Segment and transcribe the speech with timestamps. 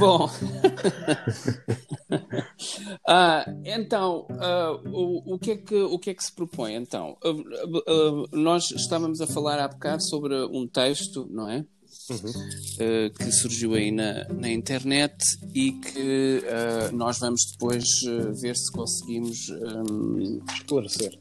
[0.00, 0.30] Bom,
[3.06, 6.74] ah, então, ah, o, o, que é que, o que é que se propõe?
[6.74, 11.66] Então, ah, nós estávamos a falar há bocado sobre um texto, não é?
[12.10, 12.30] Uhum.
[12.30, 15.14] Uh, que surgiu aí na, na internet
[15.54, 21.18] e que uh, nós vamos depois uh, ver se conseguimos um, esclarecer.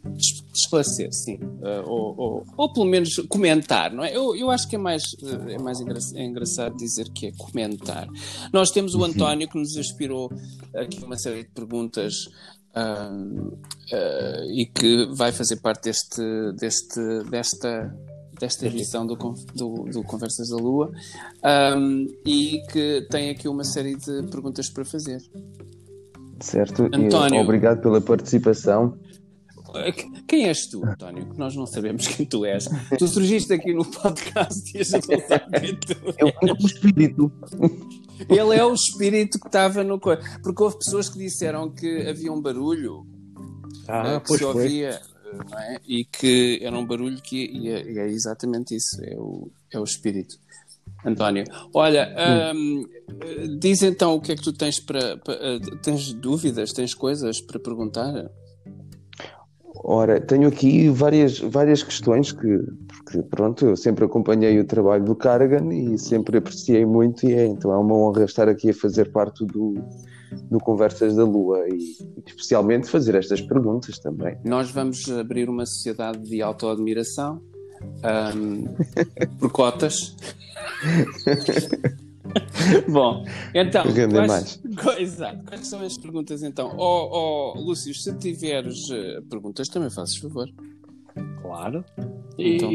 [0.54, 1.40] Esclarecer, sim.
[1.86, 4.16] Ou, ou, ou, pelo menos comentar, não é?
[4.16, 5.04] Eu, eu acho que é mais,
[5.48, 8.08] é mais engra é engraçado dizer que é comentar.
[8.52, 9.06] Nós temos o uhum.
[9.06, 10.32] António que nos inspirou
[10.74, 12.30] aqui uma série de perguntas
[12.70, 16.22] Uh, uh, e que vai fazer parte deste,
[16.56, 17.92] deste, desta
[18.40, 20.92] desta edição do, do, do Conversas da Lua
[21.78, 25.22] um, e que tem aqui uma série de perguntas para fazer.
[26.40, 28.98] Certo, António, e obrigado pela participação.
[30.28, 31.28] Quem és tu, António?
[31.28, 32.68] Que nós não sabemos quem tu és.
[32.98, 36.16] Tu surgiste aqui no podcast e a gente não sabe quem tu és.
[36.18, 37.32] É o espírito.
[38.28, 40.00] Ele é o espírito que estava no.
[40.00, 43.06] Porque houve pessoas que disseram que havia um barulho
[43.88, 44.94] ah, eh, que se ouvia.
[44.94, 45.80] Foi não é?
[45.88, 49.84] E que era um barulho que e é, é, exatamente isso, é o, é o
[49.84, 50.38] espírito.
[51.06, 52.14] António, olha,
[52.54, 52.84] hum,
[53.58, 57.40] diz então o que é que tu tens para, para, eh, tens dúvidas, tens coisas
[57.40, 58.30] para perguntar?
[59.82, 65.16] Ora, tenho aqui várias, várias questões que, porque pronto, eu sempre acompanhei o trabalho do
[65.16, 69.10] Cargan e sempre apreciei muito e é, então é uma honra estar aqui a fazer
[69.12, 69.76] parte do,
[70.50, 74.38] no Conversas da Lua e especialmente fazer estas perguntas também.
[74.44, 77.42] Nós vamos abrir uma sociedade de autoadmiração
[78.36, 78.66] um,
[79.40, 80.16] por cotas.
[82.88, 86.76] Bom, então, quais, quais, exato, quais são as perguntas então?
[86.78, 90.48] Oh, oh, Lúcio, se tiveres uh, perguntas, também fazes favor.
[91.42, 91.84] Claro.
[92.38, 92.72] Então,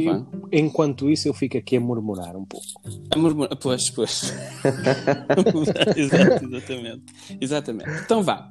[0.53, 2.67] e enquanto isso, eu fico aqui a murmurar um pouco.
[3.11, 4.35] A murmurar, pois, pois.
[5.97, 7.05] Exato, exatamente.
[7.41, 7.91] Exatamente.
[8.05, 8.51] Então vá.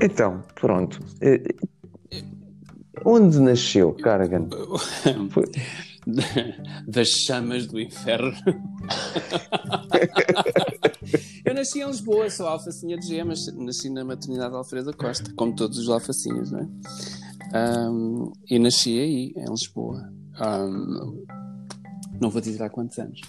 [0.00, 1.00] Então, pronto.
[1.20, 1.42] Eh,
[3.04, 4.48] onde nasceu Cargan?
[6.86, 8.30] Das chamas do inferno.
[11.46, 15.78] eu nasci em Lisboa, sou alfacinha de gemas, nasci na maternidade Alfredo Costa, como todos
[15.78, 16.68] os alfacinhos, não é?
[17.54, 20.12] Um, e nasci aí, em Lisboa.
[20.40, 21.24] Um,
[22.20, 23.20] não vou dizer há quantos anos.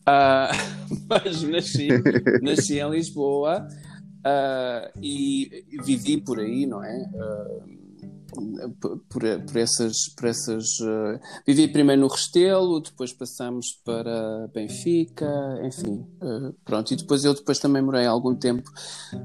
[0.00, 1.88] Uh, mas nasci,
[2.42, 3.68] nasci em Lisboa
[4.26, 7.08] uh, e vivi por aí, não é?
[7.14, 7.79] Uh,
[8.80, 10.78] por, por, essas, por essas
[11.46, 16.06] vivi primeiro no Restelo, depois passamos para Benfica, enfim,
[16.64, 18.70] pronto, e depois eu depois também morei algum tempo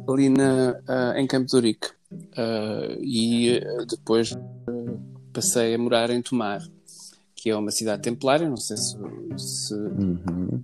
[0.10, 1.88] ali na, em Campo de Urique.
[2.16, 5.00] Uh, e uh, depois uh,
[5.34, 6.62] passei a morar em Tomar,
[7.36, 8.98] que é uma cidade templária, não sei se.
[9.38, 9.74] se...
[9.74, 10.64] Uhum.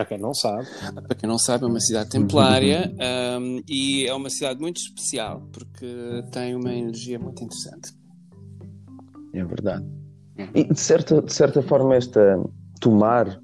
[0.00, 0.66] Para quem não sabe.
[1.06, 2.90] Para quem não sabe, é uma cidade templária
[3.38, 7.92] um, e é uma cidade muito especial porque tem uma energia muito interessante.
[9.34, 9.84] É verdade.
[10.54, 12.42] E de certa, de certa forma, esta
[12.80, 13.38] Tomar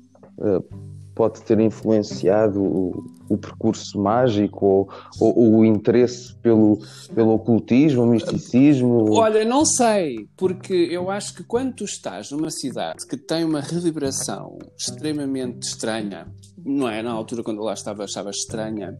[1.14, 4.88] pode ter influenciado o, o percurso mágico ou,
[5.20, 6.78] ou, o interesse pelo,
[7.14, 9.12] pelo ocultismo, misticismo?
[9.12, 13.60] Olha, não sei, porque eu acho que quando tu estás numa cidade que tem uma
[13.60, 16.26] reverberação extremamente estranha,
[16.64, 17.02] não é?
[17.02, 18.98] Na altura, quando eu lá estava, achava estranha,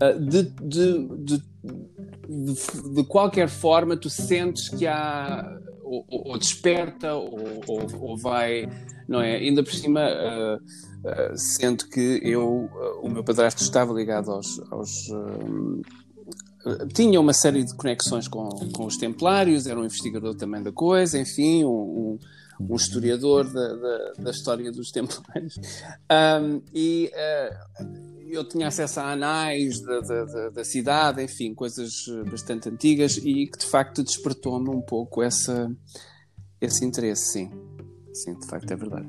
[0.00, 1.42] ah, de, de, de,
[2.28, 5.56] de, de qualquer forma, tu sentes que há
[5.86, 8.68] ou, ou desperta ou, ou, ou, vai,
[9.08, 9.36] não é?
[9.36, 14.60] Ainda por cima, uh, uh, sendo que eu, uh, o meu padrasto estava ligado aos.
[14.70, 14.90] aos
[16.92, 21.16] tinha uma série de conexões com, com os Templários, era um investigador também da coisa,
[21.16, 22.18] enfim, um,
[22.60, 25.54] um, historiador da, da, da, história dos Templários.
[26.10, 27.08] Um, e
[28.28, 33.46] eu tinha acesso a anais da, da, da, cidade, enfim, coisas eh, bastante antigas e
[33.46, 35.70] que de facto despertou-me um pouco essa,
[36.60, 37.50] esse interesse, sim.
[38.16, 39.06] Sim, de facto é verdade.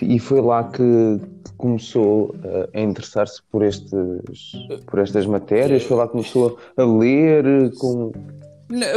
[0.00, 1.20] E foi lá que
[1.58, 3.62] começou eh, a interessar-se por,
[4.86, 5.82] por estas matérias?
[5.82, 7.74] Foi lá que começou a ler?
[7.78, 8.12] Com...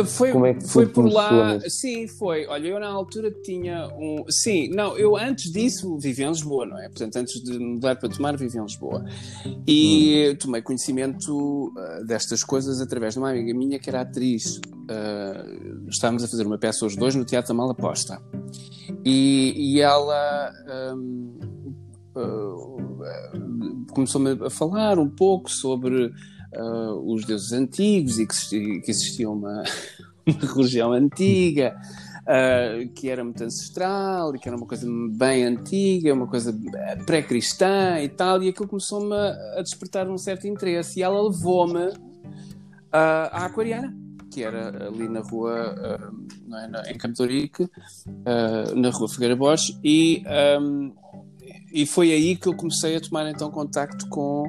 [0.06, 2.46] Foi, é foi por lá, sim, foi.
[2.46, 4.24] Olha, eu na altura tinha um.
[4.30, 6.88] Sim, não, eu antes disso vivia em Lisboa, não é?
[6.90, 9.04] Portanto, antes de mudar para Tomar, vivia em Lisboa.
[9.68, 10.36] E hum.
[10.36, 14.58] tomei conhecimento uh, destas coisas através de uma amiga minha que era atriz.
[14.58, 18.22] Uh, estávamos a fazer uma peça os dois no Teatro da Malaposta.
[19.04, 20.52] E, e ela.
[20.96, 21.40] Um,
[22.16, 22.84] uh,
[23.92, 26.12] começou-me a falar um pouco sobre
[26.58, 29.64] uh, os deuses antigos e que, existia, que existia uma,
[30.26, 31.76] uma religião antiga.
[32.24, 36.58] uh, que era muito ancestral e que era uma coisa bem antiga, uma coisa
[37.06, 41.00] pré-cristã e tal, e aquilo começou-me a, despertar um certo interesse.
[41.00, 41.96] E ela levou-me uh,
[42.92, 43.96] à Aquariana,
[44.32, 45.76] que era ali na rua,
[46.10, 47.70] uh, é, em Campo Torique,
[48.76, 50.24] na rua Figueira Borges, e,
[50.60, 50.94] um,
[51.72, 54.44] e foi aí que eu comecei a tomar então contacto com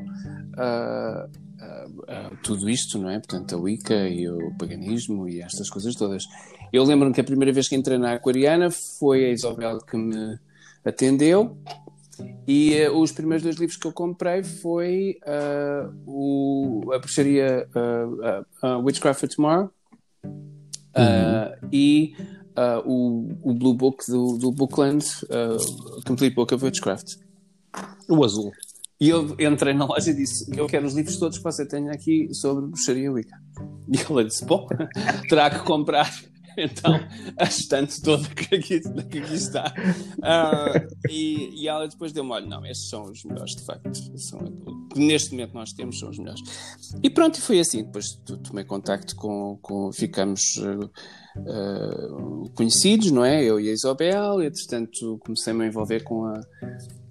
[2.42, 3.18] tudo isto, não é?
[3.18, 6.24] Portanto, a Wicca e o paganismo e estas coisas todas.
[6.72, 10.38] Eu lembro-me que a primeira vez que entrei na Aquariana foi a Isabel que me
[10.84, 11.56] atendeu
[12.46, 17.68] e uh, os primeiros dois livros que eu comprei foi uh, o, a bruxaria
[18.82, 19.70] Witchcraft for Tomorrow
[20.24, 21.68] uhum.
[21.72, 22.14] e
[22.84, 25.04] o, o, Blue Book do, do Bookland,
[26.06, 27.16] Complete Book of Witchcraft.
[28.08, 28.52] O azul.
[29.00, 31.92] E eu entrei na loja e disse: Eu quero os livros todos que você tenha
[31.92, 33.36] aqui sobre bruxaria Wicca.
[33.88, 34.66] E ela disse: Bom,
[35.28, 36.10] terá que comprar
[36.56, 36.94] então
[37.38, 39.74] a estante toda que aqui, que aqui está.
[40.18, 43.90] Uh, e, e, ela depois deu-me: Olha, não, estes são os melhores, de facto.
[44.18, 44.40] São,
[44.96, 46.40] neste momento nós temos são os melhores.
[47.02, 47.84] E pronto, e foi assim.
[47.84, 48.12] Depois
[48.44, 49.58] tomei contacto com.
[49.60, 50.56] com ficamos.
[50.56, 50.90] Uh,
[51.40, 53.42] uh, conhecidos, não é?
[53.42, 56.40] Eu e a Isabel, e entretanto comecei-me a envolver com a,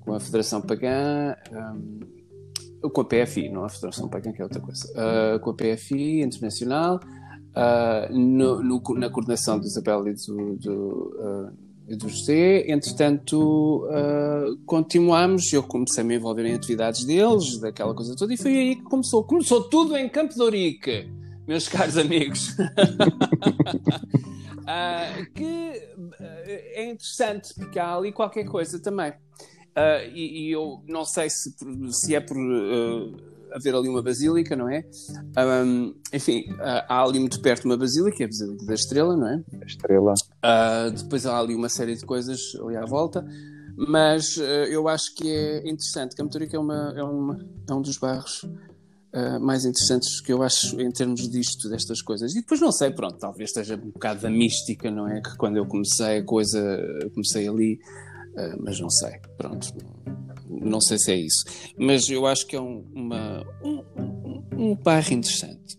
[0.03, 4.59] com a Federação Pagã, um, com a PFI, não a Federação Pagã, que é outra
[4.59, 6.99] coisa, uh, com a PFI Internacional,
[7.55, 11.51] uh, no, no, na coordenação de Isabel e do, do,
[11.87, 12.69] uh, do José.
[12.69, 18.37] Entretanto, uh, continuamos, eu comecei a me envolver em atividades deles, daquela coisa toda, e
[18.37, 19.23] foi aí que começou.
[19.23, 21.09] Começou tudo em Campo de Ourique,
[21.47, 22.49] meus caros amigos.
[24.59, 25.81] Uh, que
[26.45, 29.13] é interessante porque há ali qualquer coisa também.
[29.75, 31.51] Uh, e, e, eu não sei se,
[31.89, 33.17] se é por uh,
[33.51, 34.85] haver ali uma basílica, não é?
[35.65, 39.27] Um, enfim, uh, há ali muito perto uma basílica, é a Basílica da Estrela, não
[39.27, 39.43] é?
[39.61, 40.13] A Estrela.
[40.95, 43.25] depois há ali uma série de coisas ali à volta,
[43.75, 44.37] mas
[44.69, 46.15] eu acho que é interessante.
[46.15, 48.47] Camtorica é, uma, é, uma, é um dos bairros
[49.41, 52.35] mais interessantes que eu acho em termos disto, destas coisas.
[52.35, 55.19] E depois não sei, pronto, talvez esteja um bocado da mística, não é?
[55.19, 56.79] Que quando eu comecei a coisa,
[57.15, 57.79] comecei ali
[58.33, 59.73] Uh, mas não sei, pronto.
[60.49, 61.45] Não sei se é isso.
[61.77, 65.77] Mas eu acho que é um, uma, um, um, um bairro interessante.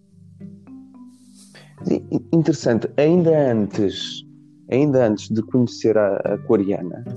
[2.32, 2.88] Interessante.
[2.96, 4.24] Ainda antes,
[4.70, 6.38] ainda antes de conhecer a, a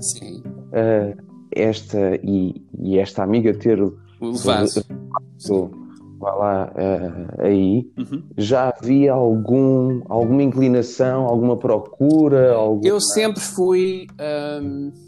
[0.00, 0.42] Sim.
[0.46, 3.78] Uh, esta e, e, esta amiga ter
[4.20, 4.68] levado
[6.18, 8.22] vá lá uh, aí, uhum.
[8.36, 12.52] já havia algum, alguma inclinação, alguma procura?
[12.52, 12.86] Alguma...
[12.86, 14.06] Eu sempre fui.
[14.60, 15.07] Um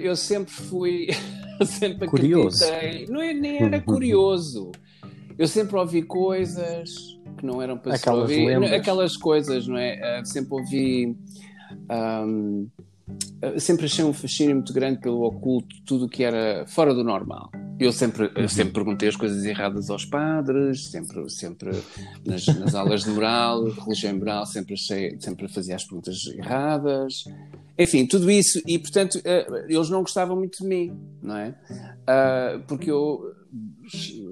[0.00, 1.08] eu sempre fui.
[1.64, 2.64] sempre curioso.
[3.08, 4.72] Não, é, nem era curioso.
[5.36, 8.74] Eu sempre ouvi coisas que não eram para aquelas se ouvir.
[8.74, 10.20] Aquelas coisas, não é?
[10.20, 11.16] Uh, sempre ouvi.
[11.90, 12.68] Um,
[13.44, 17.50] uh, sempre achei um fascínio muito grande pelo oculto, tudo que era fora do normal.
[17.78, 18.32] Eu sempre, uhum.
[18.34, 21.70] eu sempre perguntei as coisas erradas aos padres, sempre, sempre
[22.26, 27.24] nas, nas aulas de moral, religião moral, sempre, achei, sempre fazia as perguntas erradas.
[27.78, 31.54] Enfim, tudo isso, e portanto, uh, eles não gostavam muito de mim, não é?
[32.02, 33.32] Uh, porque eu,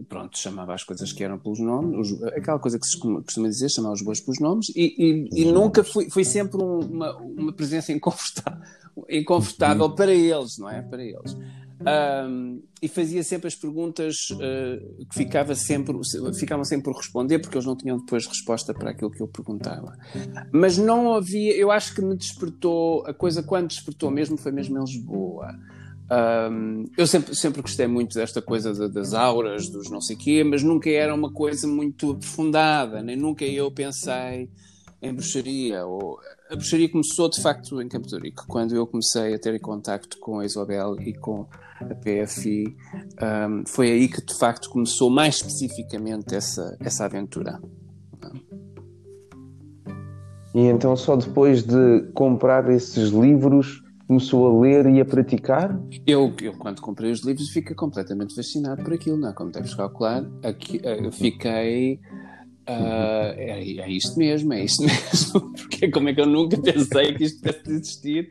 [0.09, 3.69] pronto, chamava as coisas que eram pelos nomes, os, aquela coisa que se costuma dizer,
[3.71, 7.53] chamar os bois pelos nomes, e, e, e nunca fui, foi sempre um, uma, uma
[7.53, 8.63] presença inconfortável,
[9.09, 10.83] inconfortável para eles, não é?
[10.83, 11.37] Para eles.
[11.79, 15.95] Um, e fazia sempre as perguntas uh, que ficava sempre,
[16.35, 19.97] ficavam sempre por responder, porque eles não tinham depois resposta para aquilo que eu perguntava.
[20.51, 24.79] Mas não havia, eu acho que me despertou, a coisa quando despertou mesmo foi mesmo
[24.79, 25.55] em Lisboa.
[26.09, 30.45] Um, eu sempre, sempre gostei muito desta coisa de, das auras, dos não sei quê,
[30.45, 34.49] mas nunca era uma coisa muito aprofundada, nem nunca eu pensei
[35.03, 35.85] em bruxaria.
[35.85, 39.59] Ou, a bruxaria começou de facto em Campo de Rico, quando eu comecei a ter
[39.61, 41.47] contacto com a Isabel e com
[41.81, 42.77] a PFI.
[43.21, 47.61] Um, foi aí que de facto começou mais especificamente essa, essa aventura.
[50.55, 55.79] E então só depois de comprar esses livros começou a ler e a praticar?
[56.07, 59.33] Eu, eu quando comprei os livros, fiquei completamente fascinado por aquilo, não é?
[59.33, 62.01] Como deves calcular, aqui, eu fiquei
[62.69, 67.15] Uh, é, é isto mesmo, é isto mesmo, porque como é que eu nunca pensei
[67.15, 68.29] que isto pudesse existir?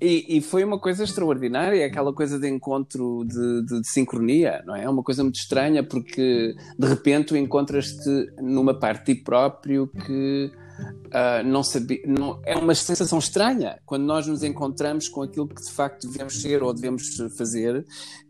[0.00, 4.74] E, e, foi uma coisa extraordinária, aquela coisa de encontro de, de, de, sincronia, não
[4.74, 4.84] é?
[4.84, 10.50] É uma coisa muito estranha, porque de repente encontras-te numa parte de ti próprio que
[10.80, 15.62] uh, não sabia, não, é uma sensação estranha quando nós nos encontramos com aquilo que
[15.62, 17.84] de facto devemos ser ou devemos fazer.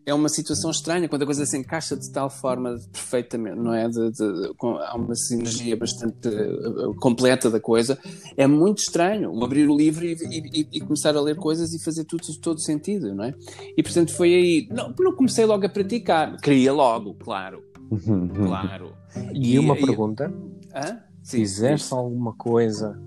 [0.06, 3.88] É uma situação estranha quando a coisa se encaixa de tal forma perfeitamente, não é?
[3.88, 7.98] De, de, com, há uma sinergia bastante uh, completa da coisa.
[8.36, 12.04] É muito estranho abrir o livro e, e, e, começar a ler coisas e fazer
[12.04, 13.34] tudo todo sentido, não é?
[13.76, 14.68] E portanto foi aí.
[14.70, 17.62] Não, não comecei logo a praticar, queria logo, claro.
[18.36, 18.92] claro.
[19.32, 20.30] E, uma pergunta:
[20.74, 21.13] hã?
[21.24, 23.00] Fizeste alguma coisa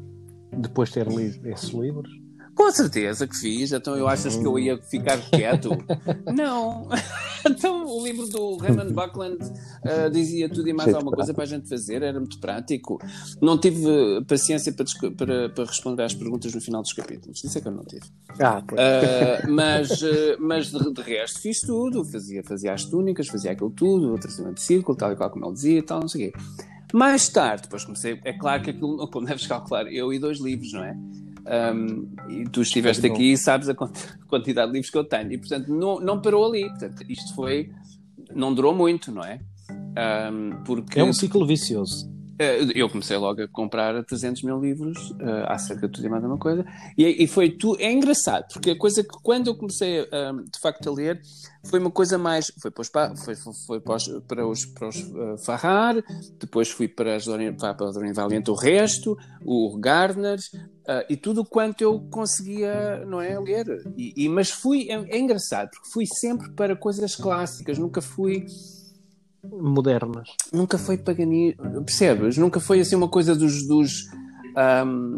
[0.52, 2.10] depois de ter lido esses livros?
[2.58, 5.70] Com certeza que fiz, então eu achas que eu ia ficar quieto?
[6.36, 6.90] Não.
[7.48, 11.48] então o livro do Raymond Buckland uh, dizia tudo e mais alguma coisa para a
[11.48, 12.98] gente fazer, era muito prático.
[13.40, 13.86] Não tive
[14.28, 17.72] paciência para, para, para responder às perguntas no final dos capítulos, isso é que eu
[17.72, 18.08] não tive.
[18.40, 23.52] Ah, uh, mas uh, mas de, de, resto fiz tudo, fazia, fazia as túnicas, fazia
[23.52, 26.30] aquilo tudo, o tratamento de círculo, tal e qual como ele dizia, tal, não sei
[26.30, 26.40] o quê.
[26.94, 30.72] Mais tarde, depois comecei, é claro que aquilo, como deves calcular, eu e dois livros,
[30.72, 30.98] não é?
[31.48, 35.32] Um, e tu estiveste aqui e sabes a quantidade de livros que eu tenho.
[35.32, 36.68] E, portanto, não, não parou ali.
[36.70, 37.72] Portanto, isto foi.
[38.36, 39.40] Não durou muito, não é?
[40.30, 41.00] Um, porque...
[41.00, 42.12] É um ciclo vicioso.
[42.40, 46.24] Eh, eu comecei logo a comprar 300 mil livros uh, acerca de tudo e mais
[46.24, 46.66] uma coisa.
[46.96, 50.60] E, e, foi tu é engraçado, porque a coisa que quando eu comecei uh, de
[50.60, 51.20] facto a ler
[51.66, 52.52] foi uma coisa mais.
[52.62, 52.92] Foi para os,
[53.24, 55.96] foi, foi para os, para os, para os uh, Farrar,
[56.40, 60.38] depois fui para, as, para, Doreen Valiente o resto, o Gardner.
[60.88, 63.66] Uh, e tudo quanto eu conseguia não é ler
[63.98, 68.46] e, e mas fui é, é engraçado porque fui sempre para coisas clássicas nunca fui
[69.44, 70.30] modernas.
[70.52, 72.38] Nunca foi paganismo, percebes?
[72.38, 73.68] Nunca foi assim uma coisa dos.
[73.68, 74.10] dos
[74.86, 75.18] um,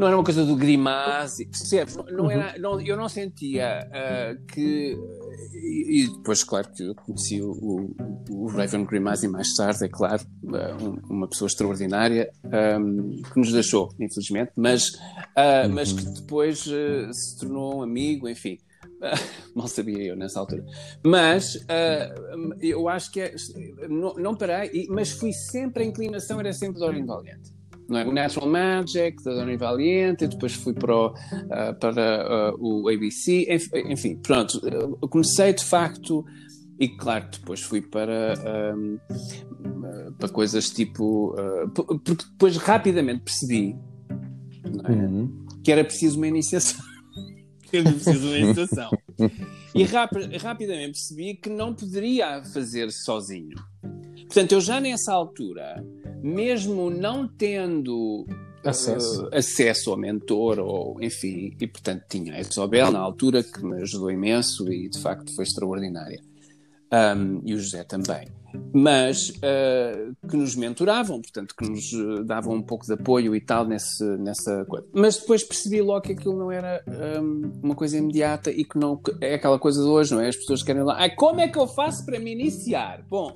[0.00, 1.94] não era uma coisa do Grimazzi, percebes?
[1.94, 2.62] Não, era, uhum.
[2.62, 4.96] não, eu não sentia uh, que.
[5.52, 7.96] E, e, depois, claro, que eu conheci o, o,
[8.30, 12.30] o Raven Grimazzi mais tarde, é claro, uh, uma pessoa extraordinária
[12.80, 15.74] um, que nos deixou, infelizmente, mas, uh, uhum.
[15.74, 18.58] mas que depois se tornou um amigo, enfim.
[19.54, 20.64] mal sabia eu nessa altura.
[21.04, 23.34] Mas uh, eu acho que é,
[23.88, 27.52] não, não parei, mas fui sempre, a inclinação era sempre Dorian Valiente.
[27.88, 28.06] Não é?
[28.06, 33.46] O Natural Magic, da Dorian Valiente, depois fui para o, uh, para, uh, o ABC,
[33.86, 34.60] enfim, pronto.
[35.08, 36.24] comecei de facto,
[36.78, 38.34] e claro, depois fui para,
[38.74, 38.98] um,
[40.18, 41.34] para coisas tipo.
[41.74, 43.76] porque depois rapidamente percebi
[44.84, 44.92] é?
[44.92, 45.46] uhum.
[45.62, 46.82] que era preciso uma iniciação
[47.78, 48.90] eu preciso de uma.
[49.72, 53.56] E rap rapidamente percebi que não poderia fazer sozinho.
[54.26, 55.84] Portanto, eu já nessa altura,
[56.20, 58.26] mesmo não tendo
[58.64, 63.64] acesso, uh, acesso ao mentor, ou enfim, e portanto tinha a Isabel na altura que
[63.64, 66.20] me ajudou imenso e de facto foi extraordinária.
[66.92, 68.26] Um, e o José também
[68.72, 73.40] mas uh, que nos mentoravam, portanto, que nos uh, davam um pouco de apoio e
[73.40, 74.86] tal nesse, nessa coisa.
[74.92, 76.82] Mas depois percebi logo que aquilo não era
[77.20, 80.28] um, uma coisa imediata e que não é aquela coisa de hoje, não é?
[80.28, 83.02] As pessoas querem lá, ah, como é que eu faço para me iniciar?
[83.08, 83.32] Bom.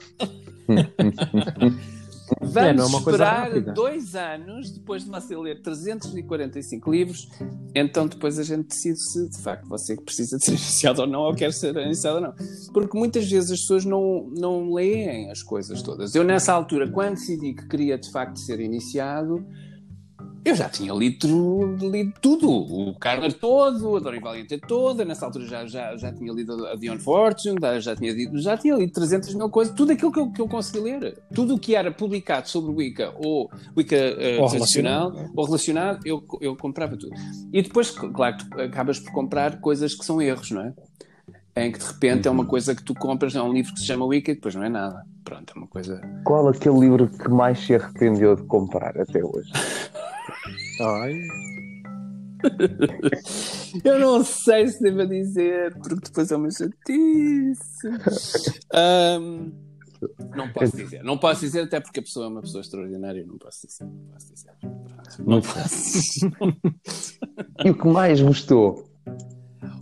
[2.40, 7.28] Vamos é, é esperar dois anos depois de você ler 345 livros,
[7.74, 11.20] então depois a gente decide se de facto você precisa de ser iniciado ou não,
[11.20, 12.34] ou quer ser iniciado ou não.
[12.72, 16.14] Porque muitas vezes as pessoas não, não leem as coisas todas.
[16.14, 19.44] Eu, nessa altura, quando decidi que queria de facto ser iniciado,
[20.44, 25.46] eu já tinha lido, lido tudo, o Carter todo, a Dorian Valiente toda, nessa altura
[25.46, 29.34] já, já, já tinha lido a Dion Fortune, já tinha, lido, já tinha lido 300
[29.34, 31.18] mil coisas, tudo aquilo que eu, que eu consegui ler.
[31.34, 35.32] Tudo o que era publicado sobre o Wicca ou Wicca uh, ou tradicional relacionado.
[35.34, 37.14] ou relacionado, eu, eu comprava tudo.
[37.50, 40.74] E depois, claro, tu acabas por comprar coisas que são erros, não é?
[41.56, 42.48] Em que de repente é uma uhum.
[42.48, 44.68] coisa que tu compras, é um livro que se chama Wicca e depois não é
[44.68, 45.06] nada.
[45.24, 46.00] Pronto, é uma coisa.
[46.24, 49.50] Qual aquele livro que mais se arrependeu de comprar até hoje?
[50.80, 51.14] Ai.
[53.84, 57.88] Eu não sei se devo dizer, porque depois é uma chatice.
[58.72, 59.52] Um,
[60.36, 63.38] não posso dizer, não posso dizer, até porque a pessoa é uma pessoa extraordinária, não
[63.38, 63.84] posso dizer.
[63.84, 64.52] Não posso dizer.
[65.20, 66.26] Não posso.
[67.64, 68.88] e o que mais gostou?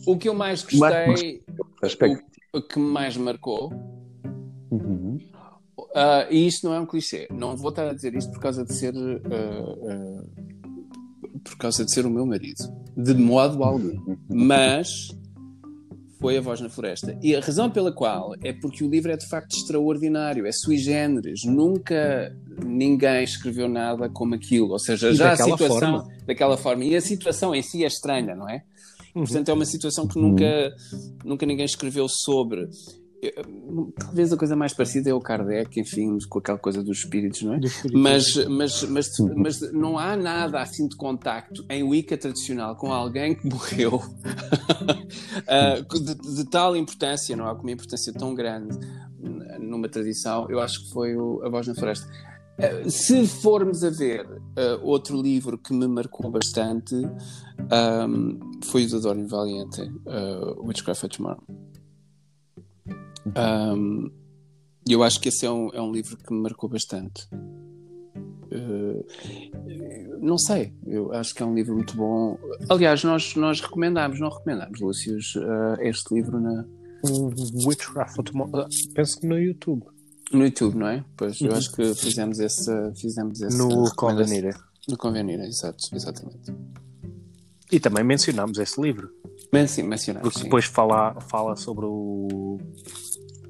[0.07, 1.43] O que eu mais gostei,
[2.53, 3.73] o, o que mais marcou,
[4.71, 5.19] uhum.
[5.79, 8.65] uh, e isto não é um clichê, não vou estar a dizer isto por causa
[8.65, 8.95] de ser.
[8.95, 10.42] Uh, uh,
[11.45, 14.17] por causa de ser o meu marido, de modo algum.
[14.29, 15.09] Mas
[16.23, 17.19] foi A Voz na Floresta.
[17.21, 20.79] E a razão pela qual é porque o livro é de facto extraordinário, é sui
[20.79, 21.45] generis.
[21.45, 22.33] Nunca
[22.65, 24.71] ninguém escreveu nada como aquilo.
[24.71, 26.09] Ou seja, e já a situação forma.
[26.25, 26.85] daquela forma.
[26.85, 28.63] E a situação em si é estranha, não é?
[29.15, 29.25] Uhum.
[29.25, 30.45] Portanto, é uma situação que nunca,
[30.93, 31.17] uhum.
[31.25, 32.69] nunca ninguém escreveu sobre.
[33.99, 37.55] Talvez a coisa mais parecida é o Kardec, enfim, com aquela coisa dos espíritos, não
[37.55, 37.61] é?
[37.93, 43.37] Mas, mas, mas, mas não há nada assim de contacto em Wicca tradicional com alguém
[43.37, 44.03] que morreu uh,
[46.01, 48.77] de, de, tal importância, não há uma importância tão grande
[49.61, 52.11] numa tradição, eu acho que foi o, A Voz na Floresta.
[52.59, 58.89] Uh, se formos a ver uh, outro livro que me marcou bastante, um, foi o
[58.89, 59.81] de Doreen Valiente,
[60.65, 61.43] Witchcraft of Tomorrow.
[63.27, 64.11] Um,
[64.89, 67.29] eu acho que esse é um, é um livro que me marcou bastante.
[68.53, 69.05] Uh,
[70.21, 72.39] não sei, eu acho que é um livro muito bom.
[72.69, 76.65] Aliás, nós, nós recomendámos, não recomendámos, Lúcio, uh, este livro na.
[77.67, 78.31] Witchcraft,
[78.95, 79.85] penso que no YouTube.
[80.33, 81.05] No YouTube, não é?
[81.17, 81.57] Pois, eu uhum.
[81.57, 82.71] acho que fizemos esse.
[82.95, 84.55] Fizemos esse no Convenira.
[84.89, 86.55] No Convenira, exato, exatamente.
[87.71, 89.11] E também mencionámos esse livro.
[89.53, 90.29] Men mencionámos.
[90.29, 92.59] Porque depois fala, fala sobre o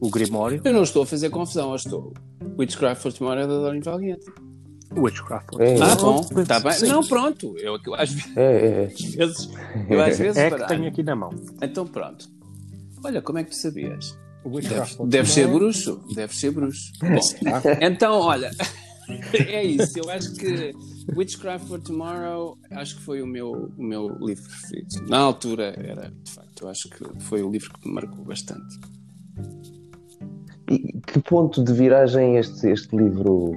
[0.03, 0.61] o Grimório.
[0.65, 2.13] Eu não estou a fazer confusão, eu estou.
[2.59, 4.27] Witchcraft for Tomorrow é da Doreen Valiente.
[4.97, 6.73] Witchcraft for é, Ah, bom, está bem.
[6.73, 6.89] Sim.
[6.89, 7.57] Não, pronto.
[7.57, 8.37] Eu, eu às vezes.
[8.37, 8.93] É, é.
[9.89, 10.37] Eu às vezes.
[10.37, 11.31] É que tenho aqui na mão.
[11.63, 12.29] Então pronto.
[13.05, 14.19] Olha, como é que tu sabias?
[14.45, 16.03] Deve, deve ser bruxo.
[16.13, 16.93] Deve ser bruxo.
[17.01, 17.21] Bom,
[17.81, 18.51] então, olha.
[19.33, 20.73] é isso, eu acho que
[21.17, 25.09] Witchcraft for Tomorrow acho que foi o meu, o meu livro preferido.
[25.09, 28.81] Na altura era, de facto, eu acho que foi o livro que me marcou bastante.
[30.73, 33.55] E que ponto de viragem este, este livro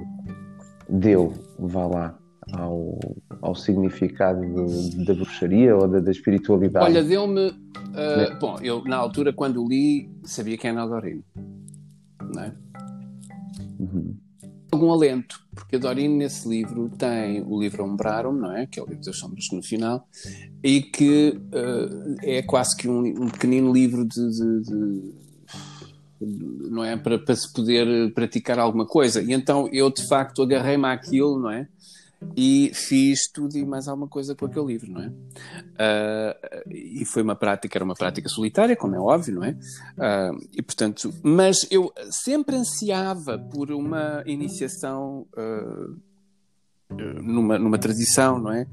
[0.88, 2.18] deu, vá lá,
[2.52, 2.98] ao,
[3.40, 6.84] ao significado de, da bruxaria ou da, da espiritualidade?
[6.84, 7.48] Olha, deu-me.
[7.48, 11.24] Uh, bom, eu na altura, quando li, sabia quem era a Dorine.
[12.34, 12.54] Não é?
[13.78, 14.14] Uhum.
[14.70, 18.66] Algum alento, porque a Dorine nesse livro tem o livro Umbrarum, não é?
[18.66, 20.06] Que é o livro das sombras no final,
[20.62, 25.25] e que uh, é quase que um, um pequenino livro de, de, de
[26.20, 26.96] não é?
[26.96, 29.22] Para, para se poder praticar alguma coisa.
[29.22, 31.68] E então eu, de facto, agarrei-me àquilo, não é?
[32.34, 35.08] E fiz tudo e mais alguma coisa com aquele livro, não é?
[35.08, 39.50] Uh, e foi uma prática, era uma prática solitária, como é óbvio, não é?
[39.50, 45.96] Uh, e portanto, mas eu sempre ansiava por uma iniciação uh,
[47.22, 48.66] numa, numa tradição, não é?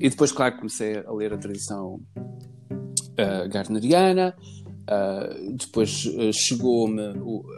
[0.00, 2.00] e depois, claro, comecei a ler a tradição
[3.48, 4.34] gardneriana,
[4.82, 7.02] Uh, depois uh, chegou-me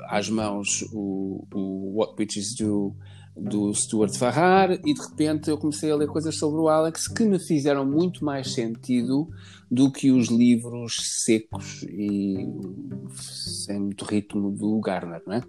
[0.09, 2.95] às mãos o, o, What Witches Do
[3.37, 7.25] do Stuart Farrar e de repente eu comecei a ler coisas sobre o Alex que
[7.25, 9.29] me fizeram muito mais sentido
[9.69, 12.47] do que os livros secos e
[13.17, 15.43] sem muito ritmo do Garner, não é?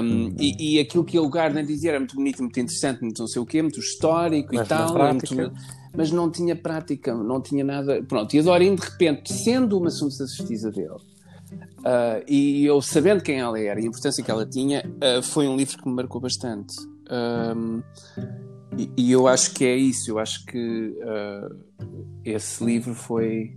[0.00, 3.26] Um, e, e, aquilo que o Garner dizia era muito bonito, muito interessante, muito não
[3.26, 4.96] sei o quê, muito histórico Mas e tal.
[4.96, 5.52] Muito,
[5.94, 8.02] mas não tinha prática, não tinha nada.
[8.02, 13.38] Pronto, e a Doreen, de repente, sendo uma sacerdotisa dele, uh, e eu sabendo quem
[13.38, 16.20] ela era e a importância que ela tinha, uh, foi um livro que me marcou
[16.20, 16.74] bastante.
[17.10, 17.82] Um,
[18.78, 21.54] e, e, eu acho que é isso, eu acho que uh,
[22.24, 23.56] esse livro foi.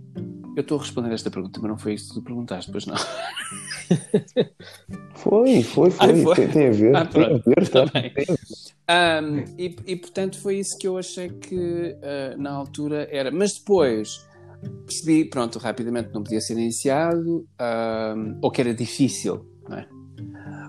[0.56, 2.96] Eu estou a responder esta pergunta, mas não foi isso que tu perguntaste, pois não.
[5.14, 5.92] foi, foi, foi.
[5.98, 6.34] Ah, foi.
[6.34, 6.96] Tem, tem, a ver.
[6.96, 7.86] Ah, tem a ver, tá?
[7.86, 8.26] Tem a ver.
[8.90, 13.30] Um, e, e, portanto foi isso que eu achei que uh, na altura era.
[13.30, 14.26] Mas depois
[14.86, 19.88] percebi, pronto, rapidamente não podia ser iniciado, um, ou que era difícil, não é?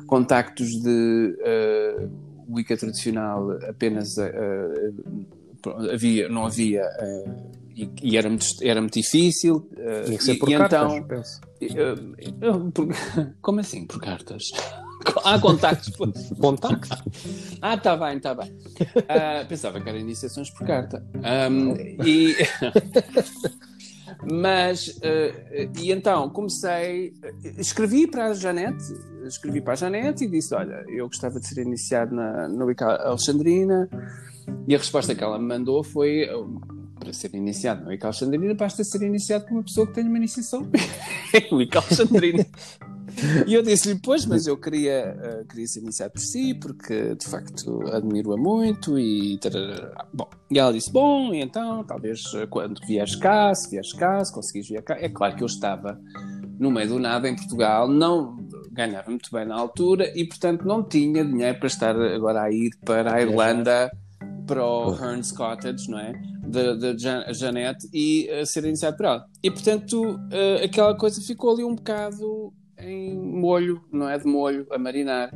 [0.05, 2.09] Contactos de uh,
[2.49, 4.93] Wicca tradicional apenas uh,
[5.91, 6.83] havia, não havia.
[7.01, 9.69] Uh, e, e, era, muito, era muito difícil.
[9.73, 11.41] Uh, e, e cartas, então, penso.
[13.41, 14.43] como assim por cartas?
[15.23, 15.95] Há contactos.
[16.39, 16.89] contactos?
[17.61, 18.51] Ah, está bem, está bem.
[18.51, 21.03] Uh, pensava que eram iniciações por carta.
[21.15, 22.35] Um, e.
[24.23, 27.13] Mas, uh, e então comecei,
[27.57, 28.93] escrevi para a Janete,
[29.25, 32.85] escrevi para a Janete e disse: Olha, eu gostava de ser iniciado na, na Wicca
[32.85, 33.89] Alexandrina.
[34.67, 36.27] E a resposta que ela me mandou foi:
[36.99, 40.17] para ser iniciado na Wicca Alexandrina, basta ser iniciado por uma pessoa que tenha uma
[40.17, 40.69] iniciação
[41.51, 42.45] Wicca Alexandrina.
[43.47, 47.25] E eu disse-lhe, pois, mas eu queria, uh, queria ser iniciado por si, porque de
[47.27, 49.37] facto admiro-a muito e.
[49.39, 50.05] Tarará.
[50.13, 54.23] Bom, e ela disse, bom, e então, talvez uh, quando vieres cá, se vieres cá,
[54.23, 54.97] se conseguires vir cá.
[54.99, 55.99] É claro que eu estava
[56.59, 58.37] no meio do nada em Portugal, não
[58.71, 62.71] ganhava muito bem na altura e, portanto, não tinha dinheiro para estar agora a ir
[62.85, 63.91] para a Irlanda,
[64.45, 66.13] para o Hearns Cottage, não é?
[66.43, 66.97] De
[67.33, 69.25] Janete e uh, ser iniciado por ela.
[69.43, 74.67] E, portanto, uh, aquela coisa ficou ali um bocado em molho, não é de molho,
[74.71, 75.31] a marinar.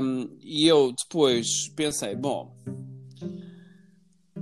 [0.00, 2.54] Um, e eu depois pensei, bom,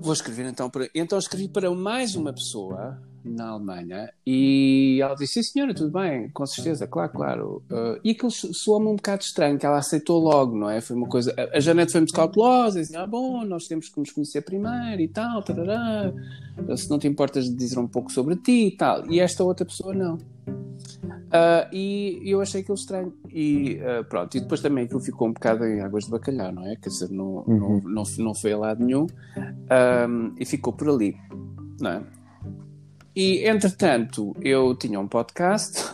[0.03, 0.89] vou escrever então para.
[0.95, 6.29] Então escrevi para mais uma pessoa na Alemanha e ela disse: Sim, senhora, tudo bem,
[6.31, 7.63] com certeza, claro, claro.
[7.71, 10.81] Uh, e aquilo soou-me um bocado estranho, que ela aceitou logo, não é?
[10.81, 11.35] Foi uma coisa.
[11.53, 15.09] A Janete foi muito cautelosa, disse: Ah, bom, nós temos que nos conhecer primeiro e
[15.09, 16.13] tal, tarará.
[16.77, 19.09] se não te importas de dizer um pouco sobre ti e tal.
[19.11, 20.19] E esta outra pessoa não.
[21.33, 23.15] Uh, e eu achei aquilo estranho.
[23.31, 26.67] E uh, pronto, e depois também aquilo ficou um bocado em águas de bacalhau, não
[26.67, 26.77] é?
[26.77, 27.81] Quer dizer, não, uhum.
[27.85, 31.17] não, não, não foi a lado nenhum um, e ficou por ali,
[31.81, 32.03] não é?
[33.15, 35.85] E entretanto, eu tinha um podcast,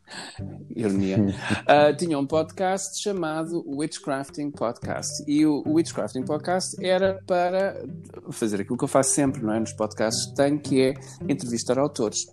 [0.74, 5.22] ironia, uh, tinha um podcast chamado Witchcrafting Podcast.
[5.26, 7.84] E o, o Witchcrafting Podcast era para
[8.30, 9.60] fazer aquilo que eu faço sempre, não é?
[9.60, 10.94] Nos podcasts que tenho, que é
[11.28, 12.26] entrevistar autores.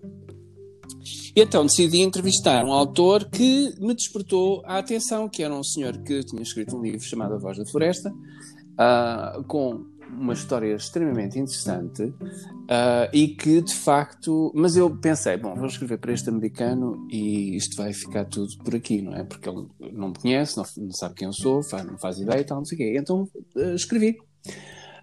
[1.35, 5.97] E então decidi entrevistar um autor que me despertou a atenção, que era um senhor
[5.99, 11.39] que tinha escrito um livro chamado A Voz da Floresta, uh, com uma história extremamente
[11.39, 14.51] interessante uh, e que de facto.
[14.53, 18.75] Mas eu pensei, bom, vou escrever para este americano e isto vai ficar tudo por
[18.75, 19.23] aqui, não é?
[19.23, 22.41] Porque ele não me conhece, não, não sabe quem eu sou, faz, não faz ideia
[22.41, 22.97] e tal, não sei o quê.
[22.97, 24.17] Então uh, escrevi.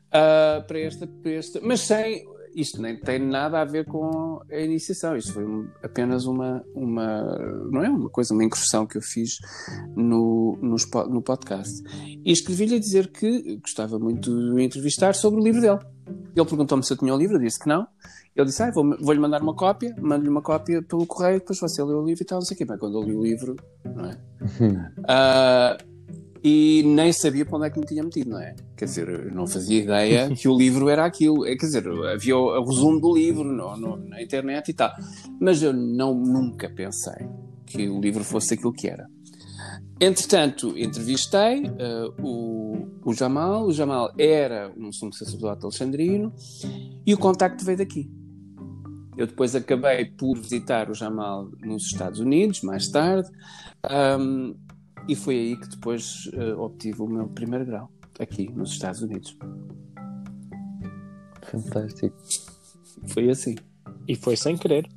[0.08, 4.56] Uh, para, esta, para esta, mas sem isto nem tem nada a ver com a
[4.56, 5.44] iniciação, isto foi
[5.82, 7.22] apenas uma, uma,
[7.70, 9.38] não é uma coisa, uma incursão que eu fiz
[9.96, 10.76] no, no,
[11.08, 11.82] no podcast.
[12.24, 15.78] E escrevi-lhe a dizer que gostava muito de entrevistar sobre o livro dele.
[16.34, 17.86] Ele perguntou-me se eu tinha o livro, eu disse que não.
[18.34, 21.82] Ele disse, ah, vou-lhe vou mandar uma cópia, mando-lhe uma cópia pelo correio, depois você
[21.82, 22.64] lê o livro e tal, não sei o quê.
[22.64, 24.18] Mas quando eu li o livro, não é?
[25.00, 25.97] uh,
[26.42, 28.54] e nem sabia para onde é que me tinha metido, não é?
[28.76, 31.46] Quer dizer, não fazia ideia que o livro era aquilo.
[31.46, 34.90] É, quer dizer, havia o, resumo do livro no, no, na internet e tal.
[35.40, 37.28] Mas eu não, nunca pensei
[37.66, 39.06] que o livro fosse aquilo que era.
[40.00, 43.66] Entretanto, entrevistei uh, o, o Jamal.
[43.66, 46.32] O Jamal era um sumo sacerdote alexandrino
[47.04, 48.08] e o contacto veio daqui.
[49.16, 53.28] Eu depois acabei por visitar o Jamal nos Estados Unidos, mais tarde.
[53.90, 54.54] Um,
[55.08, 59.36] e foi aí que depois uh, obtive o meu primeiro grau, aqui nos Estados Unidos.
[61.42, 62.16] Fantástico.
[63.06, 63.56] Foi assim.
[64.06, 64.88] E foi sem querer.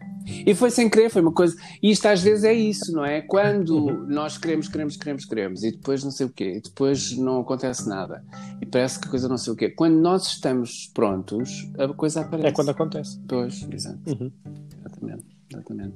[0.46, 1.56] E foi sem querer, foi uma coisa.
[1.82, 3.22] E isto às vezes é isso, não é?
[3.22, 7.40] Quando nós queremos, queremos, queremos, queremos, e depois não sei o quê, e depois não
[7.40, 8.24] acontece nada,
[8.62, 9.70] e parece que a coisa não sei o quê.
[9.70, 12.48] Quando nós estamos prontos, a coisa aparece.
[12.48, 13.20] É quando acontece.
[13.28, 14.00] Pois, exato.
[14.08, 14.32] Uhum.
[14.80, 15.96] Exatamente, exatamente.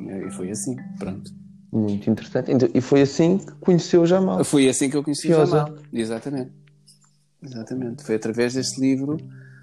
[0.00, 1.41] E foi assim, pronto.
[1.72, 2.52] Muito interessante.
[2.52, 4.44] Então, e foi assim que conheceu o Jamal.
[4.44, 5.42] Foi assim que eu conheci Fiosa.
[5.42, 5.78] o Jamal.
[5.90, 6.52] Exatamente.
[7.42, 8.04] Exatamente.
[8.04, 9.16] Foi através deste livro,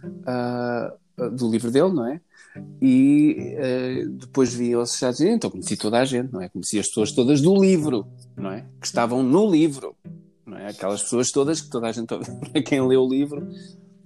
[0.04, 2.20] uh, do livro dele, não é?
[2.82, 6.50] E uh, depois vi aos Estados Unidos, então conheci toda a gente, não é?
[6.50, 8.66] Conheci as pessoas todas do livro, não é?
[8.82, 9.96] Que estavam no livro,
[10.46, 10.68] não é?
[10.70, 12.08] Aquelas pessoas todas que toda a gente,
[12.52, 13.48] para quem lê o livro,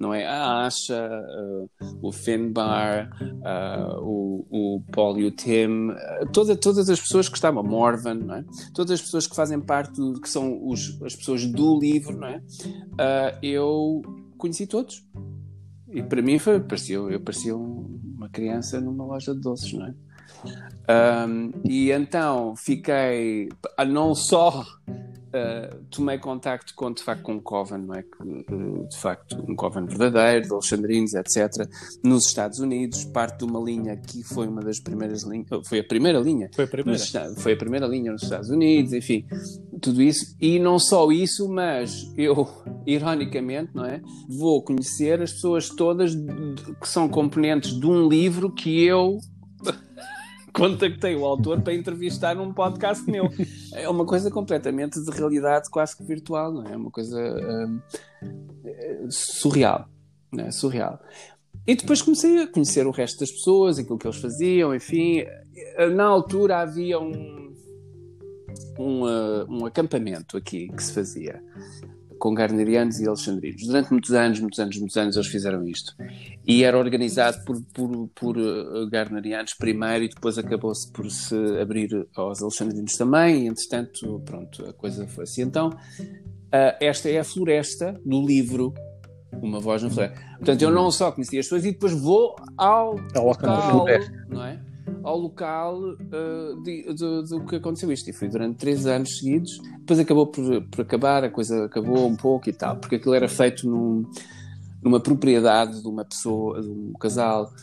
[0.04, 0.28] não é?
[0.28, 1.70] A Asha, uh,
[2.02, 7.36] o Finbar, uh, o, o Paul e o Tim, uh, toda, todas as pessoas que
[7.36, 8.46] estavam, Morvan, não é?
[8.74, 12.28] Todas as pessoas que fazem parte, do, que são os, as pessoas do livro, não
[12.28, 12.42] é?
[13.42, 14.02] eu
[14.38, 15.06] conheci todos.
[15.89, 19.94] E para mim foi, parecia, eu parecia uma criança numa loja de doces, não é?
[21.26, 23.48] Um, e então fiquei
[23.88, 24.66] não só
[25.34, 28.04] uh, tomei contacto com, de facto, com um coven, não é?
[28.88, 31.67] De facto, um coven verdadeiro, de alexandrinos, etc.,
[32.04, 35.84] nos Estados Unidos, parte de uma linha que foi uma das primeiras linhas, foi a
[35.84, 36.50] primeira linha.
[36.54, 37.00] Foi a primeira.
[37.00, 39.26] Nos, foi a primeira linha nos Estados Unidos, enfim,
[39.82, 40.36] tudo isso.
[40.39, 42.48] E não só isso, mas eu,
[42.86, 44.02] ironicamente, não é?
[44.28, 49.19] Vou conhecer as pessoas todas que são componentes de um livro que eu
[50.54, 53.30] contactei o autor para entrevistar num podcast meu.
[53.74, 56.74] É uma coisa completamente de realidade quase que virtual, não é?
[56.74, 57.82] É uma coisa hum,
[59.10, 59.89] surreal,
[60.32, 60.52] não é?
[60.52, 61.00] Surreal.
[61.66, 65.24] E depois comecei a conhecer o resto das pessoas, aquilo que eles faziam, enfim.
[65.96, 67.56] Na altura havia um,
[68.78, 71.42] um, uh, um acampamento aqui que se fazia
[72.24, 73.68] com Garnerianos e Alexandrinos.
[73.68, 75.94] Durante muitos anos, muitos anos, muitos anos eles fizeram isto.
[76.48, 82.08] E era organizado por, por, por uh, Garnerianos primeiro e depois acabou-se por se abrir
[82.16, 83.44] aos Alexandrinos também.
[83.44, 85.42] E, entretanto, pronto, a coisa foi assim.
[85.42, 88.74] Então, uh, esta é a floresta do livro
[89.42, 90.18] Uma Voz na Floresta.
[90.38, 93.86] Portanto, eu não só conhecia as pessoas e depois vou ao local,
[94.30, 94.73] não é?
[95.04, 98.10] Ao local uh, de, de, do que aconteceu isto.
[98.10, 99.60] E foi durante três anos seguidos.
[99.80, 103.28] Depois acabou por, por acabar, a coisa acabou um pouco e tal, porque aquilo era
[103.28, 104.06] feito num,
[104.84, 107.54] numa propriedade de uma pessoa, de um casal,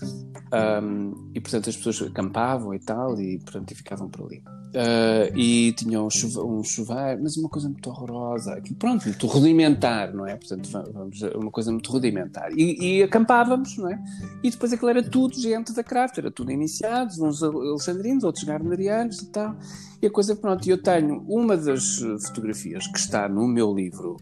[0.83, 4.43] um, e portanto as pessoas acampavam e tal, e portanto e ficavam por ali.
[4.71, 10.27] Uh, e tinham um, chuveiro, mas uma coisa muito horrorosa, aquilo, pronto, muito rudimentar, não
[10.27, 10.37] é?
[10.37, 12.53] Portanto, vamos, uma coisa muito rudimentar.
[12.57, 14.01] E, e, acampávamos, não é?
[14.45, 19.21] E depois aquilo era tudo gente da craft, era tudo iniciados, uns alexandrinos, outros gardnerianos
[19.23, 19.57] e tal.
[20.01, 24.19] E a coisa, pronto, eu tenho uma das fotografias que está no meu livro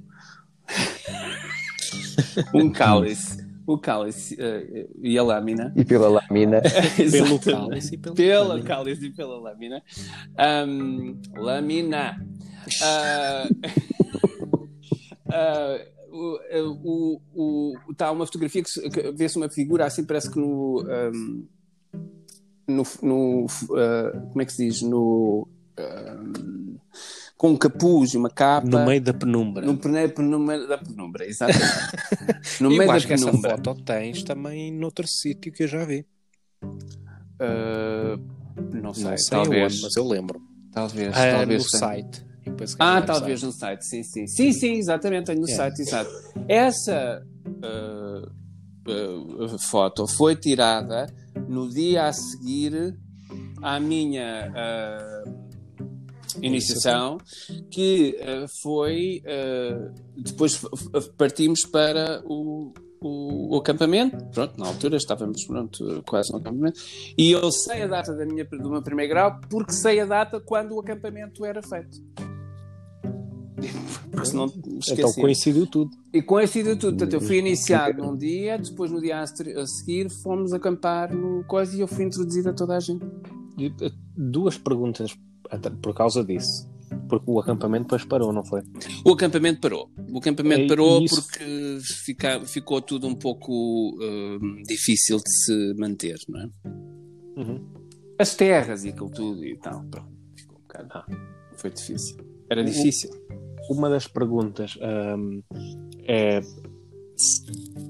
[2.55, 3.47] um cálice.
[3.67, 5.73] O cálice uh, e a lâmina.
[5.77, 6.63] E pela lâmina.
[6.97, 9.83] pelo cálice e pela, pela cálice e pela lâmina.
[10.67, 12.17] Um, lâmina.
[15.29, 15.77] Uh,
[16.59, 20.39] uh, o, o, o, tá uma fotografia que, que vê-se uma figura assim, parece que
[20.39, 20.83] no.
[20.83, 21.47] Um,
[22.67, 24.83] no, no uh, como é que se diz?
[24.83, 25.49] No.
[25.79, 26.68] Um,
[27.39, 28.67] com um capuz e uma capa.
[28.67, 29.65] No meio da penumbra.
[29.65, 31.63] No, no meio da penumbra, exatamente.
[32.61, 33.53] no meio eu acho da que penumbra.
[33.53, 36.05] essa foto tens também noutro sítio que eu já vi.
[36.65, 38.19] Uh,
[38.83, 39.75] não sei, não sei talvez.
[39.75, 40.43] Onde, mas eu lembro.
[40.73, 41.63] Talvez, ah, talvez.
[41.63, 42.29] No site.
[42.79, 44.27] Ah, talvez no site, sim, sim.
[44.27, 46.11] Sim, sim, exatamente, tenho no site, exato.
[46.49, 48.27] Essa uh,
[49.45, 51.07] uh, foto foi tirada
[51.49, 52.99] no dia a seguir
[53.63, 54.53] à minha
[56.43, 57.19] iniciação,
[57.71, 59.23] que uh, foi.
[59.25, 60.61] Uh, depois
[61.17, 64.17] partimos para o, o, o, acampamento.
[64.27, 66.81] Pronto, na altura estávamos pronto, quase no acampamento.
[67.17, 70.41] E eu sei a data da minha, do meu primeiro grau porque sei a data
[70.41, 71.99] quando o acampamento era feito.
[74.11, 74.47] Porque senão
[74.91, 75.91] Então coincidiu tudo.
[76.13, 76.97] E coincidiu tudo.
[76.97, 79.27] Portanto, eu fui iniciado num dia, depois no dia a
[79.67, 83.05] seguir fomos acampar no coisa e eu fui introduzido a toda a gente.
[83.61, 85.17] Eh, duas perguntas
[85.81, 86.69] por causa disso.
[87.09, 88.63] Porque o acampamento depois parou, não foi?
[89.05, 89.91] O acampamento parou.
[90.11, 91.23] O acampamento é, parou isso...
[91.23, 96.51] porque fica, ficou tudo um pouco uh, difícil de se manter, não é?
[97.37, 97.67] Uhum.
[98.19, 99.85] As terras e aquilo tudo e tal.
[99.85, 100.89] Pronto, ficou um bocado.
[100.93, 101.07] Ah,
[101.57, 102.17] foi difícil.
[102.51, 103.11] Era difícil.
[103.71, 105.43] Uma das perguntas um,
[106.07, 106.41] é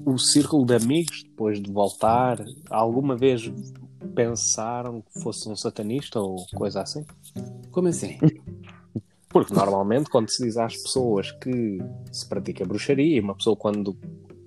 [0.05, 3.49] o círculo de amigos, depois de voltar, alguma vez
[4.13, 7.05] pensaram que fosse um satanista ou coisa assim?
[7.71, 8.17] Como assim?
[9.29, 11.77] Porque normalmente quando se diz às pessoas que
[12.11, 13.95] se pratica bruxaria, uma pessoa quando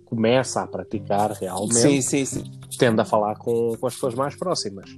[0.04, 2.44] começa a praticar realmente sim, sim, sim.
[2.78, 4.90] tende a falar com, com as pessoas mais próximas.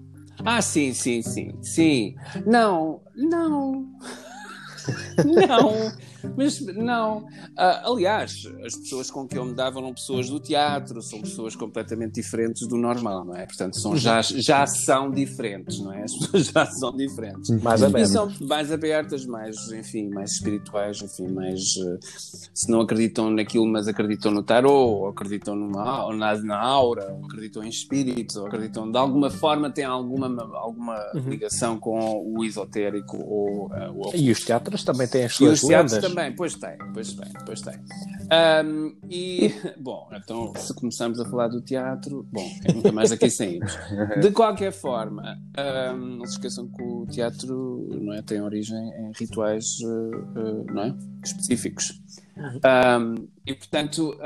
[0.45, 2.17] Ah, sim, sim, sim, sim.
[2.45, 3.87] Não, não.
[5.25, 5.93] não.
[6.37, 7.19] Mas não.
[7.19, 11.57] Uh, aliás, as pessoas com que eu me dava eram pessoas do teatro, são pessoas
[11.57, 13.47] completamente diferentes do normal, não é?
[13.47, 16.05] Portanto, são, já, já são diferentes, não é?
[16.05, 17.51] As pessoas já são diferentes.
[17.63, 18.11] Mais abertas.
[18.11, 21.77] São mais abertas, mais, enfim, mais espirituais, enfim, mais.
[21.77, 21.99] Uh,
[22.55, 27.13] se não acreditam naquilo, mas acreditam no tarot, ou acreditam numa, ou na, na aura,
[27.13, 31.29] ou acreditam em espíritos, ou acreditam de alguma forma, têm alguma, alguma uhum.
[31.29, 33.67] ligação com o esotérico ou.
[33.67, 34.17] Uh, o...
[34.17, 37.75] E os teatros também têm as suas lendas também, pois tem, pois tem, pois tem.
[38.65, 43.77] Um, e, bom, então se começamos a falar do teatro, bom, nunca mais aqui saímos.
[44.21, 45.37] De qualquer forma,
[45.93, 50.73] um, não se esqueçam que o teatro não é, tem origem em rituais uh, uh,
[50.73, 52.01] não é, específicos.
[52.37, 54.17] Um, e, portanto,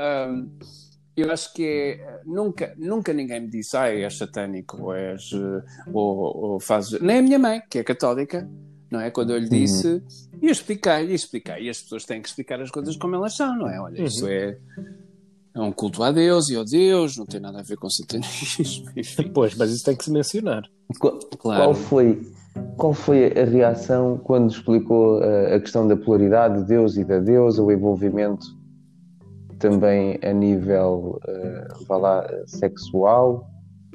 [1.15, 5.61] eu acho que é, nunca, nunca ninguém me disse, ah, és satânico, ou és, uh,
[5.93, 6.99] ou, ou fazes...
[7.01, 8.49] Nem a minha mãe, que é católica,
[8.91, 9.11] não é?
[9.11, 9.49] Quando eu lhe uhum.
[9.49, 10.01] disse, uhum.
[10.41, 13.35] e eu expliquei, e expliquei, e as pessoas têm que explicar as coisas como elas
[13.35, 13.79] são, não é?
[13.79, 14.05] Olha, uhum.
[14.05, 14.57] isso é,
[15.55, 18.89] é um culto a Deus e ao Deus, não tem nada a ver com satanismo.
[19.33, 20.63] Pois, mas isso tem que se mencionar.
[20.99, 21.63] Qual, claro.
[21.63, 22.21] qual foi,
[22.77, 27.19] qual foi a reação quando explicou a, a questão da polaridade de Deus e da
[27.19, 28.59] deusa, o envolvimento
[29.59, 33.47] também a nível, uh, vá lá, sexual,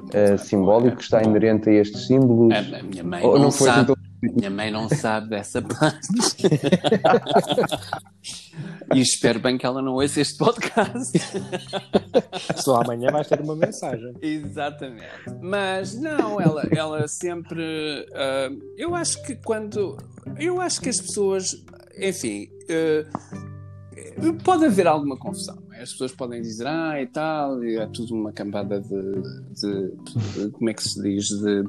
[0.03, 2.53] uh, simbólico, que está inerente a estes símbolos?
[2.53, 3.93] A, a minha mãe Ou não, não foi sabe.
[4.33, 6.07] Minha mãe não sabe dessa parte.
[8.93, 11.19] e espero bem que ela não ouça este podcast.
[12.57, 14.13] Só amanhã vais ter uma mensagem.
[14.21, 15.05] Exatamente.
[15.41, 17.61] Mas não, ela, ela sempre.
[18.11, 19.97] Uh, eu acho que quando.
[20.37, 21.51] Eu acho que as pessoas.
[21.97, 22.47] Enfim.
[22.63, 23.54] Uh,
[24.43, 25.57] pode haver alguma confusão.
[25.71, 29.21] As pessoas podem dizer, ah, e tal, e é tudo uma cambada de,
[29.53, 29.91] de,
[30.33, 31.63] de como é que se diz, de,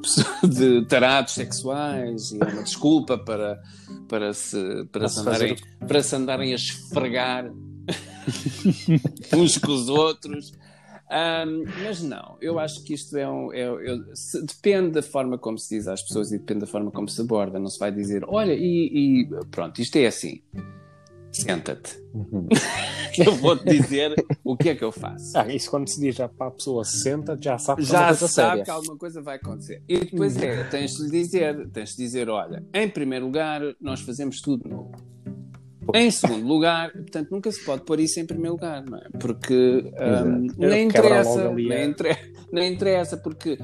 [0.47, 3.61] de tarados sexuais e é uma desculpa para,
[4.07, 5.55] para, se, para, se andarem,
[5.87, 7.51] para se andarem a esfregar
[9.33, 10.51] uns com os outros.
[11.09, 13.53] Um, mas não, eu acho que isto é um.
[13.53, 16.91] É, é, se, depende da forma como se diz às pessoas e depende da forma
[16.91, 17.57] como se aborda.
[17.59, 20.41] Não se vai dizer, olha, e, e pronto, isto é assim
[21.41, 21.97] senta-te.
[22.13, 22.47] Uhum.
[23.17, 25.37] eu vou-te dizer o que é que eu faço?
[25.37, 28.07] Ah, isso quando se diz já para a pessoa senta, já sabe que Já é
[28.07, 28.63] coisa sabe séria.
[28.63, 29.81] que alguma coisa vai acontecer.
[29.87, 34.41] E depois é, tens de dizer, tens de dizer, olha, em primeiro lugar, nós fazemos
[34.41, 34.91] tudo novo.
[35.95, 39.07] Em segundo lugar, portanto, nunca se pode pôr isso em primeiro lugar, não é?
[39.19, 39.85] Porque
[40.25, 43.57] hum, nem interessa, nem, inter- nem interessa, porque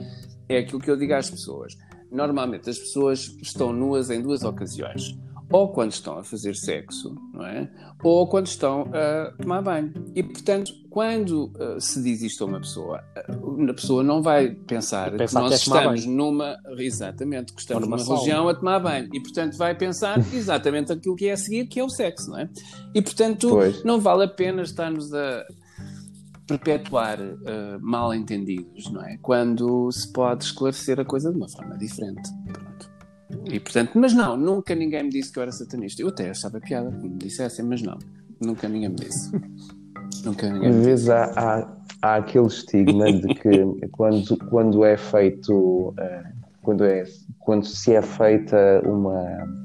[0.48, 1.74] é aquilo que eu digo às pessoas.
[2.10, 5.18] Normalmente as pessoas estão nuas em duas ocasiões.
[5.50, 7.70] Ou quando estão a fazer sexo, não é?
[8.04, 9.94] Ou quando estão a tomar banho.
[10.16, 14.50] E, portanto, quando uh, se diz isto a uma pessoa, uh, a pessoa não vai
[14.50, 16.58] pensar que Pensar nós que é estamos numa...
[16.78, 19.10] Exatamente, que estamos numa numa religião a tomar banho.
[19.14, 22.40] E, portanto, vai pensar exatamente aquilo que é a seguir, que é o sexo, não
[22.40, 22.50] é?
[22.94, 23.84] E, portanto, Pois.
[23.84, 25.46] não vale a pena estarmos a
[26.48, 29.18] perpetuar uh, mal entendidos, não é?
[29.22, 32.30] Quando se pode esclarecer a coisa de uma forma diferente.
[32.52, 32.93] Pronto.
[33.52, 36.02] E portanto, mas não, nunca ninguém me disse que eu era satanista.
[36.02, 37.98] Eu até achava piada que me dissessem, mas não,
[38.42, 39.32] nunca ninguém me disse.
[40.24, 40.90] nunca ninguém Às me disse.
[40.90, 46.24] vezes há, há, há aquele estigma de que quando, quando é feito, eh,
[46.62, 47.04] quando, é,
[47.40, 49.64] quando se é feita uma.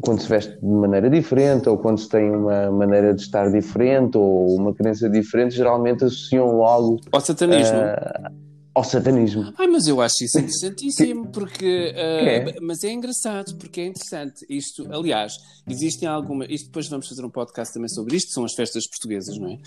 [0.00, 4.16] Quando se veste de maneira diferente, ou quando se tem uma maneira de estar diferente,
[4.16, 7.76] ou uma crença diferente, geralmente associam logo Ao satanismo.
[7.78, 8.30] eh,
[8.74, 9.52] ao satanismo.
[9.58, 11.92] Ai, mas eu acho isso interessantíssimo, porque.
[11.94, 12.60] uh, É.
[12.60, 14.46] Mas é engraçado, porque é interessante.
[14.48, 15.32] Isto, aliás,
[15.68, 16.48] existem algumas.
[16.50, 19.58] Isto depois vamos fazer um podcast também sobre isto, são as festas portuguesas, não é?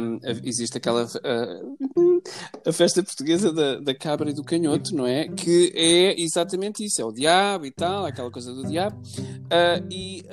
[0.00, 1.04] Um, existe aquela.
[1.04, 2.22] uh,
[2.66, 5.28] a festa portuguesa da, da cabra e do canhoto, não é?
[5.28, 8.96] Que é exatamente isso: é o diabo e tal, aquela coisa do diabo.
[9.00, 10.24] Uh, e.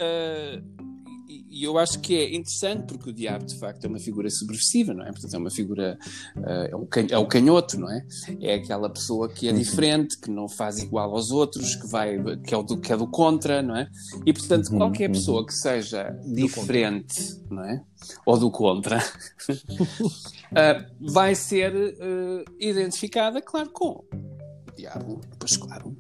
[1.58, 4.94] e eu acho que é interessante porque o diabo de facto é uma figura subversiva,
[4.94, 5.12] não é?
[5.12, 5.98] Portanto, é uma figura,
[6.36, 8.06] uh, é, é o canhoto, não é?
[8.40, 12.54] É aquela pessoa que é diferente, que não faz igual aos outros, que vai, que
[12.54, 13.90] é, do, que é do contra, não é?
[14.26, 15.14] E portanto, Uhum, qualquer uhum.
[15.16, 17.84] pessoa que seja diferente, não é?
[18.26, 25.98] Ou do contra, uh, vai ser uh, identificada, claro, com o diabo, pois claro,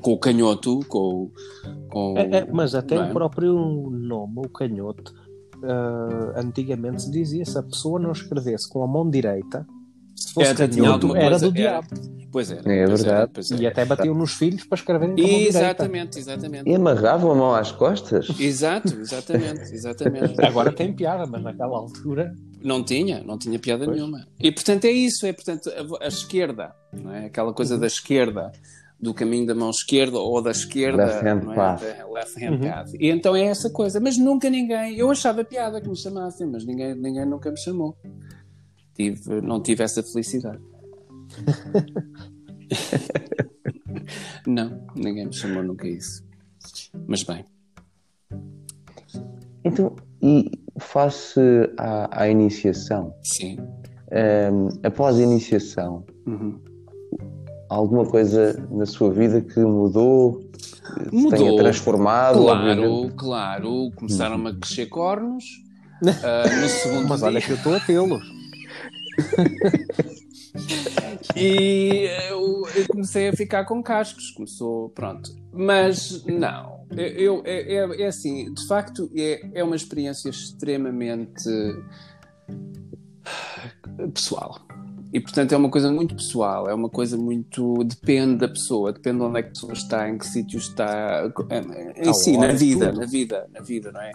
[0.00, 1.32] com o canhoto, com, o-
[1.94, 3.10] com É, é, mas até não é?
[3.10, 3.54] o próprio
[3.90, 5.14] nome, o canhoto,
[5.62, 9.66] ah, antigamente se dizia se a pessoa não escrevesse com a mão direita,
[10.14, 11.88] se fosse Era, canhoto, era coisa- do era- diabo.
[12.30, 12.60] Pois era.
[12.60, 13.30] É pois era, verdade.
[13.32, 13.68] pois E era.
[13.68, 15.58] até batiam nos filhos para escreverem com a mão direita.
[15.58, 16.68] Exatamente, exatamente.
[16.68, 18.28] E amarravam a mão às costas?
[18.40, 20.34] Exato, exatamente, exatamente.
[20.44, 22.34] Agora tem piada, mas naquela altura.
[22.60, 23.96] Não tinha, não tinha piada Pois.
[23.96, 24.26] nenhuma.
[24.40, 27.26] E portanto é isso, é portanto a, a esquerda, não é?
[27.26, 28.50] Aquela coisa da esquerda,
[29.04, 31.56] do caminho da mão esquerda ou da esquerda, Left hand não é?
[31.56, 31.80] path.
[31.82, 32.60] Da left hand Uhum.
[32.70, 32.94] path.
[32.98, 36.64] E então é essa coisa, mas nunca ninguém, eu achava piada que me chamassem, mas
[36.64, 37.96] ninguém, ninguém nunca me chamou.
[38.94, 40.60] Tive, não tive essa felicidade.
[44.46, 46.24] não, ninguém me chamou nunca isso.
[47.06, 47.44] Mas bem,
[49.64, 51.40] Então, e face
[51.76, 53.58] à, à iniciação, sim.
[54.10, 56.58] ehm, após a iniciação, Uhum.
[57.68, 61.56] Alguma coisa na sua vida que mudou, que se tenha Mudou.
[61.56, 62.44] transformado?
[62.46, 63.14] obviamente?
[63.16, 63.90] Claro, claro.
[63.96, 65.44] Começaram-me a crescer cornos.
[66.22, 67.46] ah, no segundo Mas olha dia.
[67.46, 68.22] que eu estou a tê-los.
[71.36, 74.30] E eu, eu comecei a ficar com cascos.
[74.30, 75.30] Começou, pronto.
[75.52, 76.84] Mas não.
[76.96, 81.42] Eu, é, é- é assim, de facto, é, é uma experiência extremamente
[84.12, 84.60] pessoal.
[85.14, 87.84] E portanto é uma coisa muito pessoal, é uma coisa muito.
[87.84, 91.32] depende da pessoa, depende de onde é que a pessoa está, em que sítio está,
[91.96, 93.00] em si, na vida, tudo.
[93.00, 94.10] na vida, na vida, não é?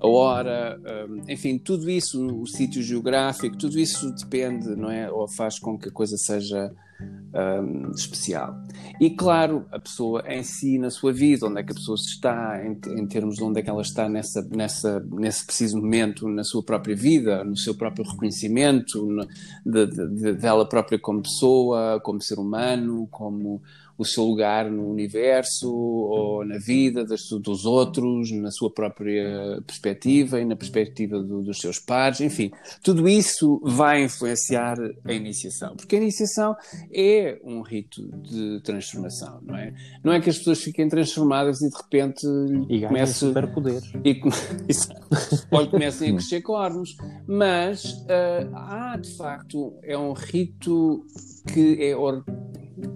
[0.00, 5.08] A hora, hum, enfim, tudo isso, o sítio geográfico, tudo isso depende, não é?
[5.08, 8.54] Ou faz com que a coisa seja hum, especial.
[9.00, 12.60] E claro, a pessoa em si, na sua vida, onde é que a pessoa está,
[12.64, 16.44] em, em termos de onde é que ela está nessa, nessa, nesse preciso momento, na
[16.44, 19.26] sua própria vida, no seu próprio reconhecimento, no-
[19.64, 23.62] de, de- de- dela própria como pessoa, como ser humano, como
[24.00, 30.40] o seu lugar no universo ou na vida das- dos outros, na sua própria perspectiva
[30.40, 32.50] e na perspectiva do- dos seus pares, enfim,
[32.82, 36.56] tudo isso vai influenciar a iniciação, porque a iniciação
[36.90, 39.74] é um rito de transformação, não é?
[40.02, 42.26] Não é que as pessoas fiquem transformadas e de repente
[42.70, 43.92] E comece superpoderes.
[44.02, 44.34] e come-
[45.50, 51.04] ou comecem a crescer cornos, mas ah, há de facto é um rito
[51.52, 52.24] que é or-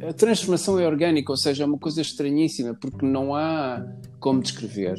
[0.09, 3.85] a transformação é orgânica, ou seja, é uma coisa estranhíssima porque não há
[4.21, 4.97] como descrever,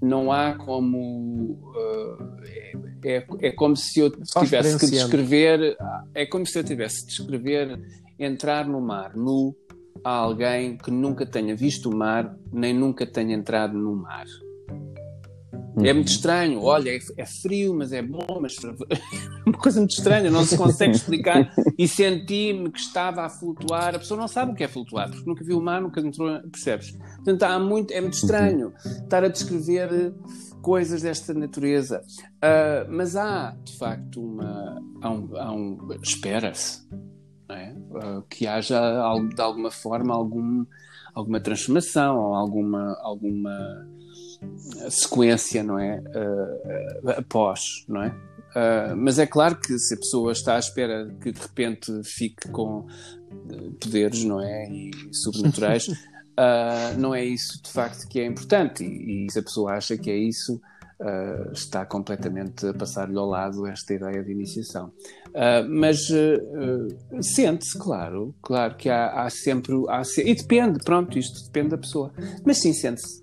[0.00, 2.32] não há como ah,
[3.04, 5.76] é, é, como se eu tivesse que descrever,
[6.14, 7.80] é como se eu tivesse que descrever
[8.18, 9.56] entrar no mar nu
[10.04, 14.26] a alguém que nunca tenha visto o mar nem nunca tenha entrado no mar.
[15.78, 16.62] É muito estranho.
[16.62, 18.56] Olha, é, é frio, mas é bom, mas
[19.46, 21.52] uma coisa muito estranha, não se consegue explicar.
[21.78, 23.94] E senti-me que estava a flutuar.
[23.94, 26.40] A pessoa não sabe o que é flutuar, porque nunca viu o mar, nunca entrou,
[26.50, 26.90] percebes?
[26.90, 30.14] Portanto, há muito, é muito estranho estar a descrever
[30.60, 32.02] coisas desta natureza.
[32.36, 34.82] Uh, mas há, de facto, uma.
[35.00, 36.86] Há um, há um espera-se
[37.48, 37.74] é?
[37.90, 38.78] uh, que haja,
[39.34, 40.64] de alguma forma, algum,
[41.14, 42.96] alguma transformação ou alguma.
[43.02, 43.88] alguma
[44.90, 46.00] sequência, não é?
[46.00, 48.08] Uh, após, não é?
[48.08, 52.48] Uh, mas é claro que se a pessoa está à espera que de repente fique
[52.48, 52.86] com
[53.80, 54.68] poderes, não é?
[54.68, 58.84] E sobrenaturais, uh, não é isso de facto que é importante.
[58.84, 60.60] E, e se a pessoa acha que é isso,
[61.02, 64.92] uh, está completamente a passar-lhe ao lado esta ideia de iniciação.
[65.28, 69.74] Uh, mas uh, sente-se, claro, claro que há, há sempre.
[69.88, 70.22] Há se...
[70.22, 72.12] E depende, pronto, isto depende da pessoa.
[72.44, 73.22] Mas sim, sente-se.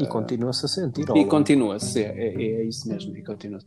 [0.00, 1.06] e continua-se a sentir.
[1.16, 3.66] E continua-se, é, é, é, isso mesmo, e continua-se.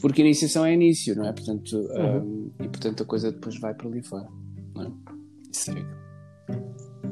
[0.00, 1.32] Porque iniciação é início, não é?
[1.32, 2.50] Portanto, uhum.
[2.60, 4.28] e portanto a coisa depois vai para ali fora.
[4.74, 4.90] Não é?
[5.52, 5.84] Isso é.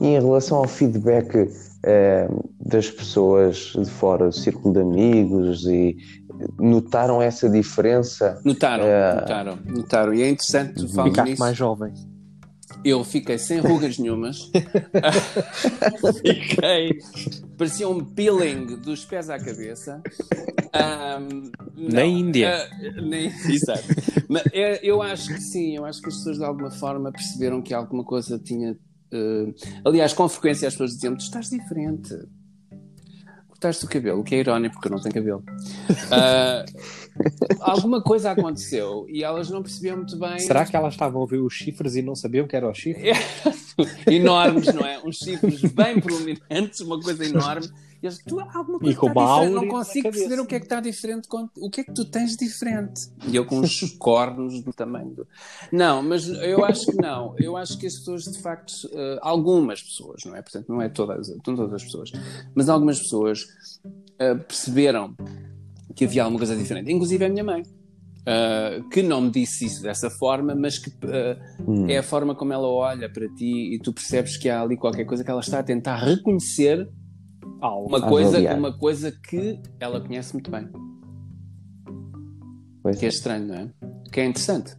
[0.01, 1.49] E em relação ao feedback
[1.85, 2.29] eh,
[2.61, 5.97] das pessoas de fora do círculo de amigos e
[6.59, 8.41] notaram essa diferença?
[8.45, 9.21] Notaram, uh...
[9.21, 10.15] notaram, notaram.
[10.15, 10.89] E é interessante uhum.
[10.89, 11.41] falar nisso.
[11.41, 11.93] mais jovem.
[12.85, 14.51] Eu fiquei sem rugas nenhumas.
[16.23, 16.99] fiquei.
[17.57, 20.01] Parecia um peeling dos pés à cabeça.
[20.75, 21.51] Um,
[21.91, 22.69] na Índia.
[22.81, 23.85] Uh, nem, exato.
[24.29, 27.63] Mas é, eu acho que sim, eu acho que as pessoas de alguma forma perceberam
[27.63, 28.77] que alguma coisa tinha
[29.13, 29.55] Uh,
[29.85, 32.15] aliás, com frequência as pessoas diziam: Tu estás diferente.
[33.49, 35.43] Cortaste o cabelo, o que é irónico porque eu não tenho cabelo.
[35.89, 40.39] Uh, alguma coisa aconteceu e elas não percebiam muito bem.
[40.39, 43.19] Será que elas estavam a ouvir os chifres e não sabiam que eram os chifres?
[44.07, 45.01] Enormes, não é?
[45.05, 47.69] Uns chifres bem prominentes, uma coisa enorme.
[48.01, 50.81] E eles, tu, alguma coisa está diferente, não consigo perceber o que é que está
[50.81, 53.11] diferente, com, o que é que tu tens diferente.
[53.27, 55.27] E eu com os cornos do tamanho do...
[55.73, 57.35] Não, mas eu acho que não.
[57.39, 60.43] Eu acho que as pessoas, de facto, uh, algumas pessoas, não é?
[60.43, 62.13] Portanto, não é todas, não todas as pessoas,
[62.55, 63.43] mas algumas pessoas
[63.85, 65.17] uh, perceberam
[65.97, 66.93] que havia alguma coisa diferente.
[66.93, 67.63] Inclusive a minha mãe.
[68.21, 71.89] Uh, que não me disse isso dessa forma, mas que uh, hum.
[71.89, 75.07] é a forma como ela olha para ti e tu percebes que há ali qualquer
[75.07, 76.87] coisa que ela está a tentar reconhecer
[77.61, 80.69] uma coisa, uma coisa que ela conhece muito bem.
[82.83, 83.69] Pois que é, é estranho, não é?
[84.13, 84.77] Que é interessante.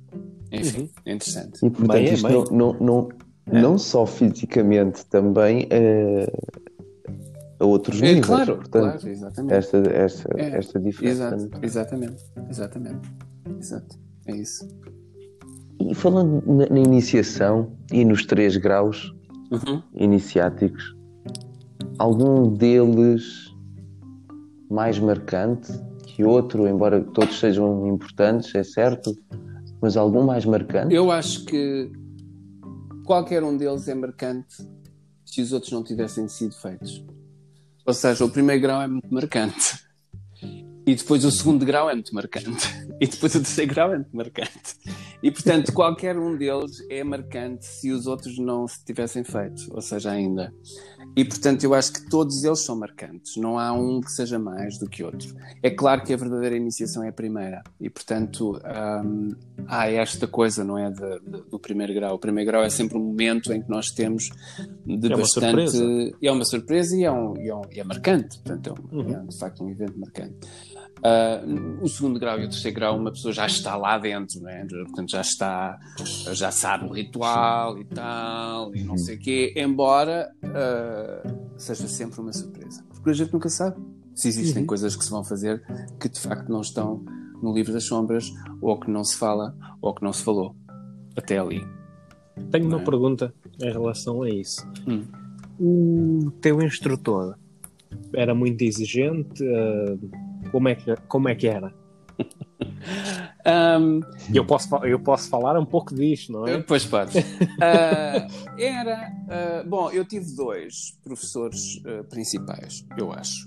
[0.52, 0.90] Enfim, uhum.
[1.06, 1.58] é interessante.
[1.66, 3.10] E portanto, bem, isto é, não, não, não,
[3.46, 3.62] é.
[3.62, 6.60] não só fisicamente, também uh,
[7.60, 8.26] a outros níveis.
[8.26, 9.54] Claro, portanto, claro, exatamente.
[9.54, 10.58] Esta, esta, é.
[10.58, 11.36] esta diferença.
[11.36, 13.10] Exato, exatamente, exatamente.
[13.60, 14.68] Exato, é isso.
[15.80, 19.14] E falando na, na iniciação e nos três graus
[19.52, 19.82] uhum.
[19.94, 20.96] iniciáticos,
[21.98, 23.54] algum deles
[24.70, 25.72] mais marcante
[26.06, 29.16] que outro, embora todos sejam importantes, é certo,
[29.82, 30.94] mas algum mais marcante?
[30.94, 31.92] Eu acho que
[33.06, 34.56] qualquer um deles é marcante
[35.26, 37.04] se os outros não tivessem sido feitos.
[37.86, 39.80] Ou seja, o primeiro grau é muito marcante.
[40.86, 42.68] E depois o segundo grau é muito marcante.
[43.00, 44.78] E depois o terceiro grau é marcante.
[45.22, 49.64] E portanto, qualquer um deles é marcante se os outros não se tivessem feito.
[49.72, 50.54] Ou seja, ainda.
[51.16, 53.36] E portanto, eu acho que todos eles são marcantes.
[53.36, 55.36] Não há um que seja mais do que outro.
[55.62, 57.64] É claro que a verdadeira iniciação é a primeira.
[57.80, 58.62] E portanto,
[59.04, 59.36] hum,
[59.68, 60.90] há esta coisa, não é?
[60.90, 62.16] De, de, do primeiro grau.
[62.16, 64.30] O primeiro grau é sempre um momento em que nós temos
[64.86, 65.78] de é bastante.
[65.78, 68.40] Uma é uma surpresa e é, um, e é, um, e é marcante.
[68.40, 69.16] Portanto, é, um, uhum.
[69.16, 70.36] é de facto um evento marcante.
[71.00, 74.68] Uh, o segundo grau e o terceiro grau, uma pessoa já está lá dentro, né?
[74.68, 75.80] portanto já está,
[76.34, 82.20] já sabe o ritual e tal, e não sei o quê, embora uh, seja sempre
[82.20, 83.78] uma surpresa, porque a gente nunca sabe
[84.14, 84.68] se existem uhum.
[84.68, 85.64] coisas que se vão fazer
[85.98, 87.02] que de facto não estão
[87.42, 88.30] no livro das sombras,
[88.62, 90.54] ou que não se fala, ou que não se falou
[91.16, 91.66] até ali.
[92.52, 92.84] Tenho uma é?
[92.84, 94.68] pergunta em relação a isso.
[94.86, 95.06] Hum.
[95.58, 97.38] O teu instrutor
[98.14, 99.42] era muito exigente?
[99.42, 101.74] Uh como é que, como é que era?
[103.80, 104.02] um,
[104.34, 106.62] eu, posso, eu posso falar um pouco disto, não é?
[106.62, 107.18] Pois pode.
[107.20, 107.22] Uh,
[108.60, 109.12] era.
[109.24, 113.46] Uh, bom, eu tive dois professores uh, principais, eu acho.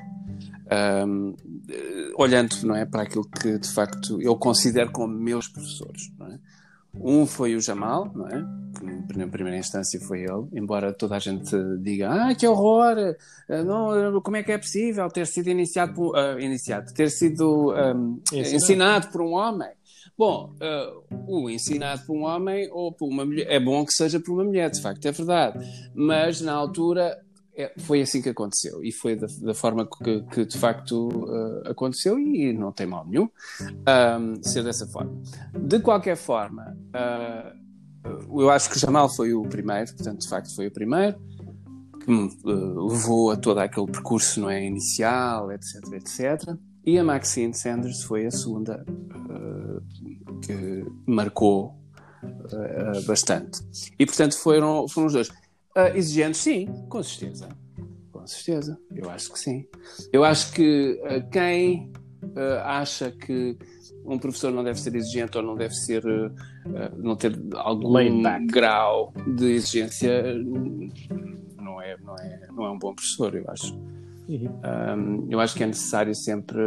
[1.06, 1.34] Um,
[2.16, 6.10] olhando não é, para aquilo que de facto eu considero como meus professores.
[6.18, 6.38] Não é?
[6.94, 8.44] Um foi o Jamal, não é?
[9.08, 12.96] Que na primeira instância foi ele, embora toda a gente diga, ah, que horror,
[13.48, 17.72] ah, não, como é que é possível ter sido iniciado por, uh, iniciado, ter sido
[17.72, 18.56] um, ensinado.
[18.56, 19.08] ensinado.
[19.08, 19.70] por um homem.
[20.16, 24.20] Bom, uh, o ensinado por um homem ou por uma mulher, é bom que seja
[24.20, 25.90] por uma mulher, de facto, é verdade.
[25.94, 27.18] Mas na altura
[27.54, 31.68] é, foi assim que aconteceu e foi da, da forma que, que, de facto uh,
[31.68, 33.28] aconteceu e não tem mal nenhum
[33.60, 35.20] um, ser dessa forma.
[35.54, 40.68] De qualquer forma, uh, eu acho que Jamal foi o primeiro, portanto, de facto, foi
[40.68, 41.20] o primeiro
[42.00, 46.56] que me uh, levou a todo aquele percurso não é, inicial, etc, etc.
[46.86, 48.84] E a Maxine Sanders foi a segunda
[50.40, 51.78] que marcou
[53.06, 53.60] bastante.
[53.98, 55.28] E, portanto, foram, foram os dois.
[55.76, 57.48] Uh, exigentes, sim, com certeza.
[58.10, 59.66] Com certeza, eu acho que sim.
[60.12, 61.90] Eu acho que uh, quem
[62.22, 63.56] uh, acha que
[64.04, 66.02] um professor não deve ser exigente ou não deve ser
[66.96, 70.34] não ter algum grau de exigência
[71.56, 73.78] não é, não, é, não é um bom professor, eu acho.
[74.28, 74.60] Uhum.
[74.64, 76.58] Um, eu acho que é necessário sempre,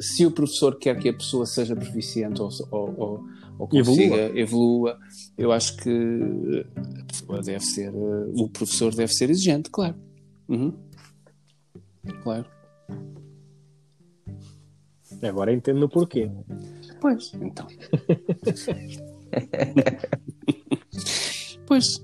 [0.00, 3.24] se o professor quer que a pessoa seja proficiente ou, ou, ou,
[3.58, 4.38] ou consiga, evolua.
[4.38, 4.98] evolua.
[5.36, 6.64] eu acho que
[7.00, 9.96] a pessoa deve ser, o professor deve ser exigente, claro.
[10.48, 10.72] Uhum.
[12.22, 12.46] Claro.
[15.22, 16.30] Agora entendo o porquê.
[17.00, 17.66] Pois, então.
[21.66, 22.00] pois.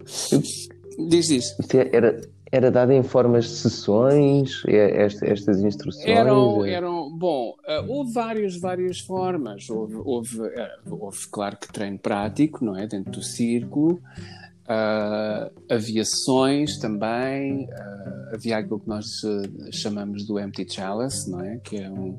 [1.08, 1.56] Diz, diz.
[1.92, 2.20] Era,
[2.50, 6.06] era dada em formas de sessões, esta, estas instruções?
[6.06, 9.68] Eram, eram bom, uh, houve várias, várias formas.
[9.68, 10.48] Houve, houve, uh,
[10.88, 12.86] houve, claro que treino prático, não é?
[12.86, 14.00] Dentro do círculo.
[14.68, 17.68] Uh, havia sessões também,
[18.32, 19.06] havia aquilo que nós
[19.72, 21.58] chamamos do empty chalice, não é?
[21.58, 22.18] Que é um,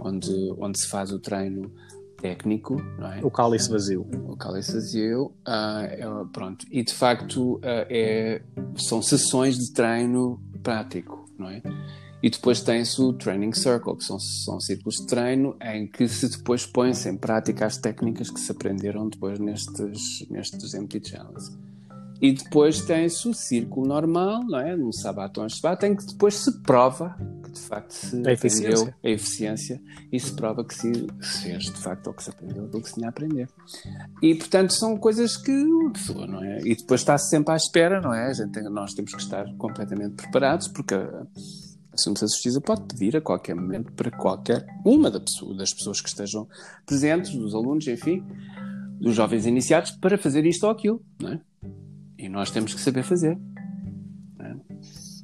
[0.00, 1.70] onde, onde se faz o treino
[2.24, 3.20] técnico, não é?
[3.22, 4.06] O cálice vazio.
[4.26, 6.64] O cálice vazio, uh, pronto.
[6.70, 7.60] E de facto uh,
[7.90, 8.40] é,
[8.76, 11.60] são sessões de treino prático, não é?
[12.22, 16.30] E depois tem-se o Training Circle, que são, são círculos de treino em que se
[16.30, 21.54] depois põem-se em prática as técnicas que se aprenderam depois nestes, nestes empty challenges.
[22.20, 24.76] E depois tem-se o círculo normal, não é?
[24.76, 29.08] No Sabaton Shabbat, em que depois se prova que de facto se a aprendeu a
[29.08, 32.82] eficiência e se prova que se, se fez de facto o que se aprendeu, aquilo
[32.82, 33.48] que se tinha a aprender.
[34.22, 35.52] E portanto são coisas que
[35.86, 36.60] a pessoa, não é?
[36.64, 38.32] E depois está -se sempre à espera, não é?
[38.32, 41.26] Gente, nós temos que estar completamente preparados porque a,
[41.92, 46.48] a Sumo Justiça pode pedir a qualquer momento para qualquer uma das pessoas que estejam
[46.86, 48.24] presentes, dos alunos, enfim,
[49.00, 51.40] dos jovens iniciados, para fazer isto ou aquilo, não é?
[52.18, 53.38] E nós temos que saber fazer.
[54.40, 54.54] É?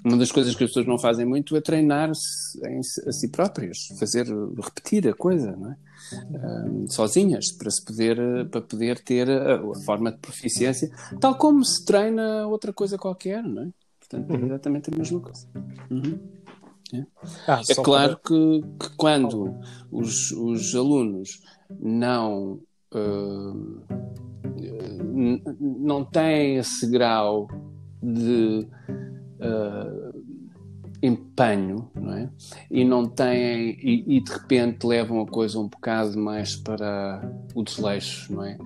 [0.05, 2.59] Uma das coisas que as pessoas não fazem muito é treinar-se
[3.07, 4.27] a si próprias, fazer,
[4.57, 5.77] repetir a coisa, não é?
[6.33, 11.65] Um, sozinhas, para, se poder, para poder ter a, a, forma de proficiência, tal como
[11.65, 13.69] se treina outra coisa qualquer, não é?
[14.01, 15.47] Portanto, é exatamente a mesma coisa.
[15.91, 16.19] Uhum.
[16.93, 17.07] É,
[17.47, 18.29] ah, é claro para...
[18.29, 19.61] que, que, quando
[19.93, 21.41] os, os alunos
[21.79, 22.61] não
[22.95, 24.01] uh,
[25.61, 27.49] não tem esse grau
[28.03, 28.67] de
[29.41, 30.21] uh,
[31.03, 32.31] empenho, não é?
[32.71, 37.23] E não têm, e, e, de repente levam a coisa um bocado mais para
[37.55, 38.59] o desleixo, não é?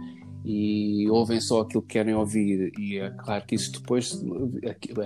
[0.44, 4.22] E ouvem só aquilo que querem ouvir, e é claro que isso depois,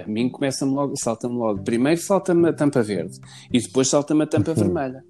[0.04, 1.62] a mim começa-me logo, salta-me logo.
[1.62, 3.18] Primeiro salta-me a tampa verde,
[3.52, 4.56] e depois salta-me a tampa uhum.
[4.56, 5.04] vermelha.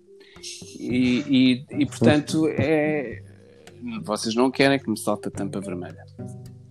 [0.79, 3.23] E, e, e portanto, é,
[4.03, 6.05] vocês não querem que me salte a tampa vermelha.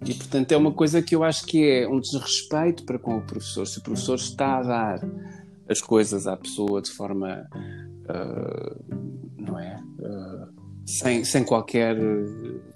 [0.06, 3.22] E, portanto, é uma coisa que eu acho que é um desrespeito para com o
[3.22, 3.66] professor.
[3.66, 5.00] Se o professor está a dar
[5.70, 8.96] as coisas à pessoa de forma, uh,
[9.38, 9.80] não é?
[10.00, 11.98] Uh, sem, sem qualquer.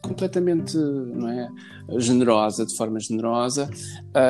[0.01, 1.49] completamente, não é?
[1.97, 3.69] Generosa, de forma generosa,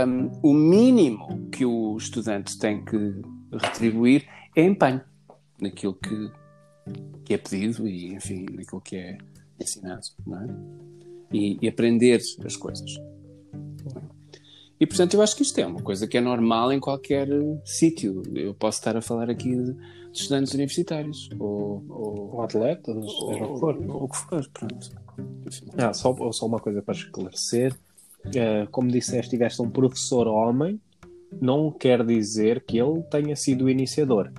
[0.07, 3.21] um, o mínimo que o estudante tem que
[3.51, 5.01] retribuir é empenho
[5.59, 6.31] naquilo que,
[7.25, 9.17] que é pedido e, enfim, naquilo que é
[9.61, 10.47] ensinado, não é?
[11.31, 12.91] E, e aprender as coisas.
[14.79, 17.27] E portanto eu acho que isto é uma coisa que é normal em qualquer
[17.63, 18.23] sítio.
[18.33, 19.79] Eu posso estar a falar aqui de, de
[20.11, 23.77] estudantes universitários ou, ou, ou atletas, ou, ou, o que for.
[23.87, 24.89] Ou o que for, pronto.
[25.77, 27.75] Ah, só, só uma coisa para esclarecer.
[28.25, 30.79] Uh, como disseste, tiveste um professor homem,
[31.39, 34.31] não quer dizer que ele tenha sido o iniciador.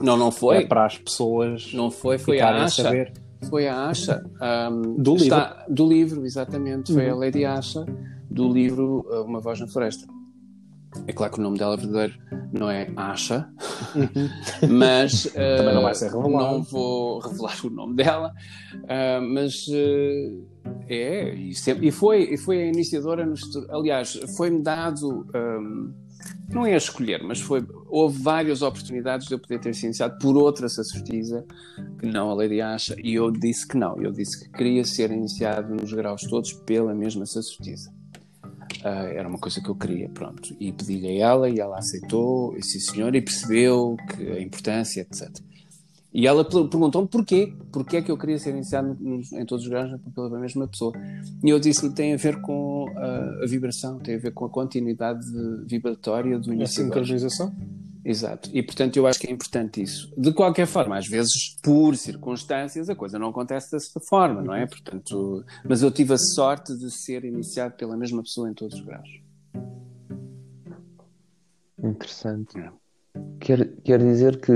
[0.00, 0.64] Não, não foi.
[0.64, 2.84] É para as pessoas não foi, foi a Asha.
[2.84, 3.12] saber.
[3.48, 4.22] Foi a Asha.
[4.70, 5.74] Um, do está, livro.
[5.74, 6.92] Do livro, exatamente.
[6.92, 7.16] Foi uhum.
[7.16, 7.84] a Lady Asha
[8.30, 10.06] do livro uh, Uma Voz na Floresta.
[11.06, 12.14] É claro que o nome dela verdadeiro
[12.52, 13.48] não é Asha,
[13.94, 14.28] uhum.
[14.68, 16.30] mas uh, também não vai ser revelado.
[16.30, 18.32] Não vou revelar o nome dela,
[18.74, 20.46] uh, mas uh,
[20.88, 23.24] é e, sempre, e, foi e foi a iniciadora.
[23.24, 23.34] No,
[23.70, 25.94] aliás, foi-me dado um,
[26.48, 30.18] não é a escolher, mas foi, houve várias oportunidades de eu poder ter sido iniciado
[30.18, 31.44] por outra sacerdotisa
[31.98, 35.10] que não a Lady Asha, e eu disse que não, eu disse que queria ser
[35.10, 37.90] iniciado nos graus todos pela mesma sacerdotisa.
[38.80, 40.56] Uh, era uma coisa que eu queria, pronto.
[40.58, 45.02] E pedi-lhe a ela e ela aceitou, e sim senhor, e percebeu que a importância,
[45.02, 45.30] etc.
[46.14, 49.98] E ela perguntou-me porquê, porquê é que eu queria ser iniciado em todos os graus
[50.14, 50.92] pela mesma pessoa.
[51.42, 54.50] E eu disse-lhe tem a ver com a, a, vibração, tem a ver com a
[54.50, 55.26] continuidade
[55.66, 56.82] vibratória do início.
[56.82, 57.54] A sincronização?
[58.04, 58.50] Exato.
[58.52, 60.12] E portanto eu acho que é importante isso.
[60.18, 64.66] De qualquer forma, às vezes, por circunstâncias, a coisa não acontece dessa forma, não é?
[64.66, 68.84] Portanto, mas eu tive a sorte de ser iniciado pela mesma pessoa em todos os
[68.84, 69.08] graus.
[71.82, 72.58] Interessante.
[72.58, 72.70] É.
[73.40, 74.52] Quer, quer dizer que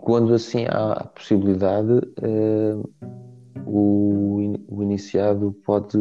[0.00, 2.90] quando assim há a possibilidade, uh,
[3.66, 5.98] o, o iniciado pode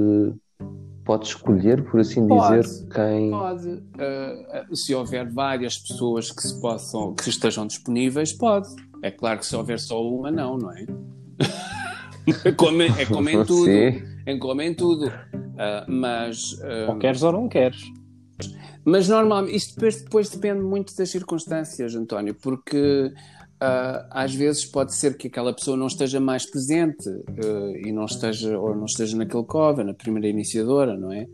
[1.03, 3.31] pode escolher, por assim pode, dizer, quem.
[3.31, 3.67] Pode.
[3.67, 8.67] Uh, se houver várias pessoas que se possam, que estejam disponíveis, pode.
[9.01, 10.85] É claro que se houver só uma, não, não é?
[12.45, 13.71] é como, é como em tudo.
[13.71, 15.07] É como em tudo.
[15.07, 16.53] Uh, mas.
[16.53, 17.81] Uh, ou queres ou não queres.
[18.85, 23.11] Mas normalmente, isto depois, depois depende muito das circunstâncias, António, porque
[23.61, 28.05] Uh, às vezes pode ser que aquela pessoa não esteja mais presente uh, e não
[28.05, 31.27] esteja ou não esteja naquele cover, na primeira iniciadora, não é?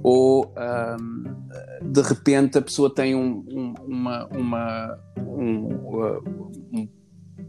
[0.00, 6.88] Ou uh, de repente a pessoa tem um, um, uma, uma, um,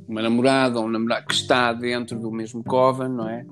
[0.07, 3.45] uma namorada ou um namorado que está dentro do mesmo coven, não é?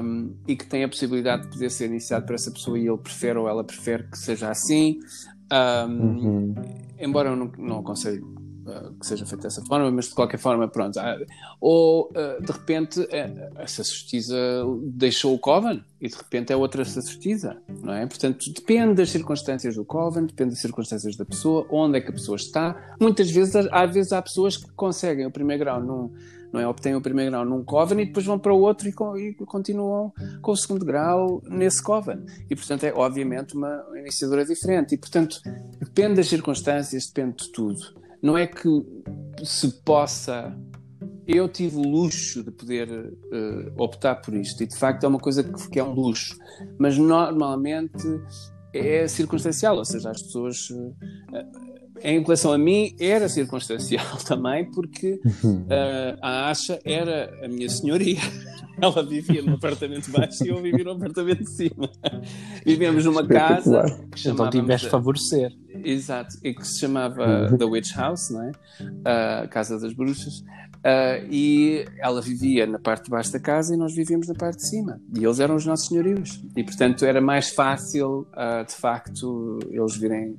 [0.00, 2.98] Um, e que tem a possibilidade de poder ser iniciado por essa pessoa e ele
[2.98, 5.00] prefere ou ela prefere que seja assim.
[5.90, 6.54] Uhum.
[7.00, 8.41] Embora eu não, não aconselho
[9.00, 10.98] que seja feito dessa forma, mas de qualquer forma, pronto.
[10.98, 11.26] Uh,
[11.60, 13.08] ou uh, de repente
[13.56, 14.36] a sacerdotisa
[14.84, 18.06] deixou o Coven e de repente é outra sacerdotisa, não é?
[18.06, 22.12] Portanto, depende das circunstâncias do Coven, depende das circunstâncias da pessoa, onde é que a
[22.12, 22.96] pessoa está.
[23.00, 26.12] Muitas vezes, às vezes há pessoas que conseguem o primeiro grau num
[26.52, 26.68] não é?
[26.68, 30.12] Obtêm o primeiro grau num Coven e depois vão para o outro e, e, continuam
[30.42, 32.26] com o segundo grau nesse Coven.
[32.50, 34.94] E, portanto, é obviamente uma iniciadora diferente.
[34.94, 35.40] E, portanto,
[35.80, 38.68] depende das circunstâncias, depende de tudo não é que
[39.42, 40.56] se possa.
[41.26, 45.18] Eu tive o luxo de poder uh, optar por isto, e de facto é uma
[45.18, 46.36] coisa que, que é um luxo,
[46.78, 48.06] mas normalmente
[48.72, 50.70] é circunstancial, ou seja, as pessoas.
[50.70, 51.71] Uh,
[52.02, 58.20] em relação a mim, era circunstancial também, porque uh, a Asha era a minha senhoria.
[58.80, 61.90] Ela vivia no apartamento baixo e eu vivia no apartamento de cima.
[62.64, 63.84] Vivemos numa casa.
[64.14, 65.52] Que então tiveste favorecer.
[65.84, 67.58] Exato, e que se chamava uhum.
[67.58, 68.52] The Witch House, não é?
[69.04, 70.42] A uh, Casa das Bruxas.
[70.82, 74.56] Uh, e ela vivia na parte de baixo da casa e nós vivíamos na parte
[74.56, 75.00] de cima.
[75.16, 76.42] E eles eram os nossos senhorios.
[76.56, 80.36] E portanto era mais fácil, uh, de facto, eles virem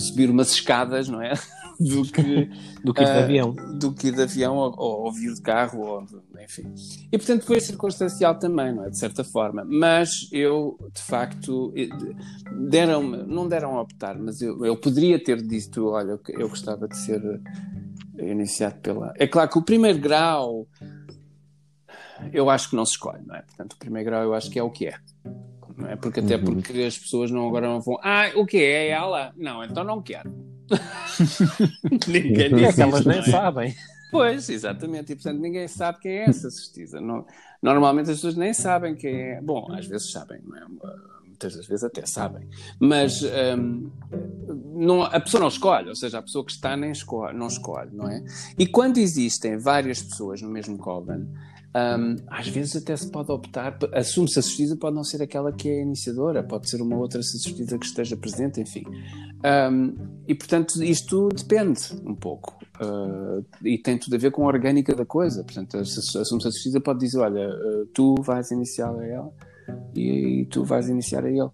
[0.00, 1.32] subir umas escadas, não é?
[1.80, 2.50] do que,
[2.84, 3.52] do que ir de uh, avião.
[3.78, 6.06] Do que ir de avião ou, ou, ou vir de carro, ou,
[6.42, 6.74] enfim.
[7.10, 8.90] E portanto foi circunstancial também, não é?
[8.90, 9.64] De certa forma.
[9.64, 11.72] Mas eu, de facto,
[12.68, 16.96] deram não deram a optar, mas eu, eu poderia ter dito: olha, eu gostava de
[16.96, 17.22] ser
[18.18, 19.14] iniciado pela.
[19.16, 20.66] É claro que o primeiro grau
[22.32, 23.42] eu acho que não se escolhe, não é?
[23.42, 24.94] Portanto, o primeiro grau eu acho que é o que é.
[25.80, 25.96] Não é?
[25.96, 26.44] Porque até uhum.
[26.44, 28.86] porque as pessoas não agora não vão, ah, o que é?
[28.86, 29.32] É ela?
[29.36, 30.32] Não, então não quero.
[32.06, 33.22] ninguém diz é elas nem é?
[33.22, 33.74] sabem.
[34.10, 35.12] Pois, exatamente.
[35.12, 37.00] E portanto ninguém sabe quem é essa cestisa.
[37.62, 39.40] normalmente as pessoas nem sabem quem é.
[39.40, 40.64] Bom, às vezes sabem, não é?
[41.40, 42.46] muitas das vezes até sabem.
[42.78, 43.90] Mas um,
[44.74, 47.90] não, a pessoa não escolhe, ou seja, a pessoa que está nem escolhe, não escolhe,
[47.92, 48.22] não é?
[48.58, 51.26] E quando existem várias pessoas no mesmo coven,
[51.72, 55.68] um, às vezes até se pode optar, assume-se a sacerdotisa pode não ser aquela que
[55.68, 58.82] é a iniciadora, pode ser uma outra sacerdotisa que esteja presente, enfim.
[59.70, 59.94] Um,
[60.26, 64.94] e portanto isto depende um pouco uh, e tem tudo a ver com a orgânica
[64.96, 65.44] da coisa.
[65.44, 69.32] Portanto, a a sacerdotisa pode dizer: Olha, uh, tu vais iniciar a ela
[69.94, 71.50] e, e, tu vais iniciar a ele.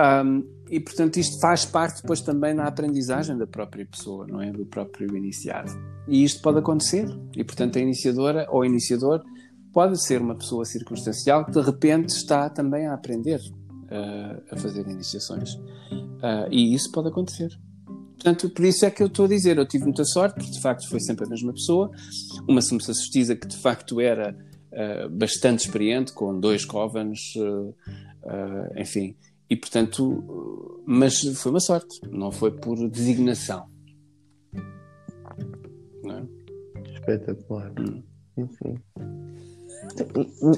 [0.00, 4.50] Um, e portanto isto faz parte depois também na aprendizagem da própria pessoa, não é?
[4.50, 5.70] Do próprio iniciado.
[6.08, 7.06] E isto pode acontecer.
[7.36, 9.22] E portanto a iniciadora ou iniciador
[9.72, 14.86] pode ser uma pessoa circunstancial que de repente está também a aprender uh, a fazer
[14.88, 15.54] iniciações.
[15.54, 17.50] Uh, e isso pode acontecer.
[18.14, 20.60] Portanto, por isso é que eu estou a dizer, eu tive muita sorte, porque de
[20.60, 21.90] facto foi sempre a mesma pessoa,
[22.46, 24.36] uma sacerdotisa que de facto era
[24.72, 27.34] uh, bastante experiente, com dois covens,
[28.76, 29.16] enfim,
[29.48, 33.66] e portanto, mas foi uma sorte, não foi por designação.
[36.04, 36.92] Não é?
[36.92, 37.72] Espetacular.
[37.80, 38.02] Hum.
[38.36, 38.74] Enfim.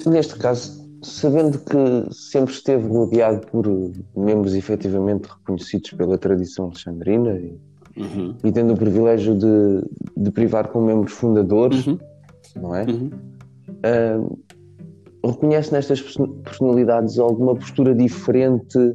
[0.07, 3.67] Neste caso, sabendo que sempre esteve rodeado por
[4.17, 7.59] membros efetivamente reconhecidos pela tradição alexandrina e,
[7.97, 8.37] uhum.
[8.45, 9.85] e tendo o privilégio de,
[10.17, 11.99] de privar com membros fundadores, uhum.
[12.57, 12.85] não é?
[12.85, 13.11] Uhum.
[13.85, 16.01] Uh, reconhece nestas
[16.45, 18.95] personalidades alguma postura diferente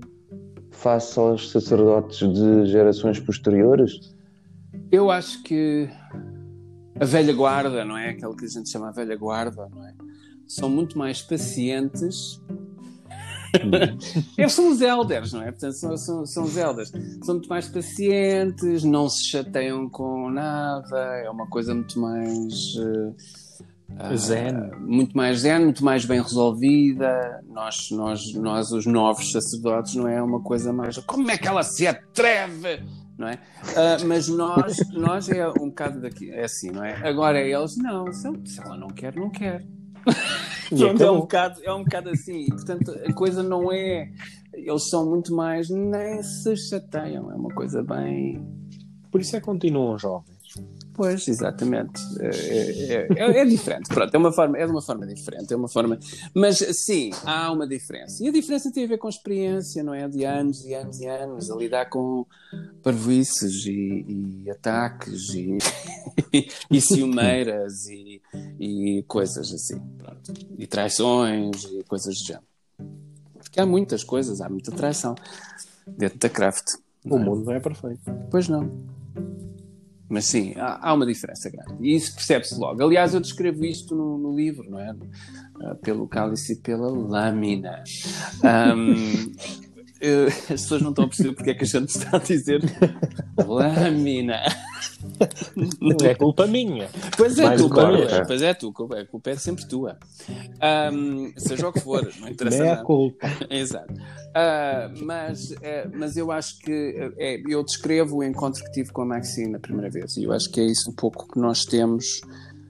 [0.71, 4.15] face aos sacerdotes de gerações posteriores?
[4.91, 5.89] Eu acho que
[6.99, 8.09] a velha guarda, não é?
[8.09, 9.93] Aquela que a gente chama a velha guarda, não é?
[10.47, 12.41] São muito mais pacientes.
[14.37, 15.51] Eles são os elders, não é?
[15.51, 16.91] Portanto, são, são, são os elders.
[17.23, 22.75] São muito mais pacientes, não se chateiam com nada, é uma coisa muito mais.
[22.75, 24.55] Uh, zen.
[24.55, 27.41] Uh, muito mais zen, muito mais bem resolvida.
[27.47, 30.97] Nós, nós, nós, os novos sacerdotes, não é uma coisa mais.
[30.99, 32.83] Como é que ela se atreve?
[33.17, 33.33] Não é?
[33.33, 36.93] Uh, mas nós, nós é um bocado daqui, é assim, não é?
[37.07, 38.27] Agora eles, não, se
[38.59, 39.65] ela não quer, não quer.
[40.69, 42.41] Pronto, é, um bocado, é um bocado assim.
[42.41, 44.11] E, portanto, a coisa não é.
[44.53, 45.69] Eles são muito mais.
[45.69, 47.31] Nem se chateiam.
[47.31, 48.45] É uma coisa bem.
[49.09, 50.36] Por isso é que continuam jovens.
[50.97, 52.01] Pois, exatamente.
[52.19, 53.87] É, é, é, é, diferente.
[53.87, 55.53] Pronto, é uma forma, é de uma forma diferente.
[55.53, 55.99] É uma forma.
[56.33, 58.23] Mas sim, há uma diferença.
[58.23, 60.07] E a diferença tem a ver com experiência, não é?
[60.07, 62.25] De anos e anos e anos, a lidar com
[62.81, 65.59] parvoices e, e ataques e,
[66.71, 68.19] e ciumeiras e,
[68.59, 69.79] e coisas assim.
[69.99, 70.33] Pronto.
[70.57, 72.45] E traições e coisas do género.
[73.37, 75.13] Porque há muitas coisas, há muita traição
[75.85, 76.73] dentro da craft.
[77.05, 78.01] O mundo não é perfeito.
[78.31, 78.97] Pois não.
[80.10, 81.76] Mas sim, há, há uma diferença grande.
[81.82, 82.82] E isso percebe-se logo.
[82.82, 84.91] Aliás, eu descrevo isto no, no livro, não é?
[84.91, 87.84] Uh, pelo cálice e pela lâmina.
[88.43, 89.32] Um,
[89.99, 92.61] eu, as pessoas não estão a perceber porque é que a gente está a dizer
[93.37, 94.41] lâmina.
[95.79, 96.89] Não é culpa minha.
[97.15, 98.25] Pois é, culpa minha.
[98.25, 99.97] Pois é, tu, a culpa é sempre tua.
[100.93, 102.83] Um, seja o que for, não interessa é nada.
[102.83, 103.27] culpa.
[103.49, 103.93] Exato.
[103.93, 109.01] Uh, mas, é, mas eu acho que é, eu descrevo o encontro que tive com
[109.01, 111.65] a Maxine na primeira vez e eu acho que é isso um pouco que nós
[111.65, 112.21] temos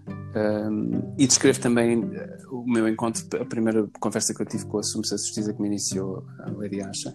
[0.09, 2.09] um, e descrevo também uh,
[2.51, 5.67] o meu encontro, a primeira conversa que eu tive com a Sumsa Justiça que me
[5.67, 7.13] iniciou, a Lady Asha.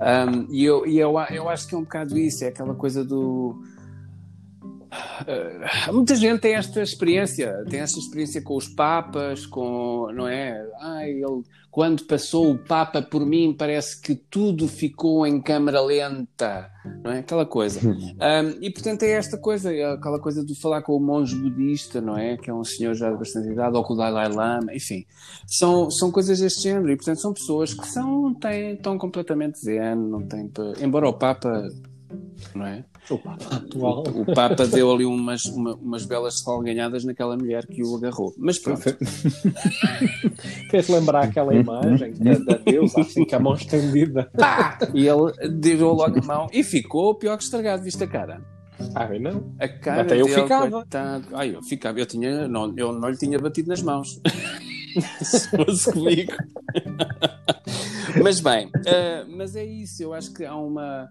[0.00, 3.04] Um, e eu, e eu, eu acho que é um bocado isso, é aquela coisa
[3.04, 3.60] do.
[4.90, 10.66] Uh, muita gente tem esta experiência, tem esta experiência com os papas, com, não é?
[10.80, 11.42] Ai, ele
[11.78, 16.68] quando passou o Papa por mim, parece que tudo ficou em câmara lenta,
[17.04, 17.18] não é?
[17.20, 17.88] Aquela coisa.
[17.88, 22.00] Um, e portanto é esta coisa, é aquela coisa de falar com o monge budista,
[22.00, 22.36] não é?
[22.36, 25.04] Que é um senhor já de bastante idade, ou com o Dalai Lama, enfim.
[25.46, 29.94] São, são coisas deste género e portanto são pessoas que são, têm, estão completamente zen,
[29.94, 30.50] não têm.
[30.80, 31.62] Embora o Papa,
[32.54, 32.84] não é?
[33.10, 34.04] O Papa atual.
[34.08, 38.34] O, o Papa deu ali umas, uma, umas belas salganhadas naquela mulher que o agarrou.
[38.36, 38.82] Mas pronto.
[40.70, 44.30] Fez lembrar aquela imagem da, da deusa, assim, com a mão estendida.
[44.36, 44.78] Pá!
[44.94, 48.42] E ele deu logo a mão e ficou pior que estragado, viste a cara.
[48.94, 49.52] Ah, não?
[49.58, 50.70] A cara Até eu dele, ficava.
[50.70, 51.24] coitado.
[51.32, 51.98] Ai, eu ficava.
[51.98, 54.20] Eu, tinha, não, eu não lhe tinha batido nas mãos.
[55.20, 56.32] Se fosse comigo.
[58.22, 60.02] mas bem, uh, mas é isso.
[60.02, 61.08] Eu acho que há uma,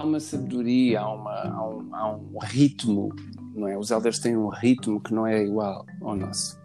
[0.00, 3.14] há uma sabedoria, há, uma, há, um, há um ritmo,
[3.54, 3.76] não é?
[3.76, 6.58] Os elders têm um ritmo que não é igual ao nosso.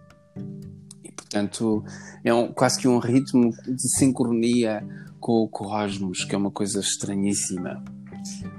[1.04, 1.84] E, portanto,
[2.24, 4.86] é um, quase que um ritmo de sincronia
[5.20, 7.84] com o cosmos, que é uma coisa estranhíssima.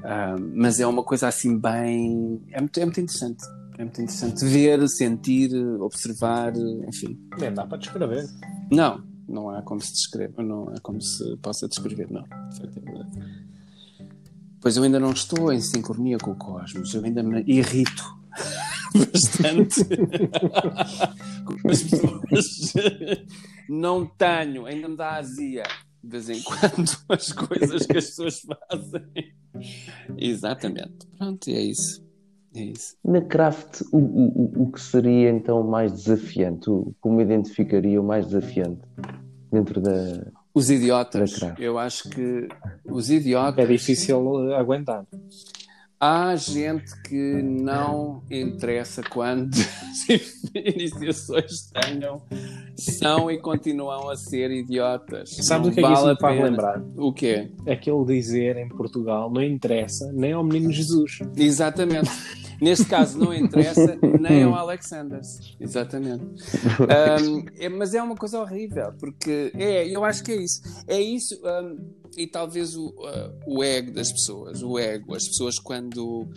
[0.05, 2.43] Ah, mas é uma coisa assim bem.
[2.53, 3.45] É muito, é muito interessante.
[3.79, 6.53] É muito interessante ver, sentir, observar,
[6.87, 7.18] enfim.
[7.39, 8.27] Nem dá para descrever.
[8.70, 12.22] Não, não há como se descreva, não há como se possa descrever, não.
[12.22, 13.55] De é verdade.
[14.61, 18.04] Pois eu ainda não estou em sincronia com o cosmos, eu ainda me irrito
[19.12, 19.84] bastante
[21.44, 22.74] com as pessoas.
[23.68, 25.62] Não tenho, ainda me dá azia
[26.02, 29.32] de vez em quando as coisas que as pessoas fazem.
[30.16, 31.07] Exatamente.
[31.18, 32.04] Pronto, é isso.
[32.54, 32.96] É isso.
[33.04, 36.70] Na craft, o, o, o que seria então mais desafiante?
[36.70, 38.80] O- Como identificaria o mais desafiante
[39.52, 40.26] dentro da.
[40.57, 41.38] Os idiotas.
[41.59, 42.48] Eu acho que
[42.86, 43.62] os idiotas.
[43.62, 45.04] É difícil aguentar.
[45.99, 52.20] Há gente que não interessa quando as iniciações tenham,
[52.76, 55.30] são e continuam a ser idiotas.
[55.40, 56.82] Sabes Não o que é que isso me faz lembrar?
[56.97, 57.51] O quê?
[57.66, 61.20] Aquele dizer em Portugal não interessa nem ao menino Jesus.
[61.34, 62.11] Exatamente.
[62.61, 65.57] Neste caso não interessa nem ao Alexanders.
[65.59, 66.24] Exatamente.
[66.78, 70.61] Um, é- mas é uma coisa horrível, porque é, eu acho que é isso.
[70.86, 71.78] É isso, um,
[72.17, 76.29] e talvez o, uh, o ego das pessoas, o ego, as pessoas quando.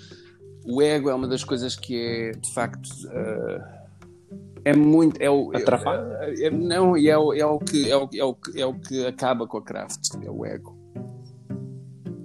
[0.65, 2.85] O ego é uma das coisas que é, de facto.
[3.05, 3.79] uh,
[4.65, 5.21] é muito.
[5.21, 6.17] É o, Atrapalha?
[6.21, 8.65] é- é- não, e é, o- é, o que, é, o, é, o, que- é
[8.65, 10.77] o que acaba com a craft, é o ego.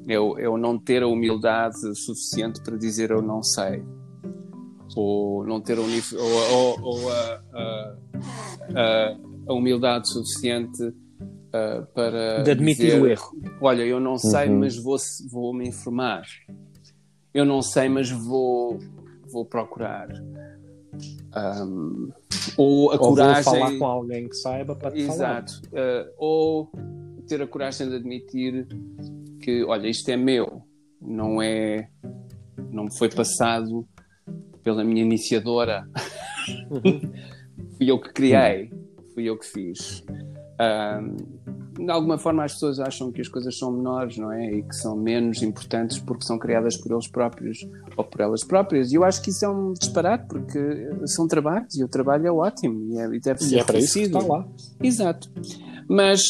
[0.09, 3.83] É o, é o não ter a humildade suficiente para dizer eu não sei.
[4.97, 5.87] Ou não ter a, ou,
[6.53, 9.17] ou- ou a- a-
[9.49, 10.93] a humildade suficiente
[11.55, 12.43] uh, para.
[12.43, 13.33] De admitir dizer, o erro.
[13.61, 14.59] Olha, eu não sei, Uhum.
[14.61, 14.97] mas vou,
[15.31, 16.23] vou me informar.
[17.33, 18.79] Eu não sei, mas vou,
[19.33, 20.09] vou procurar.
[21.37, 22.11] Um,
[22.57, 23.43] ou a Ou vou coragem.
[23.45, 25.43] falar com alguém que saiba para te falar.
[25.45, 25.63] Exato.
[25.73, 26.73] Uh, ou
[27.27, 28.67] ter a coragem de admitir
[29.41, 30.63] que, olha, isto é meu,
[31.01, 31.89] não é.
[32.71, 33.87] Não me foi passado
[34.63, 35.89] pela minha iniciadora.
[37.77, 38.71] fui eu que criei,
[39.15, 40.05] fui eu que fiz.
[40.61, 44.53] Um, de alguma forma, as pessoas acham que as coisas são menores, não é?
[44.53, 47.59] E que são menos importantes porque são criadas por eles próprios
[47.97, 48.93] ou por elas próprias.
[48.93, 50.61] E eu acho que isso é um disparate, porque
[51.07, 53.79] são trabalhos e o trabalho é ótimo e, é, e deve ser E é para
[53.79, 54.47] isso que está lá.
[54.81, 55.31] Exato.
[55.89, 56.21] Mas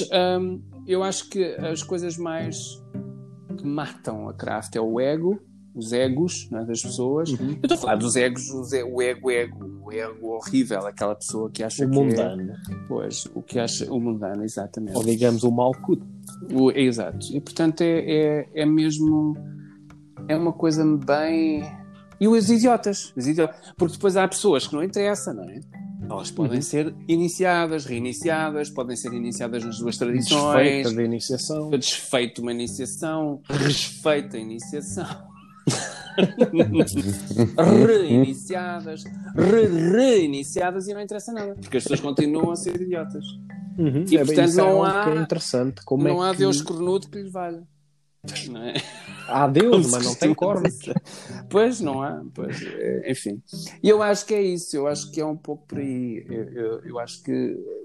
[0.40, 2.56] hum, eu acho que as coisas mais
[3.56, 5.38] que matam a craft é o ego,
[5.74, 7.30] os egos né, das pessoas.
[7.30, 7.50] Uhum.
[7.50, 11.50] Eu estou a falar dos egos, os o ego, ego, o ego horrível, aquela pessoa
[11.50, 12.52] que acha O que mundano.
[12.52, 12.56] é.
[12.88, 14.96] Pois, o que acha o mundano, exatamente.
[14.96, 16.06] Ou digamos o malcudo.
[16.52, 17.26] O- exato.
[17.32, 19.36] E portanto é, é, é mesmo.
[20.28, 21.62] É uma coisa bem.
[22.20, 23.56] E os idiotas, os idiotas.
[23.76, 25.60] Porque depois há pessoas que não interessa, não é?
[26.08, 26.62] Elas podem Uhum.
[26.62, 31.70] ser iniciadas, reiniciadas, podem ser iniciadas nas duas tradições, Desfeita da iniciação.
[31.70, 35.06] desfeito uma iniciação, respeita a iniciação.
[37.86, 39.04] reiniciadas,
[39.34, 43.24] re- reiniciadas e não interessa nada, porque as pessoas continuam a ser idiotas.
[43.76, 44.04] Uhum.
[44.08, 45.84] E, É portanto, é não há- é interessante.
[45.84, 46.38] Como não é há que...
[46.38, 47.62] Deus cornudo que lhe valha.
[48.50, 48.74] Não é?
[49.28, 50.78] Há Deus, mas não tem cornos.
[51.48, 52.22] Pois, não há.
[52.34, 53.42] Pois, é, enfim.
[53.82, 54.76] E eu acho que é isso.
[54.76, 56.24] Eu acho que é um pouco por aí.
[56.28, 57.32] Eu, eu, eu acho que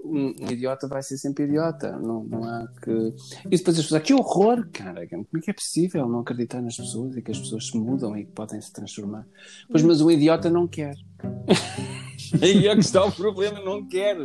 [0.04, 1.92] um, um idiota vai ser sempre idiota.
[1.98, 3.14] Não, não há que.
[3.46, 4.02] E depois as pessoas.
[4.02, 5.06] Que horror, cara.
[5.08, 8.16] Como é que é possível não acreditar nas pessoas e que as pessoas se mudam
[8.16, 9.26] e que podem se transformar?
[9.70, 10.94] Pois, mas um idiota não quer.
[12.40, 14.16] Aí é que está o problema, não quer.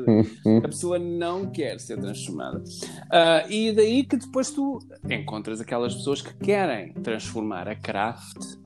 [0.63, 2.63] A pessoa não quer ser transformada.
[3.09, 4.79] Ah, e daí que depois tu
[5.09, 8.57] encontras aquelas pessoas que querem transformar a craft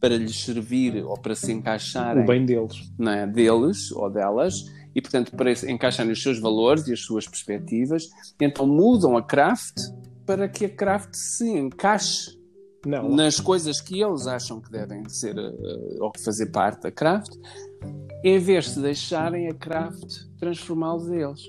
[0.00, 2.92] para lhes servir ou para se encaixarem O bem deles.
[2.98, 7.26] não é, deles ou delas e, portanto, para encaixarem os seus valores e as suas
[7.26, 8.08] perspectivas.
[8.40, 9.78] Então mudam a craft
[10.26, 12.38] para que a craft se encaixe
[12.84, 13.08] Não.
[13.08, 17.32] nas coisas que eles acham que devem ser eh, ou que fazer parte da craft,
[18.24, 21.42] em vez de deixarem a craft transformá-los a eles.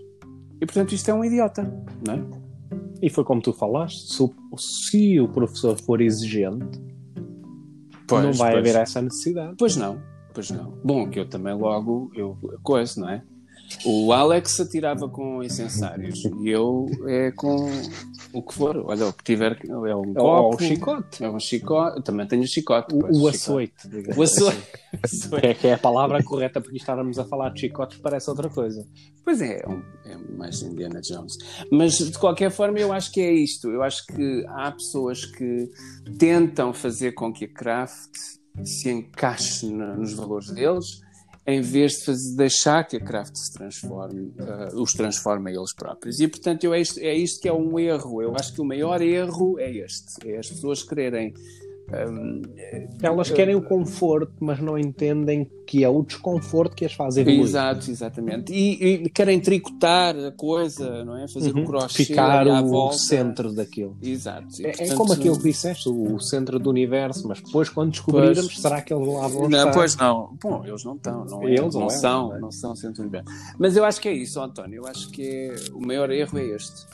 [0.61, 1.63] E portanto isto é um idiota,
[2.05, 2.43] não é?
[3.01, 6.79] E foi como tu falaste, se o, se o professor for exigente,
[8.09, 9.55] não vai haver essa necessidade.
[9.57, 10.01] Pois não,
[10.33, 10.71] pois não.
[10.83, 13.23] Bom, que eu também logo eu coisa, não é?
[13.85, 17.67] O Alex atirava com incensários e eu é com
[18.33, 18.77] o que for.
[18.85, 21.23] Olha, o que tiver é um É o- copo, o chicote.
[21.23, 21.97] é um chicote.
[21.97, 22.95] Eu também tenho chicote.
[22.95, 23.35] O, pois, o chicote.
[23.35, 23.87] açoite.
[23.89, 24.63] digamos O açoite.
[25.39, 28.47] Que é, que é a palavra correta porque estávamos a falar de chicotes parece outra
[28.49, 28.87] coisa.
[29.25, 31.35] Pois é, é, um- é mais Indiana Jones.
[31.71, 33.69] Mas de qualquer forma, eu acho que é isto.
[33.71, 35.69] Eu acho que há pessoas que
[36.17, 38.11] tentam fazer com que a craft
[38.63, 41.01] se encaixe nos valores deles,
[41.45, 45.73] em vez de fazer- deixar que a craft se transforme, eh, os transforme a eles
[45.75, 46.19] próprios.
[46.19, 48.21] E portanto, eu, é, isto, é isto que é um erro.
[48.21, 51.33] Eu acho que o maior erro é este: é as pessoas quererem.
[51.91, 52.41] Hum,
[53.01, 57.41] Elas querem o conforto, mas não entendem que é o desconforto que as faz evoluir.
[57.41, 58.53] Exato, exatamente.
[58.53, 61.27] E, e querem tricotar a coisa, não é?
[61.27, 61.63] Fazer Uhum.
[61.63, 62.97] o crochê Ficar o volta.
[62.97, 63.97] centro daquilo.
[64.01, 64.47] Exato.
[64.61, 67.91] E, É, é portanto, como aquilo que disseste, o centro do universo, mas depois quando
[67.91, 68.59] descobrirmos, Pois.
[68.59, 69.71] será que eles lá vão Não, estar?
[69.73, 70.37] pois não.
[70.41, 71.53] Bom, eles não estão, não, é?
[71.53, 72.39] Eles não, é, são, não é?
[72.39, 73.29] não são centro do universo.
[73.57, 74.83] Mas eu acho que é isso, António.
[74.83, 76.85] Eu acho que é- o maior erro é este.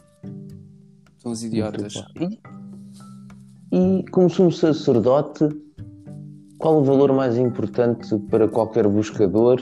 [1.18, 1.94] São os idiotas.
[3.72, 5.48] E como se um sacerdote,
[6.58, 9.60] qual o valor mais importante para qualquer buscador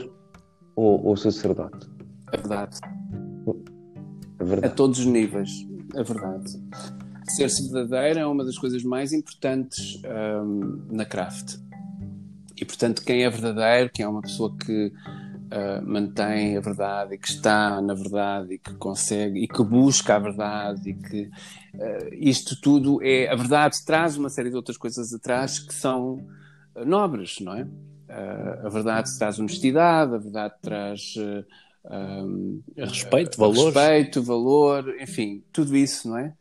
[0.74, 1.86] ou, ou sacerdote?
[2.32, 2.78] É verdade.
[3.46, 4.74] É A verdade.
[4.74, 5.50] todos os níveis.
[5.94, 6.60] É verdade.
[7.28, 10.00] Ser-se verdadeiro é uma das coisas mais importantes
[10.44, 11.56] hum, na craft.
[12.60, 14.92] E portanto, quem é verdadeiro, quem é uma pessoa que
[15.50, 20.16] ah, mantém a verdade e que está na verdade e que consegue e que busca
[20.16, 21.30] a verdade e que
[21.74, 26.26] ah, isto tudo é a verdade traz uma série de outras coisas atrás que são
[26.74, 27.66] ah, nobres, não é?
[28.08, 33.74] Ah, a verdade traz honestidade, a verdade traz hum, Respeito, valores.
[33.74, 36.34] respeito, valor, enfim, tudo isso, não é?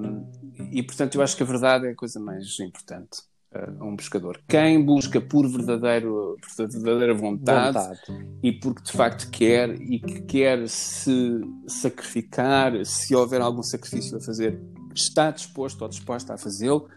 [0.00, 0.26] Um,
[0.70, 3.94] e portanto, eu acho que a verdade é a coisa mais importante uh, a um
[3.96, 4.38] buscador.
[4.48, 8.00] Quem busca por verdadeiro, por verdadeira vontade, Vontade.
[8.42, 14.20] e porque de facto quer e que quer se sacrificar, se houver algum sacrifício a
[14.20, 14.60] fazer,
[14.94, 16.88] está disposto ou disposta a fazê-lo,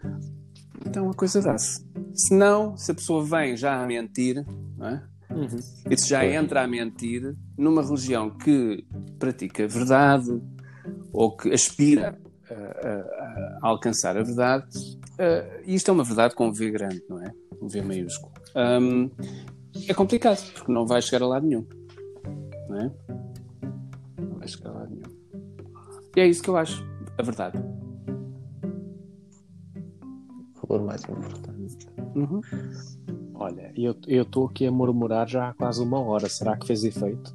[0.86, 1.84] então a coisa dá-se.
[2.14, 4.44] Se não, se a pessoa vem já a mentir,
[4.76, 5.02] não é?
[5.30, 5.58] Uhum.
[5.90, 8.84] E se já entra a mentir numa religião que
[9.18, 10.40] pratica verdade
[11.12, 12.18] ou que aspira
[12.50, 14.66] a, a- a alcançar a verdade,
[15.18, 17.32] uh, isto é uma verdade com V grande, não é?
[17.60, 18.32] Um V maiúsculo.
[18.54, 19.10] Um,
[19.86, 21.66] é complicado, porque não vai chegar a lado nenhum.
[22.68, 22.90] Não é?
[24.20, 25.18] Não vai chegar a lado nenhum.
[26.16, 26.84] E é isso que eu acho,
[27.16, 27.58] a verdade.
[30.62, 31.88] O valor mais importante.
[32.14, 32.40] Uhum.
[33.34, 36.28] Olha, eu eu estou aqui a murmurar já há quase uma hora.
[36.28, 37.34] Será que fez efeito?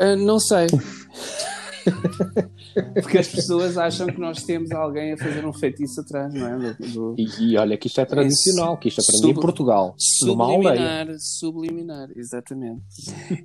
[0.00, 0.66] Uh, não sei.
[3.02, 6.74] Porque as pessoas acham que nós temos alguém a fazer um feitiço atrás, não é?
[6.74, 9.96] Do, do- E, e olha que isto é tradicional, que isto aprendi em Sub- Portugal,
[10.22, 10.74] numa aldeia.
[10.76, 12.82] Subliminar, subliminar, exatamente.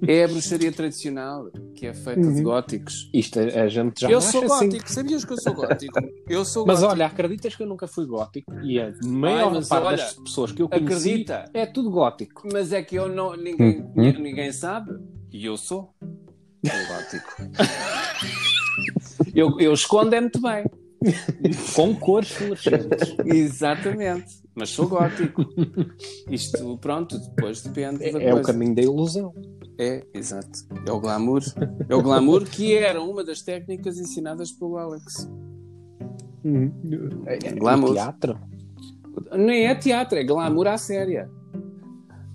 [0.08, 2.44] É a bruxaria tradicional que é feita de Uhum.
[2.44, 3.10] góticos.
[3.14, 4.70] Isto a, a gente já eu sou assim.
[4.70, 6.00] gótico, sabias que eu sou gótico?
[6.28, 6.94] Eu sou Mas gótico.
[6.94, 8.54] olha, acreditas que eu nunca fui gótico?
[8.64, 11.46] E a maior mas parte olha, das pessoas que eu conheci acredita.
[11.54, 12.48] é tudo gótico.
[12.52, 13.36] Mas é que eu não.
[13.36, 14.92] Ninguém, Hum, ninguém sabe.
[15.32, 15.94] E eu sou.
[19.34, 20.66] Eu, eu escondo é muito bem.
[21.76, 23.16] Com cores fluorescentes.
[23.26, 24.44] Exatamente.
[24.56, 25.46] Mas sou gótico.
[26.30, 28.52] Isto, pronto, depois depende da É, é o coisa.
[28.54, 29.34] caminho da ilusão.
[29.78, 30.60] É, exato.
[30.86, 31.42] É o glamour.
[31.90, 35.30] É o glamour que era uma das técnicas ensinadas pelo Alex.
[37.26, 37.94] É, é, Glamour.
[37.94, 38.40] teatro.
[39.38, 41.30] Nem é teatro, é glamour à séria.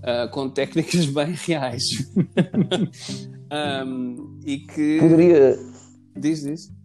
[0.02, 2.10] Ah, com técnicas bem reais.
[3.50, 4.98] Ahm, e que.
[5.00, 5.58] Poderia,
[6.16, 6.79] Diz, diz.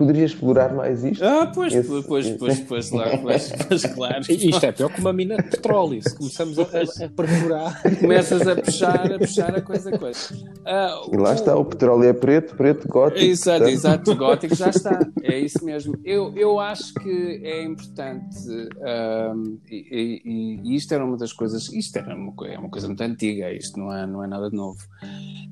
[0.00, 1.22] Poderia explorar mais isto?
[1.22, 4.22] Ah, pois, Esse- pois, pois, pois, pois, lá, pois, pois, claro.
[4.32, 6.00] Isto é pior que uma mina de petróleo.
[6.02, 7.82] Se começamos a, a, a perfurar.
[8.00, 10.18] Começas a puxar, a puxar a coisa, a coisa.
[10.64, 13.20] Ah, E lá está, o petróleo é preto, preto, gótico.
[13.20, 15.94] Exato, portanto, exato, gótico já está, é isso mesmo.
[16.04, 18.38] Eu, eu acho que é importante,
[18.82, 22.86] ahm, e, e- e isto era uma das coisas, isto era uma, é uma coisa
[22.86, 24.78] muito antiga, isto não é, não é nada de novo.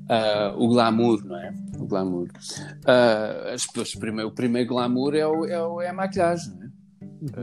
[0.09, 1.53] Ah, o glamour, não é?
[1.79, 2.27] O glamour.
[2.85, 6.63] Ah, as pessoas, primeiro, o primeiro glamour é, o, é, o- é a maquilhagem, não
[6.65, 6.69] é?
[7.35, 7.41] Ah,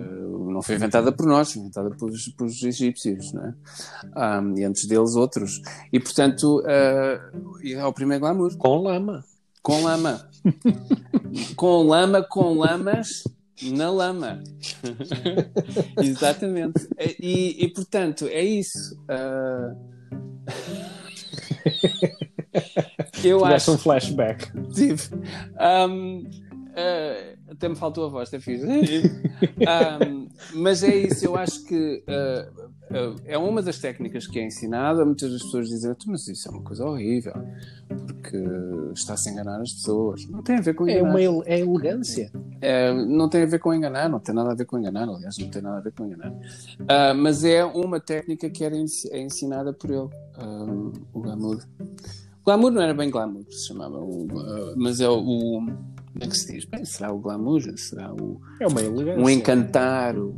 [0.52, 3.54] não foi inventada por nós, foi inventada pelos, pelos egípcios, não é?
[4.14, 5.60] Ah, e antes deles outros.
[5.92, 7.20] E portanto, ah,
[7.62, 8.56] é o primeiro glamour.
[8.56, 9.22] Com lama.
[9.62, 10.26] Com lama.
[11.54, 13.24] com lama, com lamas
[13.62, 14.42] na lama.
[16.02, 16.88] Exatamente.
[17.20, 18.98] E, e, portanto, é isso.
[19.08, 19.74] Ah,
[23.24, 24.46] Eu acho um flashback.
[24.72, 25.02] tive.
[25.58, 26.22] Ahm,
[26.76, 28.62] ah, até me faltou a voz, até fiz.
[29.66, 32.48] Ahm, mas é isso, eu acho que ah,
[32.90, 35.04] ah, é uma das técnicas que é ensinada.
[35.04, 37.34] Muitas das pessoas dizem, "Tu, mas isso é uma coisa horrível,
[37.88, 38.36] porque
[38.94, 40.26] está-se a enganar as pessoas.
[40.28, 41.10] Não tem a ver com É enganar.
[41.10, 42.30] uma ele- é elegância.
[42.60, 45.36] É, não tem a ver com enganar, não tem nada a ver com enganar, aliás,
[45.38, 46.32] não tem nada a ver com enganar.
[47.16, 50.66] Mas é uma técnica que era é ensinada por ele, ah,
[51.12, 51.58] o glamour.
[52.40, 54.26] O glamour não era bem glamour, se chamava, o,
[54.76, 55.66] mas é o, o-
[56.18, 56.64] Como é que se diz?
[56.64, 57.60] Bem, será o glamour?
[57.76, 59.22] Será o, É uma elegância.
[59.22, 60.16] um encantar?
[60.16, 60.34] O,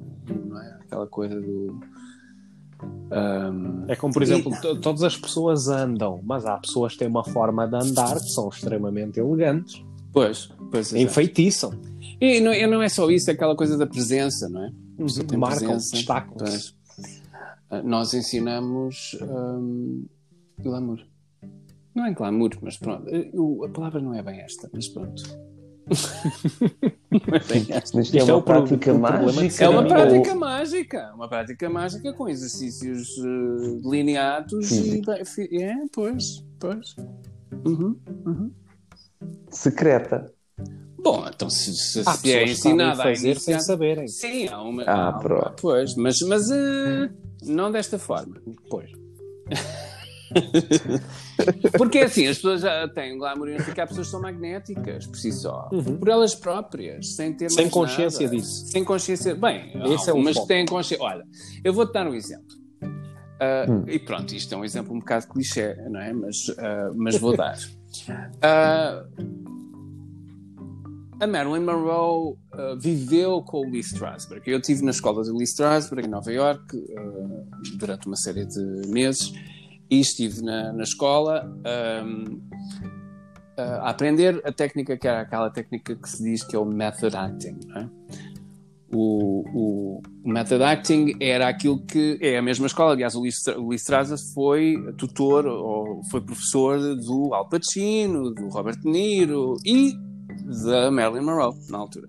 [0.47, 0.79] não é?
[0.83, 1.81] Aquela coisa do.
[3.11, 7.09] ah, É como, por exemplo, to- todas as pessoas andam, mas há pessoas que têm
[7.09, 9.83] uma forma de andar que são extremamente elegantes.
[10.13, 10.93] pois, pois.
[10.93, 11.73] Enfeitiçam.
[12.21, 14.73] E não, e não é só isso, é aquela coisa da presença, não é?
[15.29, 16.75] tem Marcam, destacam-se.
[17.71, 20.05] Ah, Nós ensinamos hum,
[20.61, 20.99] glamour.
[21.95, 23.09] Não é glamour, mas pronto.
[23.09, 23.31] Eh,
[23.65, 25.23] A palavra não é bem esta, mas pronto.
[25.91, 27.79] É.
[27.83, 29.65] Isto é Isto é uma prática mágica.
[29.65, 31.13] É uma Ou- prática mágica.
[31.15, 35.03] Uma prática mágica com exercícios eh, delineados e.
[35.63, 36.95] É, pois, pois.
[37.65, 38.51] Uhum, uhum.
[39.51, 40.33] Secreta.
[41.01, 44.09] Bom, então se, se, Há se é ensinada a fazer sem saberem.
[44.09, 44.83] Sim, há uma.
[44.83, 45.55] Ah, há- pronto.
[45.61, 47.09] Pois, mas, mas eh,
[47.45, 48.37] não desta forma.
[48.69, 48.91] Pois.
[51.77, 55.17] Porque assim, as pessoas já têm um glamour porque há pessoas que são magnéticas por
[55.17, 55.97] si só, Uhum.
[55.99, 58.37] por elas próprias, sem ter Sem consciência nada.
[58.37, 58.67] disso.
[58.69, 59.35] Sem consciência.
[59.35, 60.47] Bem, Esse é o algumas foco.
[60.49, 61.05] que têm consciência.
[61.07, 61.25] Olha,
[61.65, 62.47] eu vou-te dar um exemplo.
[63.41, 63.85] Ah, Hum.
[63.87, 66.13] E pronto, isto é um exemplo um bocado clichê, não é?
[66.13, 67.57] Mas, ah, mas vou dar.
[68.43, 69.03] Ah,
[71.21, 72.37] a Marilyn Monroe
[72.81, 74.43] viveu com o Lee Strasberg.
[74.49, 76.65] Eu estive na escola de Lee Strasberg em Nova York
[77.79, 79.33] durante uma série de meses
[79.91, 82.05] e estive na, na escola ah,
[83.59, 87.17] a aprender a técnica que era aquela técnica que se diz que é o method
[87.17, 87.59] acting.
[87.75, 87.89] é?
[88.91, 92.93] O, o, method acting era aquilo que é a mesma escola.
[92.93, 98.91] Aliás, o Lee Strasberg foi tutor ou foi professor do Al Pacino, do Robert De
[98.91, 99.93] Niro e
[100.65, 102.07] da Marilyn Monroe na altura.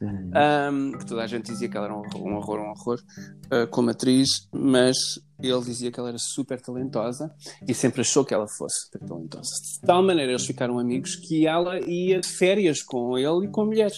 [0.00, 3.00] Um, que toda a gente dizia que ela era um um horror, um horror
[3.46, 4.96] uh, como atriz, mas
[5.40, 7.34] ele dizia que ela era super talentosa
[7.66, 9.50] e sempre achou que ela fosse super talentosa.
[9.50, 13.62] De tal maneira eles ficaram amigos que ela ia de férias com ele e com
[13.62, 13.90] a mulher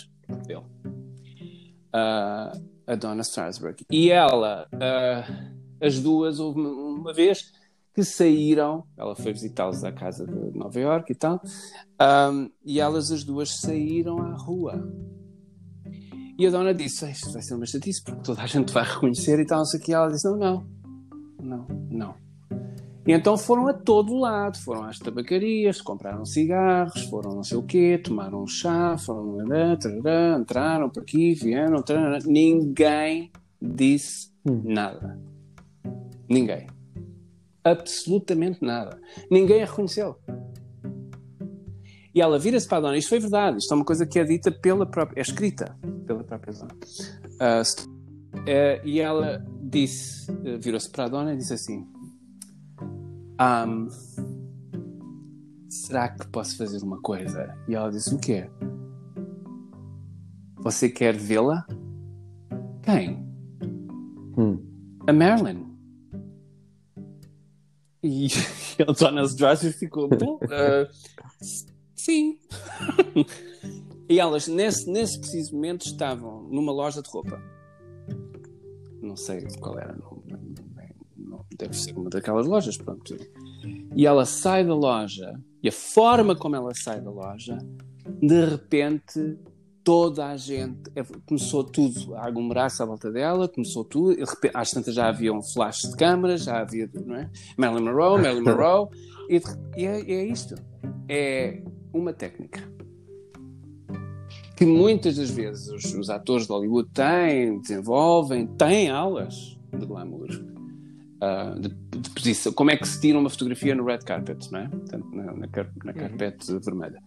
[0.46, 0.64] dele,
[1.94, 3.84] uh, a Donna Strasberg.
[3.90, 7.52] E ela, uh, as duas, houve uma vez
[7.92, 11.42] que saíram, ela foi visitá-los à casa de Nova York e tal,
[12.32, 14.80] um, e elas as duas saíram à rua.
[16.40, 19.38] E a dona disse: Isto vai ser uma chatice porque toda a gente vai reconhecer
[19.38, 19.90] e tal, não sei o que.
[19.90, 20.66] E ela disse: Não, não,
[21.38, 22.14] não, não.
[23.06, 27.62] E então foram a todo lado, foram às tabacarias, compraram cigarros, foram não sei o
[27.62, 29.36] quê, tomaram um chá, foram
[29.78, 32.18] tarará, entraram por aqui, vieram, tarará.
[32.24, 33.30] ninguém
[33.60, 34.62] disse hum.
[34.64, 35.20] nada.
[36.26, 36.68] Ninguém
[37.62, 38.98] absolutamente nada.
[39.30, 40.16] Ninguém a reconheceu.
[42.20, 44.24] E ela vira-se para a dona, isto foi verdade, isto é uma coisa que é
[44.24, 45.74] dita pela própria, é escrita
[46.06, 46.74] pela própria dona.
[47.40, 51.88] Uh, e ela disse, uh, virou-se para a dona e disse assim:
[53.40, 53.88] um,
[55.70, 57.56] Será que posso fazer uma coisa?
[57.66, 58.50] E ela disse: O quê?
[60.58, 61.66] Você quer vê-la?
[62.82, 63.26] Quem?
[64.36, 64.62] Hum.
[65.06, 65.64] A Marilyn.
[68.02, 68.28] E
[68.86, 70.10] a Dona Strasser ficou, uh,
[72.04, 72.38] sim.
[74.08, 77.40] e elas, nesse, nesse preciso momento, estavam numa loja de roupa.
[79.00, 80.22] Não sei qual era, não,
[81.16, 83.16] não, deve ser uma daquelas lojas, pronto.
[83.94, 87.58] E ela sai da loja, e a forma como ela sai da loja,
[88.20, 89.38] de repente
[89.82, 94.24] toda a gente, é, começou tudo a aglomerar-se à volta dela, começou tudo, e,
[94.54, 97.30] às tantas já havia um flash de câmaras, já havia, não é?
[97.56, 98.88] Marilyn Monroe, Marilyn Monroe,
[99.28, 99.40] e,
[99.76, 100.54] e é, é isto,
[101.08, 101.62] é
[101.92, 102.62] uma técnica
[104.60, 110.28] que muitas das vezes os, os atores de Hollywood têm, desenvolvem, têm aulas de glamour
[110.28, 111.68] uh, de,
[111.98, 112.52] de, posição.
[112.52, 114.68] Como é que se tira uma fotografia no red carpet, não é?
[114.68, 116.60] Portanto, na, na, na carpete uhum.
[116.60, 117.02] vermelha,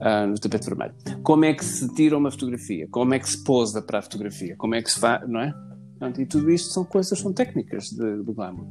[0.00, 0.94] uh, no tapete vermelho.
[1.22, 2.88] Como é que se tira uma fotografia?
[2.90, 4.56] Como é que se posa para a fotografia?
[4.56, 5.52] Como é que se faz, não é?
[5.98, 8.66] Portanto, e tudo isto são coisas, são técnicas de, de glamour.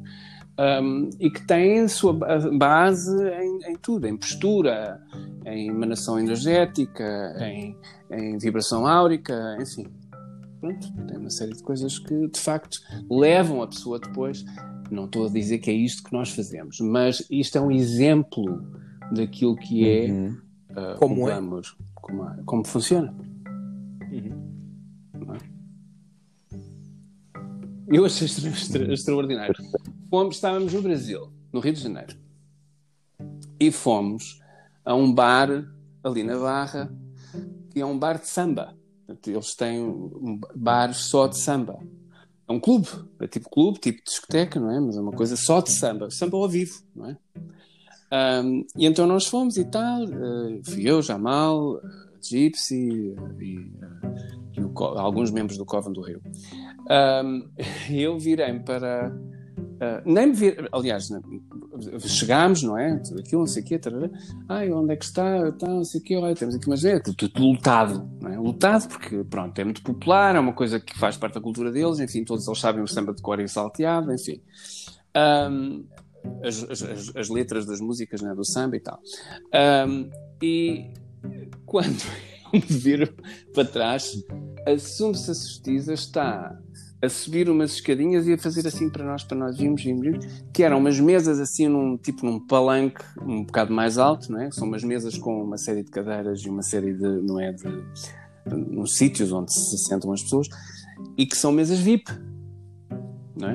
[0.55, 5.01] Um, e que têm sua base em, em, tudo, em postura,
[5.47, 7.75] em emanação energética, em,
[8.11, 9.87] em vibração áurica, enfim.
[10.59, 12.77] Pronto, tem uma série de coisas que de facto
[13.09, 14.45] levam a pessoa depois
[14.93, 18.63] não estou a dizer que é isto que nós fazemos, mas isto é um exemplo
[19.11, 20.37] daquilo que é uhum.
[20.71, 21.35] uh, como, é?
[21.95, 23.13] como, como, funciona.
[24.11, 25.33] Uhum.
[25.33, 25.53] É?
[27.87, 29.55] Eu achei extra, extra, extraordinário.
[30.13, 32.15] Fomos, estávamos no Brasil, no Rio de Janeiro,
[33.59, 34.39] e fomos
[34.85, 35.49] a um bar
[36.03, 36.95] ali na Barra,
[37.71, 38.77] que é um bar de samba.
[39.25, 41.79] Eles têm um bar só de samba
[42.47, 42.87] é um clube,
[43.21, 44.79] é tipo clube, tipo discoteca, não é?
[44.79, 47.17] Mas é uma coisa só de samba, samba ao vivo, não é?
[48.43, 51.81] Um, e então nós fomos e tal, uh, fui eu, Jamal, uh,
[52.21, 53.73] Gypsy uh, e,
[54.55, 56.21] e o, alguns membros do Coven do Rio.
[57.25, 57.49] Um,
[57.89, 59.11] eu virei para
[59.57, 61.09] Uh, nem me vir, aliás,
[61.99, 63.01] chegámos, não é?
[63.19, 64.09] Aquilo, não sei o quê, tarará.
[64.47, 65.51] ai, onde é que está?
[65.51, 68.37] Tá, não sei o quê, olha, temos aqui umas é, tudo, tudo lutado, não é?
[68.37, 71.99] Lutado porque, pronto, é muito popular, é uma coisa que faz parte da cultura deles,
[71.99, 74.41] enfim, todos eles sabem o samba de cor e salteado, enfim.
[75.15, 75.85] Um,
[76.43, 78.99] as, as, as, letras das músicas né, do samba e tal.
[79.87, 80.09] Um,
[80.41, 80.89] e
[81.65, 82.01] quando
[82.53, 83.13] eu me viro
[83.53, 84.23] para trás,
[84.65, 86.57] assume-se a justiça, está
[87.03, 90.63] a subir umas escadinhas e a fazer assim para nós, para nós vimos, vimos, que
[90.63, 94.49] eram umas mesas assim, num, tipo num palanque um bocado mais alto, não é?
[94.51, 97.67] São umas mesas com uma série de cadeiras e uma série de, não é, de
[98.71, 100.47] uns sítios onde se sentam as pessoas
[101.17, 102.09] e que são mesas VIP,
[103.35, 103.53] não é?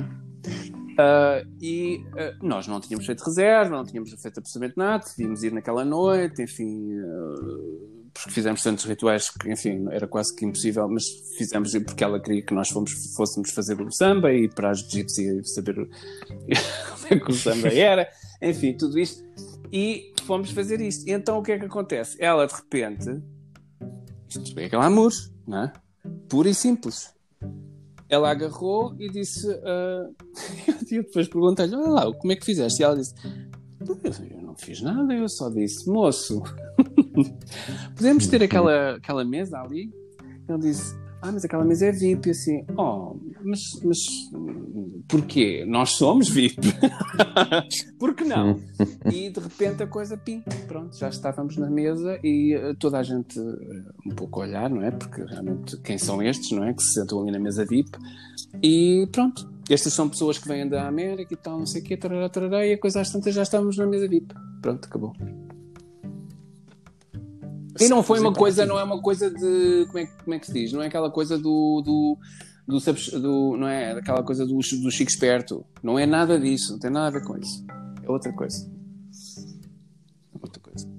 [0.98, 5.52] Uh, e uh, nós não tínhamos feito reserva, não tínhamos feito absolutamente nada, devíamos ir
[5.52, 11.04] naquela noite, enfim, uh, porque fizemos tantos rituais que, enfim, era quase que impossível, mas
[11.36, 15.44] fizemos porque ela queria que nós fomos, fôssemos fazer o samba e para as gypsy
[15.44, 18.08] saber como é que o samba era,
[18.42, 19.22] enfim, tudo isto.
[19.72, 21.08] E fomos fazer isto.
[21.08, 22.16] E então o que é que acontece?
[22.20, 23.22] Ela de repente,
[24.28, 25.12] isto é amor,
[25.46, 25.72] não é?
[26.28, 27.14] Puro e simples.
[28.08, 29.46] Ela agarrou e disse.
[29.46, 30.14] Uh...
[30.90, 32.80] eu depois perguntei-lhe: Olha lá, como é que fizeste?
[32.80, 33.14] E ela disse:
[33.80, 36.42] Eu fiz nada, eu só disse, moço,
[37.96, 39.90] Podemos ter aquela, aquela mesa ali?
[40.48, 42.28] Ele disse: Ah, mas aquela mesa é VIP.
[42.28, 43.98] E assim, oh, mas, mas
[45.08, 45.64] porquê?
[45.66, 46.60] Nós somos VIP.
[47.98, 48.60] Por que não?
[49.12, 53.02] e de repente a coisa pim, pronto, já estávamos na mesa e uh, toda a
[53.02, 53.54] gente uh,
[54.06, 54.90] um pouco a olhar, não é?
[54.90, 56.72] Porque realmente quem são estes, não é?
[56.72, 57.90] Que se sentam ali na mesa VIP
[58.62, 59.57] e pronto.
[59.74, 62.66] Estas são pessoas que vêm da América e tal, não sei o quê, tarará, tarará,
[62.66, 64.34] e a coisa às tantas já estávamos na mesa VIP.
[64.62, 65.12] Pronto, acabou.
[67.80, 69.86] E não foi uma coisa, não é uma coisa de.
[69.86, 70.72] Como é, como é que se diz?
[70.72, 71.82] Não é aquela coisa do.
[71.84, 72.18] do
[72.66, 72.78] do,
[73.20, 75.64] do- não é aquela coisa do, do Chico Esperto.
[75.82, 77.64] Não é nada disso, não tem nada a ver com isso.
[78.02, 78.70] É outra coisa.
[80.34, 80.97] É outra coisa.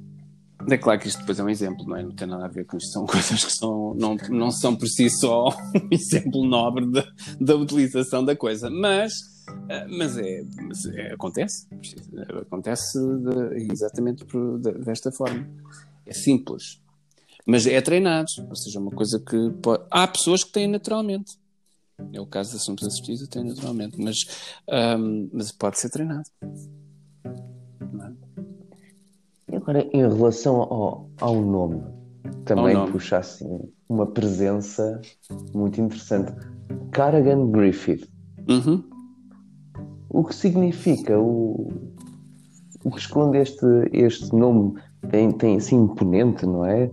[0.72, 2.04] É claro que isto depois é um exemplo, não é?
[2.04, 2.91] Não tem nada a ver com isto.
[2.91, 7.06] São coisas que são, não, não são por si só um exemplo nobre da,
[7.40, 8.70] da utilização da coisa.
[8.70, 9.14] Mas,
[9.70, 11.68] eh, mas, é, mas é- acontece.
[12.41, 15.48] Acontece de- exatamente por- de- desta forma.
[16.06, 16.82] É simples.
[17.46, 18.28] Mas é treinado.
[18.50, 19.84] Ou seja, uma coisa que pode...
[19.90, 21.38] Há pessoas que têm naturalmente.
[22.14, 24.00] É o caso da Assuntos Assistida, tem naturalmente.
[24.00, 24.18] Mas,
[25.34, 26.30] mas pode ser treinado.
[29.70, 31.84] Agora, em relação ao, ao nome,
[32.44, 32.91] também Ao nome.
[32.91, 35.00] puxa assim uma presença
[35.54, 36.34] muito interessante.
[36.91, 38.10] Carrigan Griffith.
[38.50, 38.84] Uhum.
[40.10, 41.20] O que significa?
[41.20, 41.72] O,
[42.84, 44.74] o que esconde este, este nome?
[45.12, 46.90] Tem, tem assim imponente, não é?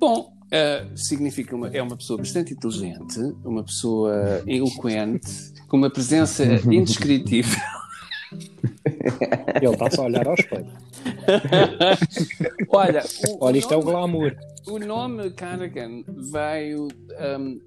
[0.00, 6.44] Bom, eh, significa uma, é uma pessoa bastante inteligente, uma pessoa eloquente, com uma presença
[6.64, 7.73] indescritível.
[9.60, 10.66] Ele está a olhar ao espelho.
[12.68, 14.36] Olha, o, Olha, isto é o nome, glamour.
[14.66, 16.88] o nome Carrigan veio.
[17.38, 17.60] hum,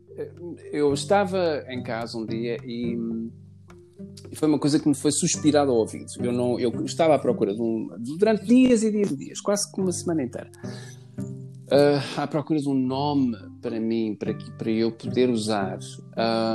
[0.71, 2.97] eu estava em casa um dia e,
[4.33, 6.07] foi uma coisa que me foi suspirada ao ouvido.
[6.19, 7.89] Eu, não, eu estava à procura de um.
[8.17, 10.51] durante dias e dias e dias, quase que uma semana inteira.
[11.71, 15.79] ah, à procura de um nome para mim, para, que, para eu poder usar.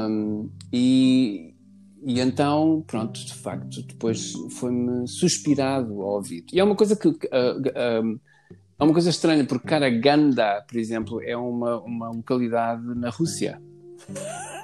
[0.09, 1.51] Hum, e,
[2.04, 6.46] e então, pronto, de facto, depois foi-me suspirado ao ouvido.
[6.52, 7.08] E é uma coisa que.
[7.30, 8.02] ah, ah,
[8.78, 13.60] é uma coisa estranha, porque Karaganda, por exemplo, é uma, uma localidade na Rússia.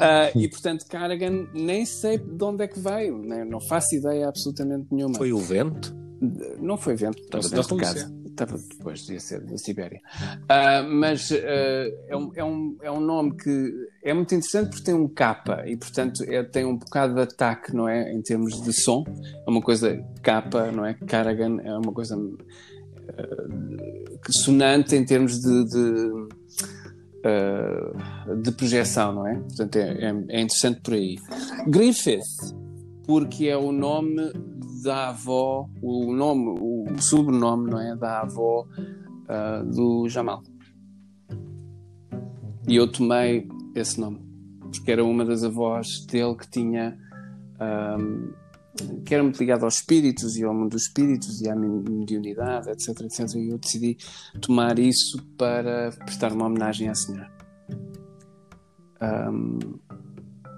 [0.00, 3.44] Ah, e portanto, Karagan, nem sei de onde é que veio, né?
[3.44, 5.14] não faço ideia absolutamente nenhuma.
[5.14, 5.94] Foi o vento?
[6.58, 8.02] Não foi vento, estava da dentro de Rússia.
[8.02, 8.21] casa.
[8.32, 10.00] Estava depois, devia ser da Sibéria.
[10.48, 11.36] Ah, mas ah,
[12.08, 13.72] é, um, é, um, é um nome que
[14.02, 17.74] é muito interessante porque tem um capa e, portanto, é, tem um bocado de ataque,
[17.76, 18.10] não é?
[18.12, 19.04] Em termos de som.
[19.46, 20.94] É uma coisa capa, não é?
[21.06, 22.16] Caragan é uma coisa
[24.24, 25.64] que sonante em termos de.
[25.64, 26.28] de
[28.42, 29.34] de projeção, não é?
[29.36, 31.16] Portanto, é, é- é interessante por aí.
[31.68, 32.20] Griffith,
[33.06, 34.32] porque é o nome
[34.82, 37.96] da avó, o nome, o sobrenome, não é?
[37.96, 38.66] Da avó
[39.28, 40.42] ah, do Jamal.
[42.68, 44.20] E eu tomei esse nome,
[44.70, 46.98] porque era uma das avós dele que tinha.
[47.58, 48.32] ahm,
[49.04, 53.02] que era muito ligado aos espíritos e ao mundo dos espíritos e à mediunidade, etc,
[53.02, 53.34] etc.
[53.36, 53.98] E eu decidi
[54.40, 57.30] tomar isso para prestar uma homenagem à senhora.
[58.98, 59.58] Ahm,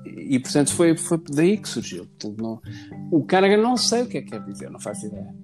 [0.04, 2.06] e portanto foi, foi daí que surgiu.
[2.36, 2.60] Não,
[3.10, 5.34] o Caraga não sei o que é que quer dizer, não faço ideia.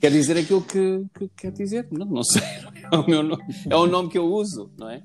[0.00, 1.86] Quer dizer aquilo que, que quer dizer?
[1.90, 2.42] Não, não sei.
[2.92, 5.02] É o, meu nome, é o nome que eu uso, não é?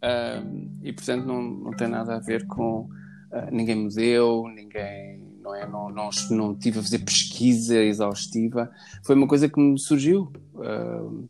[0.00, 2.88] Ahm, e portanto não, não tem nada a ver com.
[3.30, 5.20] ah, ninguém me deu, ninguém.
[5.42, 5.68] Não, é?
[5.68, 8.70] não, não, não tive a fazer pesquisa exaustiva.
[9.04, 10.32] Foi uma coisa que me surgiu.
[10.54, 11.26] ahm,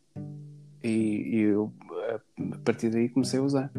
[0.84, 1.72] e, e eu,
[2.52, 3.72] a partir daí, comecei a usar.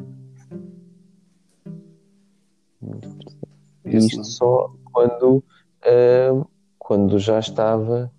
[3.85, 4.29] Isto nome.
[4.29, 5.43] só quando,
[5.83, 6.45] ah,
[6.77, 8.11] quando já estava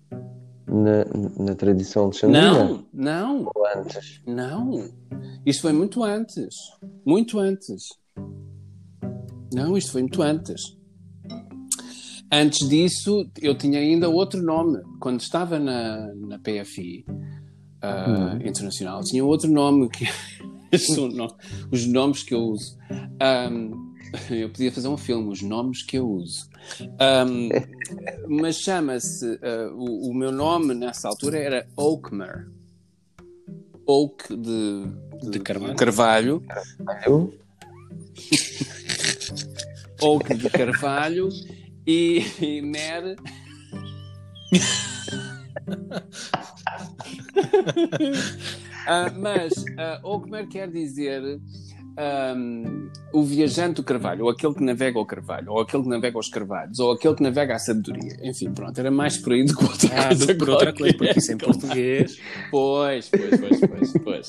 [0.67, 1.05] na,
[1.43, 2.53] na tradição alexandrina.
[2.53, 3.51] Não, não.
[3.55, 4.21] Ou antes.
[4.25, 4.89] Não,
[5.45, 6.55] isto foi muito antes.
[7.05, 7.89] Muito antes.
[9.53, 10.77] Não, isto foi muito antes.
[12.31, 14.79] Antes disso, eu tinha ainda outro nome.
[14.99, 17.03] Quando estava na, na PFI
[17.81, 20.05] ah, Internacional, tinha outro nome que.
[21.71, 22.77] os nomes que eu uso.
[23.19, 23.88] Ahm,
[24.29, 26.49] eu podia fazer um filme, os nomes que eu uso.
[26.99, 27.49] Ahm,
[28.27, 29.39] mas chama-se.
[29.41, 32.47] ah, o, o meu nome nessa altura era Oakmer.
[33.85, 34.83] Oak de,
[35.31, 35.75] De carvalho.
[35.75, 36.43] carvalho.
[37.05, 37.33] Eu,
[40.01, 41.29] Oak de carvalho
[41.87, 43.15] e, e Mer.
[48.87, 51.39] Ah, mas uh, Oakmer quer dizer
[52.01, 56.17] ahm, o viajante do carvalho, ou aquele que navega ao carvalho, ou aquele que navega
[56.17, 58.17] aos carvalhos, ou aquele que navega à sabedoria.
[58.23, 60.35] Enfim, pronto, era mais por aí do que outra Ah, coisa.
[60.35, 62.17] por outra coisa, porque isso em português.
[62.49, 64.27] Pois, pois, pois, pois, pois.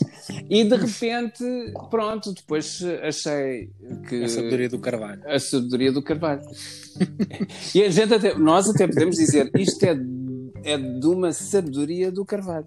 [0.51, 1.45] E de repente,
[1.91, 3.71] pronto, depois achei
[4.09, 5.23] que A sabedoria do Carvalho.
[5.27, 6.43] a sabedoria do Carvalho.
[7.75, 9.97] e a gente até, nós até podemos dizer isto é,
[10.65, 12.67] é de uma sabedoria do Carvalho.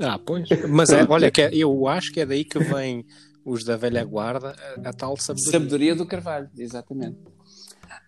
[0.00, 0.48] Ah, pois.
[0.68, 3.04] Mas é, olha, que é- eu acho que é daí que vem
[3.44, 4.54] os da velha guarda,
[4.84, 5.52] a, a tal sabedoria.
[5.52, 7.18] Sabedoria do Carvalho, exatamente.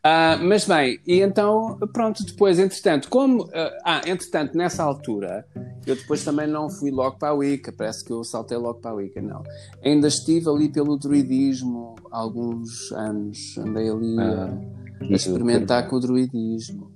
[0.04, 3.48] Ah, mas bem, e então, pronto, depois, entretanto, como.
[3.54, 5.46] ah, ah, entretanto, nessa altura,
[5.86, 8.90] eu depois também não fui logo para a Wicca, parece que eu saltei logo para
[8.92, 9.42] a Wicca, não.
[9.84, 14.58] Ainda estive ali pelo druidismo alguns anos, andei ali a- Ah,
[15.02, 16.90] a, experimentar com o druidismo.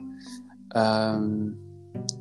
[0.75, 1.55] Ahm,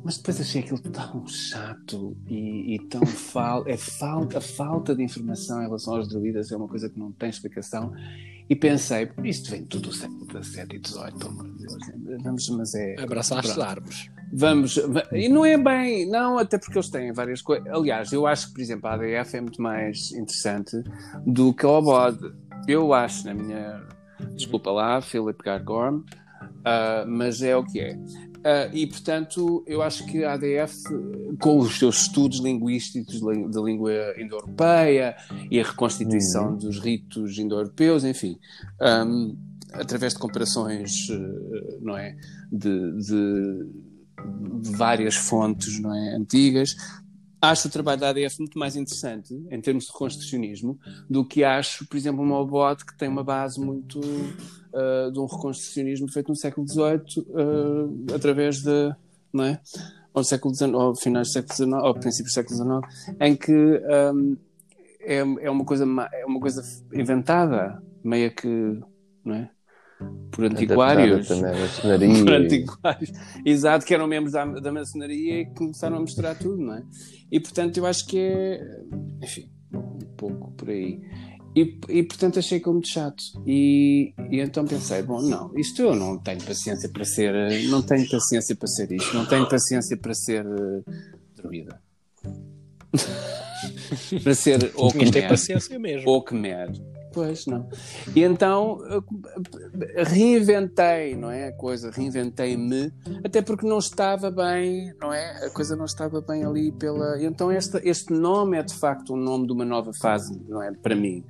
[0.04, 5.02] mas depois achei aquilo tão chato e, e tão fal é falta, a falta de
[5.02, 7.92] informação em relação aos druidas é uma coisa que não tem explicação.
[8.48, 11.74] E pensei, isto vem tudo do século XVII e XVIII, pelo amor de Deus.
[12.22, 12.94] Vamos, mas é.
[13.00, 14.08] Abraçar as árvores.
[14.32, 17.66] Vamos, va- e não é bem, não, até porque eles têm várias coisas.
[17.68, 20.76] Aliás, eu acho que, por exemplo, a ADF é muito mais interessante
[21.26, 22.32] do que a OBOD.
[22.68, 23.82] Eu acho, na minha.
[24.34, 26.02] Desculpa lá, Philip Gargorm,
[26.64, 27.98] ah, mas é o que é.
[28.48, 30.84] Ah, e, portanto, eu acho que a ADF,
[31.40, 35.16] com os seus estudos linguísticos da língua indo-europeia
[35.50, 38.38] e a reconstituição dos ritos indo-europeus, enfim,
[38.80, 39.34] ahm,
[39.72, 42.16] através de comparações, eh, não é?
[42.52, 43.66] de, de-
[44.62, 46.76] de várias fontes não é, antigas.
[47.40, 51.86] Acho o trabalho da ADF muito mais interessante em termos de reconstrucionismo do que acho,
[51.86, 56.36] por exemplo, uma OBOT que tem uma base muito uh, de um reconstrucionismo feito no
[56.36, 58.94] século XVIII uh, através de,
[59.32, 59.60] não é?
[60.14, 63.52] Ao século XIX, ao finais do século XIX, ao princípio do século XIX, em que
[63.52, 64.36] um,
[65.00, 68.48] é, é, uma coisa, é uma coisa inventada, meio que,
[69.22, 69.50] não é?
[70.30, 71.28] Por antiquários.
[71.28, 73.12] Também maçonaria por antiquários.
[73.44, 76.82] Exato, que eram membros da, da maçonaria e que começaram a misturar tudo, não é?
[77.30, 78.60] E portanto eu acho que é,
[79.22, 81.00] enfim, um pouco por aí.
[81.56, 83.22] E, e portanto achei aquilo muito chato.
[83.46, 87.32] E, e então pensei, bom, não, isto eu não tenho paciência para ser,
[87.68, 90.82] não tenho paciência para ser isto, não tenho paciência para ser eh,
[91.34, 91.80] druida.
[94.22, 95.28] para ser ou Khmer.
[95.28, 96.10] paciência mesmo.
[96.10, 96.72] Ou Khmer.
[97.16, 97.66] Pois, não.
[98.14, 99.02] E então eu
[100.04, 101.48] reinventei, não é?
[101.48, 102.92] A coisa, reinventei-me,
[103.24, 105.46] até porque não estava bem, não é?
[105.46, 107.18] A coisa não estava bem ali pela.
[107.22, 110.70] Então este, este nome é de facto um nome de uma nova fase, não é?
[110.72, 111.24] Para mim,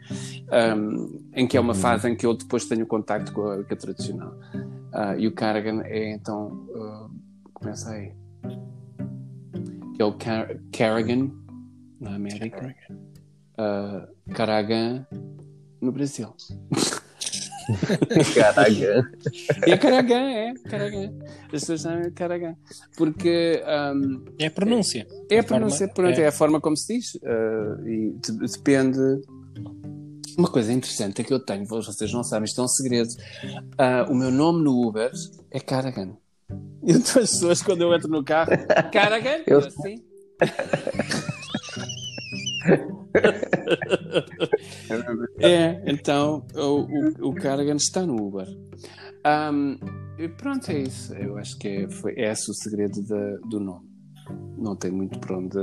[0.51, 3.73] Um, em que é uma fase em que eu depois tenho contacto com a, com
[3.73, 4.35] a tradicional.
[4.93, 6.67] Ah, e o Carrigan é então.
[6.75, 7.09] ah,
[7.55, 8.13] começa aí.
[9.95, 11.31] Que é o Car Carrigan,
[12.01, 12.75] na América.
[13.59, 15.07] Uh, Caragan
[15.87, 16.29] no Brasil.
[18.35, 18.71] Caraca.
[19.67, 21.13] E é Caragan, é Caragan.
[21.47, 22.55] As pessoas chamam Caragan.
[22.97, 23.63] Porque
[23.95, 25.07] um, É a pronúncia.
[25.31, 26.23] é a forma- pronúncia, pronto, é.
[26.23, 26.27] é.
[26.29, 27.15] a forma como se diz.
[27.17, 28.99] uh, e de- depende.
[30.39, 33.09] Uma coisa interessante é que eu tenho, vocês não sabem, isto é um segredo.
[33.09, 35.11] Uh, o meu nome no Uber
[35.51, 36.17] é Caragan.
[36.85, 38.51] E então as pessoas, quando eu entro no carro,
[38.93, 40.05] Caragan, Eu- eu assim.
[45.38, 48.47] É, então o, o, o Carrigan está no Uber.
[50.18, 51.14] E pronto, é isso.
[51.14, 53.86] Eu acho que é, foi, é esse o segredo da- do nome.
[54.56, 55.56] Não tem muito para onde.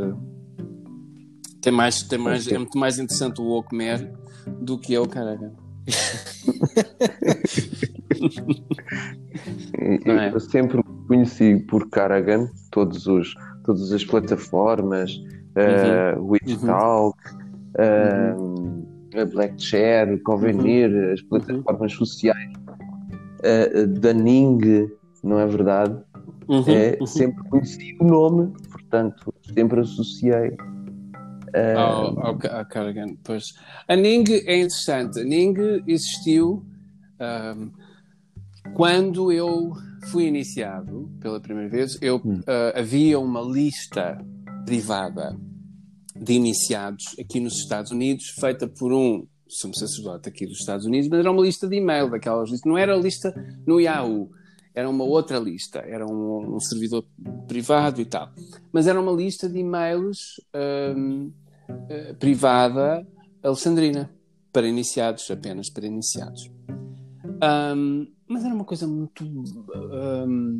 [1.61, 4.11] Tem mais, tem mais, é muito mais interessante o Okmer
[4.61, 5.53] do que é o Carrigan.
[10.05, 10.31] Não é?
[10.33, 13.33] Eu sempre me conheci por Caragan, todos os,
[13.65, 15.11] todas as plataformas,
[15.55, 17.17] eh, Witchtalk,
[17.77, 18.33] eh,
[19.21, 22.51] a Blackshare, Convenir, as plataformas sociais
[23.43, 24.89] eh, da Ning,
[25.23, 25.97] não é verdade?
[26.47, 27.07] Uhum, É, uhum.
[27.07, 30.57] Sempre conheci o nome, portanto, sempre associei.
[31.75, 33.15] ao, ao, Ca- ao Carrigan.
[33.23, 33.53] Pois.
[33.87, 35.19] A Ning é interessante.
[35.19, 35.53] A Ning
[35.87, 36.65] existiu
[37.19, 37.69] ahm,
[38.73, 39.71] quando eu
[40.07, 41.97] fui iniciado pela primeira vez.
[42.01, 44.17] Eu, ah, havia uma lista
[44.65, 45.37] privada
[46.15, 51.09] de iniciados aqui nos Estados Unidos, feita por um sumo sacerdote aqui dos Estados Unidos,
[51.09, 52.69] mas era uma lista de e-mail daquelas listas.
[52.69, 53.33] Não era lista
[53.65, 54.31] no Yahoo.
[54.75, 57.05] Era uma outra lista, era um, um servidor
[57.47, 58.31] privado e tal.
[58.71, 61.29] Mas era uma lista de e-mails ahm,
[61.89, 63.05] eh, privada
[63.43, 64.09] alexandrina,
[64.51, 66.49] para iniciados, apenas para iniciados.
[67.39, 69.23] Ahm, mas era uma coisa muito
[69.91, 70.57] ahm,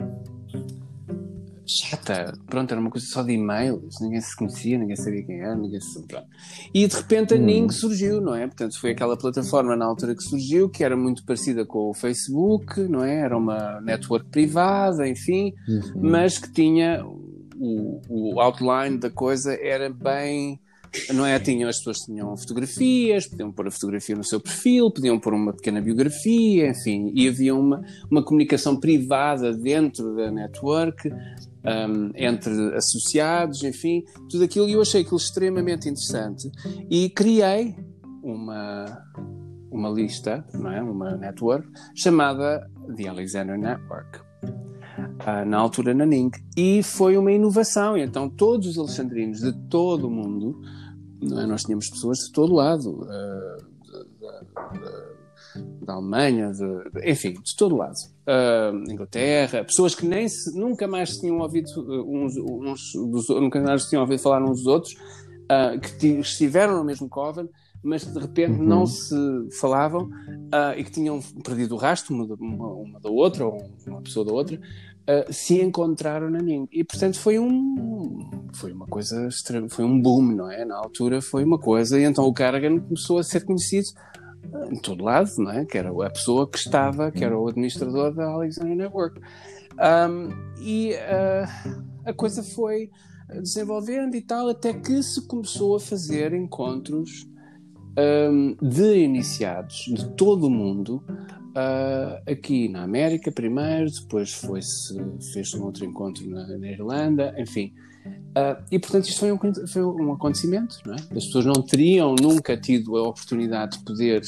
[1.66, 2.34] chata.
[2.48, 5.80] Pronto, era uma coisa só de e-mails, ninguém se conhecia, ninguém sabia quem era, ninguém
[5.80, 6.02] se.
[6.08, 6.28] Pronto.
[6.74, 8.46] E de repente a Ning surgiu, não é?
[8.48, 12.82] Portanto, foi aquela plataforma na altura que surgiu, que era muito parecida com o Facebook,
[12.82, 13.20] não é?
[13.20, 15.54] Era uma network privada, enfim
[15.96, 17.04] mas que tinha
[17.56, 20.60] o, o outline da coisa era bem
[21.12, 21.40] não é?
[21.40, 25.52] Tinham, as pessoas tinham fotografias, podiam pôr a fotografia no seu perfil, podiam pôr uma
[25.52, 31.12] pequena biografia, enfim, e havia uma, uma comunicação privada dentro da network,
[31.64, 36.52] um, entre associados, enfim, tudo aquilo, e eu achei aquilo extremamente interessante,
[36.90, 37.76] e criei
[38.22, 38.86] uma,
[39.72, 40.82] uma lista, não é?
[40.82, 44.20] uma network, chamada The Alexander Network.
[45.24, 46.32] Uh, na altura na Ning.
[46.56, 47.98] E foi uma inovação.
[47.98, 50.62] E então todos os alexandrinos de todo o mundo,
[51.22, 51.46] é?
[51.46, 53.74] nós tínhamos pessoas de todo lado, uh,
[55.82, 57.96] da Alemanha, de, enfim, de todo lado.
[58.28, 61.68] Uh, Inglaterra, pessoas que nem se, nunca mais tinham ouvido
[62.08, 66.84] uns, uns dos, nunca mais tinham ouvido falar uns dos outros, uh, que estiveram no
[66.84, 67.50] mesmo coven,
[67.84, 68.66] mas de repente uhum.
[68.66, 69.16] não se
[69.60, 74.02] falavam uh, e que tinham perdido o rastro uma, uma, uma, da outra ou uma
[74.02, 76.68] pessoa da outra, uh, se encontraram na Ning.
[76.72, 79.30] E portanto foi um foi uma coisa
[79.70, 80.64] foi um boom, não é?
[80.64, 83.88] Na altura foi uma coisa, e então o Carrigan começou a ser conhecido
[84.72, 85.66] em todo lado, não é?
[85.66, 89.20] Que era a pessoa que estava, que era o administrador da Alexander Network.
[89.74, 90.30] Um,
[90.62, 92.90] e uh, a coisa foi
[93.30, 97.28] desenvolvendo e tal, até que se começou a fazer encontros
[97.98, 104.96] um, de iniciados de todo o mundo, uh, aqui na América primeiro, depois foi-se,
[105.34, 107.74] fez um outro encontro na, na Irlanda, enfim.
[108.06, 110.96] Uh, e portanto isto foi um, foi um acontecimento, é?
[111.16, 114.22] As pessoas não teriam nunca tido a oportunidade de poder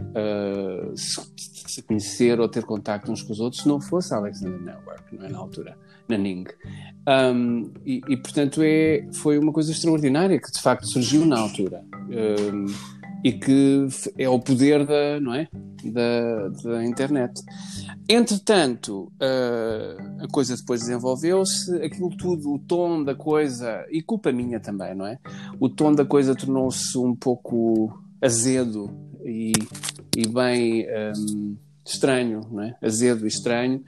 [0.00, 4.60] uh, se, conhecer ou ter contacto uns com os outros se não fosse a Alexander
[4.60, 5.28] Network, não é?
[5.28, 5.76] Na altura,
[6.08, 6.46] na Ning.
[7.06, 11.84] Um, e, e, portanto é, foi uma coisa extraordinária que de facto surgiu na altura.
[12.08, 12.66] Um,
[13.22, 13.86] e que
[14.16, 15.48] é o poder da, não é?
[15.84, 17.40] da, da internet.
[18.08, 24.60] Entretanto, uh, a coisa depois desenvolveu-se, aquilo tudo, o tom da coisa, e culpa minha
[24.60, 25.18] também, não é?
[25.58, 28.90] O tom da coisa tornou-se um pouco azedo
[29.24, 29.52] e,
[30.16, 30.86] e bem
[31.16, 32.76] um, estranho, não é?
[32.82, 33.82] Azedo e estranho,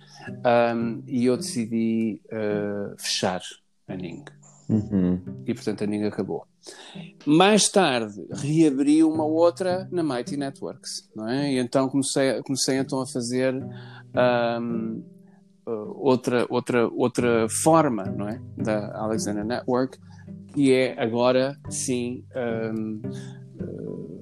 [0.77, 3.43] um, e eu decidi uh, fechar
[3.89, 4.25] a Ning.
[4.69, 5.21] Uhum.
[5.47, 6.47] E portanto a Ning acabou.
[7.27, 11.53] Mais tarde reabri uma outra na Mighty Networks, não é?
[11.53, 15.03] E então comecei, comecei então a fazer um,
[15.67, 18.41] uh, outra, outra, outra forma, não é?
[18.57, 19.99] Da Alexander Network,
[20.53, 22.25] que é agora sim
[22.75, 23.01] um,
[23.61, 24.21] uh,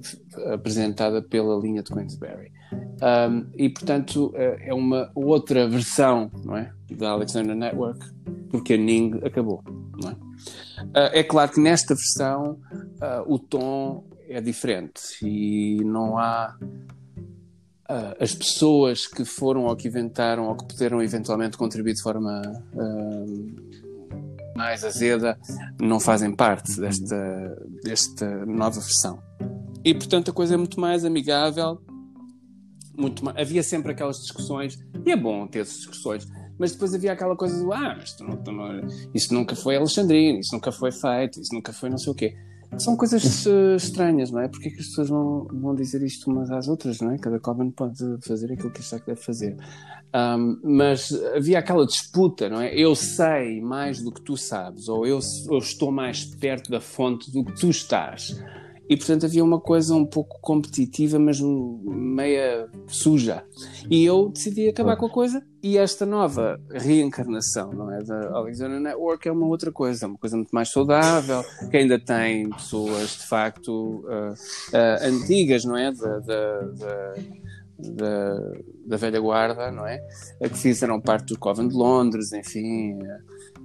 [0.53, 2.51] apresentada pela linha de Queensberry.
[2.73, 6.71] Um, e portanto uh, é uma outra versão, não é?
[6.91, 7.99] Da Alexander Network,
[8.49, 9.63] porque a Ning acabou,
[10.01, 10.13] não é?
[10.81, 18.15] Uh, é claro que nesta versão uh, o tom é diferente e não há uh,
[18.19, 22.41] as pessoas que foram ou que inventaram ou que puderam eventualmente contribuir de forma
[24.55, 25.37] mais azeda
[25.79, 29.19] não fazem parte desta, desta nova versão.
[29.83, 31.81] E portanto a coisa é muito mais amigável.
[32.97, 33.37] Muito mais...
[33.37, 36.27] Havia sempre aquelas discussões, e é bom ter essas discussões,
[36.59, 38.81] mas depois havia aquela coisa do ah, mas tu não, tu não,
[39.13, 42.35] isso nunca foi Alexandrino, isso nunca foi feito, isso nunca foi não sei o quê.
[42.77, 44.47] São coisas uh, estranhas, não é?
[44.47, 47.17] Porque é que as pessoas vão, vão dizer isto umas às outras, não é?
[47.17, 49.57] Cada Coven pode fazer aquilo que achar que deve fazer.
[50.13, 52.73] Um, mas havia aquela disputa, não é?
[52.73, 55.19] Eu sei mais do que tu sabes, ou eu,
[55.49, 58.37] eu estou mais perto da fonte do que tu estás.
[58.91, 63.41] E portanto havia uma coisa um pouco competitiva, mas meia suja.
[63.89, 65.41] E eu decidi acabar com a coisa.
[65.63, 68.03] E esta nova reencarnação, não é?
[68.03, 72.49] Da Alexander Network é uma outra coisa, uma coisa muito mais saudável, que ainda tem
[72.49, 75.93] pessoas de facto uh, uh, antigas, não é?
[75.93, 77.13] Da, da,
[77.79, 78.53] da,
[78.87, 80.01] da, velha guarda, não é?
[80.41, 82.99] Que fizeram parte do Coven de Londres, enfim,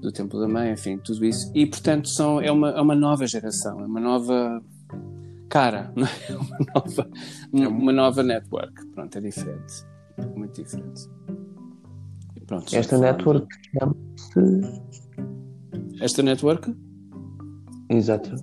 [0.01, 1.51] do Templo da Mãe, enfim, tudo isso.
[1.53, 4.63] E portanto são, é, uma, é uma nova geração, é uma nova
[5.49, 6.37] cara, não é?
[6.37, 7.11] uma nova,
[7.53, 8.87] uma nova network.
[8.89, 9.87] Pronto, é diferente.
[10.35, 11.09] Muito diferente.
[12.47, 14.83] Pronto, Esta network chama-se.
[16.01, 16.77] Esta network?
[17.89, 18.35] Exato.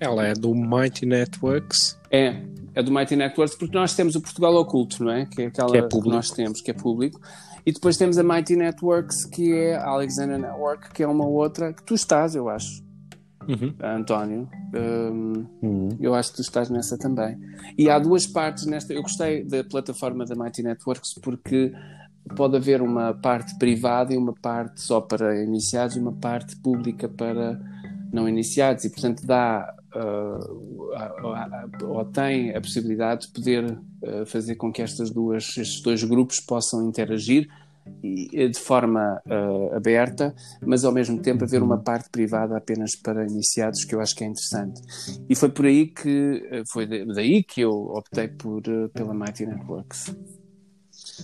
[0.00, 1.98] Ela é do Mighty Networks.
[2.10, 2.42] É,
[2.74, 5.26] é do Mighty Networks porque nós temos o Portugal Oculto, não é?
[5.26, 7.20] Que é aquela que, é que nós temos, que é público.
[7.64, 11.72] E depois temos a Mighty Networks, que é a Alexander Network, que é uma outra
[11.72, 12.85] que tu estás, eu acho
[13.48, 13.74] uhum.
[13.80, 14.48] António.
[14.74, 15.88] Um, uhum.
[16.00, 17.38] Eu acho que tu estás nessa também.
[17.76, 18.92] E há duas partes nesta.
[18.92, 21.72] Eu gostei da plataforma da Mighty Networks porque
[22.34, 27.08] pode haver uma parte privada e uma parte só para iniciados e uma parte pública
[27.08, 27.60] para
[28.12, 34.72] não iniciados e portanto dá uh, ou tem a possibilidade de poder uh, fazer com
[34.72, 37.48] que estas duas, estes dois grupos possam interagir
[38.02, 40.34] de forma uh, aberta,
[40.64, 44.24] mas ao mesmo tempo haver uma parte privada apenas para iniciados, que eu acho que
[44.24, 44.80] é interessante.
[45.28, 49.46] E foi por aí que, uh, foi daí que eu optei por, uh, pela Mighty
[49.46, 50.14] Networks.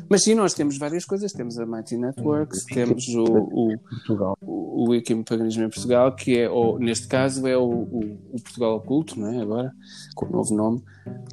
[0.09, 1.32] Mas sim, nós temos várias coisas.
[1.32, 4.39] Temos a Mighty Networks, temos o, o, Portugal.
[4.40, 8.77] o Wiki Paganismo em Portugal, que é, ou, neste caso, é o, o, o Portugal
[8.77, 9.40] Oculto, não é?
[9.40, 9.73] Agora,
[10.14, 10.82] com o novo nome.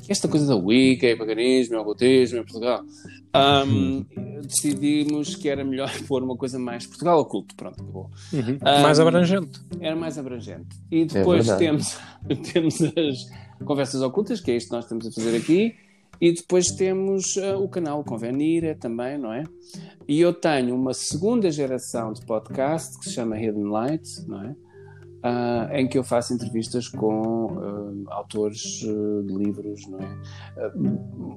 [0.07, 2.83] Esta coisa da Wiki, paganismo, ocultismo em Portugal.
[3.33, 4.05] Ahm,
[4.41, 7.55] decidimos que era melhor pôr uma coisa mais Portugal Oculto.
[7.55, 8.09] Pronto, acabou.
[8.33, 8.57] Uhum.
[8.61, 9.59] Ah, Mais abrangente.
[9.79, 10.75] Era mais abrangente.
[10.91, 11.65] E depois verdade.
[11.65, 11.97] temos,
[12.51, 15.75] temos as conversas ocultas, que é isto que nós estamos a fazer aqui.
[16.21, 19.43] E depois temos ah, o canal Convenira também, não é?
[20.07, 24.55] E eu tenho uma segunda geração de podcast que se chama Hidden Light, não é?
[25.21, 30.17] Ah, em que eu faço entrevistas com ah, autores ah, de livros, não é?
[30.57, 30.71] Ah,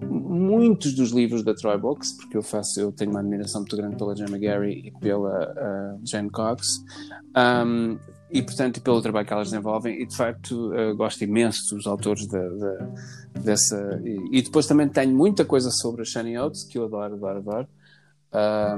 [0.09, 3.96] muitos dos livros da Troy Books, porque eu faço, eu tenho uma admiração muito grande
[3.96, 6.82] pela Gemma Gary e pela ah, Jane Cox,
[7.36, 7.98] Um,
[8.32, 12.26] e portanto pelo trabalho que elas desenvolvem e de facto uh, gosto imenso dos autores
[13.44, 17.14] dessa e, e depois também tenho muita coisa sobre a Shani Oates que eu adoro,
[17.14, 17.68] adoro, adoro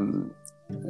[0.00, 0.30] um,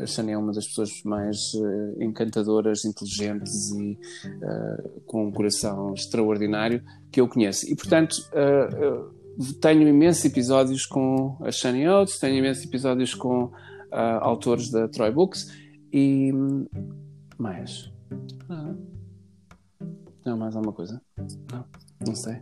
[0.01, 5.93] a Shani é uma das pessoas mais uh, encantadoras, inteligentes e uh, com um coração
[5.93, 6.82] extraordinário
[7.12, 8.16] que eu conheço e portanto
[9.61, 13.53] tenho imensos episódios com a Shani Oates tenho imensos episódios com
[14.20, 15.53] autores da Troy Books
[15.93, 16.32] e
[17.39, 17.94] mais?
[18.49, 18.75] Ah.
[20.25, 21.01] Não, mais alguma coisa?
[21.53, 21.65] Não,
[22.07, 22.37] não sei.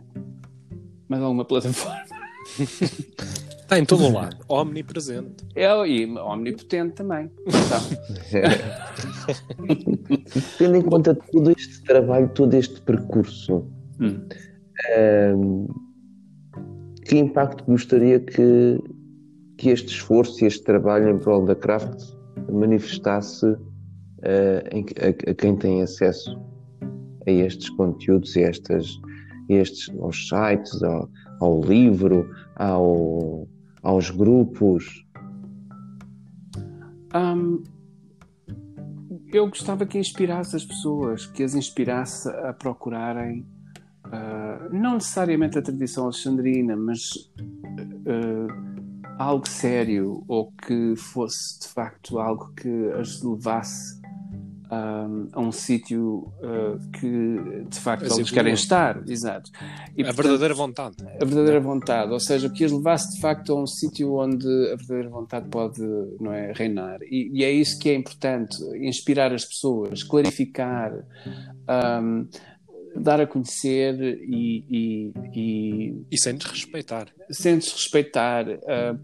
[1.09, 2.01] Mais alguma plataforma?
[2.57, 4.37] Está em todo o lado.
[4.47, 5.45] Omnipresente.
[5.55, 7.29] É, e omnipotente também.
[7.45, 7.79] Então,
[10.57, 13.65] Tendo em conta todo este trabalho, todo este percurso,
[13.99, 14.27] hum.
[14.89, 15.67] ehm,
[17.05, 18.79] que impacto gostaria que,
[19.57, 22.01] que este esforço e este trabalho em prol da craft
[22.51, 23.57] manifestasse
[24.23, 24.63] eh,
[25.29, 26.39] a, quem tem acesso
[27.27, 28.99] a estes conteúdos, a estas,
[29.49, 31.09] estes, aos sites, ao,
[31.39, 33.47] ao livro, ao,
[33.81, 35.05] aos grupos?
[37.15, 37.63] Hum,
[39.31, 43.45] eu gostava que inspirasse as pessoas, que as inspirasse a procurarem
[44.05, 47.31] ah, não necessariamente a tradição alexandrina, mas
[48.07, 54.02] ah, algo sério ou que fosse de facto algo que as levasse
[55.31, 59.01] a um sítio ah, que de facto As eles querem estar.
[59.07, 59.51] Exato.
[59.95, 60.95] E, a portanto, verdadeira vontade.
[61.01, 64.75] a verdadeira vontade, ou seja, que as levasse de facto a um sítio onde a
[64.75, 65.81] verdadeira vontade pode
[66.19, 66.99] não é, reinar.
[67.03, 70.91] E, e é isso que é importante: inspirar as pessoas, clarificar,
[71.67, 72.27] ahm,
[72.95, 73.95] dar a conhecer
[74.27, 77.07] e, e, e E sem desrespeitar.
[77.31, 78.95] sem desrespeitar, ah,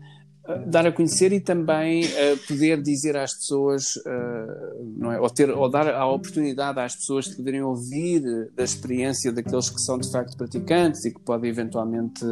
[0.66, 5.20] dar a conhecer e também ah, poder dizer às pessoas, ah, não é?
[5.20, 9.80] ou, ter, ou dar a oportunidade às pessoas de poderem ouvir da experiência daqueles que
[9.80, 12.26] são de facto praticantes e que podem eventualmente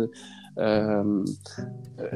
[0.57, 1.03] ah,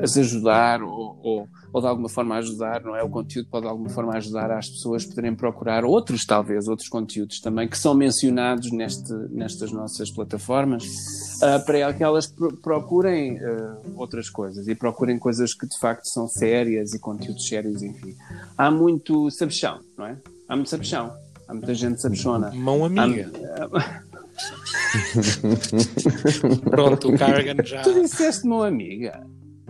[0.02, 3.04] as ajudar ou, ou, ou de alguma forma ajudar, não é?
[3.04, 6.88] O conteúdo pode de alguma forma ajudar as pessoas a poderem procurar outros, talvez, outros
[6.90, 10.84] conteúdos também que são mencionados neste, nestas nossas plataformas,
[11.44, 16.06] ah, para que elas pro- procurem ah, outras coisas e procurem coisas que de facto
[16.06, 18.16] são sérias e conteúdos sérios, enfim.
[18.58, 20.18] Há muito sabichão, não é?
[20.48, 21.12] Há muito sabichão.
[21.48, 22.52] Há muita gente sabichona.
[22.54, 23.30] Mão Há- amiga.
[26.70, 27.82] Pronto, o Cargan já.
[27.82, 29.26] Tu disseste mão amiga.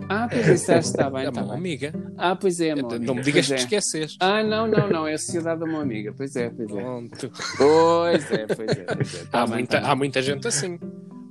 [0.08, 1.58] Ah, pois disseste, está bem, É está mão bem.
[1.58, 1.92] amiga.
[2.18, 3.04] Ah, pois é, mão amiga.
[3.06, 3.64] Não me digas que pois é.
[3.64, 4.16] esqueceste.
[4.20, 6.12] Ah, não, não, não, é a Sociedade da Mão Amiga.
[6.16, 6.80] Pois é, pois é.
[6.80, 7.30] Pronto.
[7.56, 9.24] Pois é, pois é, pois é.
[9.26, 10.78] Tá Há, bem, muita, tá há muita gente assim.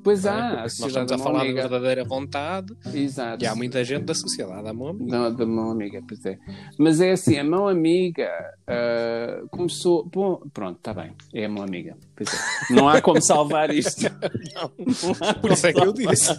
[0.04, 0.30] Pois é?
[0.30, 1.62] há, a Nós estamos da a falar de Amiga.
[1.62, 3.44] verdadeira vontade Exato.
[3.44, 5.12] e há muita gente da sociedade à mão amiga.
[5.16, 6.40] Não, da mão amiga, pois é.
[6.80, 8.32] Mas é assim, a mão amiga
[8.66, 10.04] ah, começou.
[10.06, 11.12] Bom, pronto, está bem.
[11.36, 11.96] É a mão amiga.
[12.30, 12.74] É.
[12.74, 14.02] Não há como salvar isto.
[14.52, 16.34] Não há Por isso é que eu disse.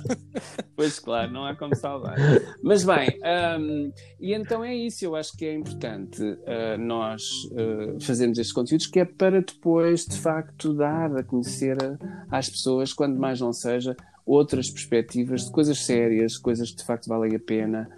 [0.76, 2.16] Pois claro, não há como salvar.
[2.62, 3.18] Mas bem,
[3.59, 7.22] hum, e então é isso, eu acho que é importante uh, nós
[7.52, 12.48] uh, fazermos estes conteúdos, que é para depois, de facto, dar a conhecer a- às
[12.48, 17.34] pessoas, quando mais não seja, outras perspectivas de coisas sérias, coisas que de facto valem
[17.36, 17.88] a pena,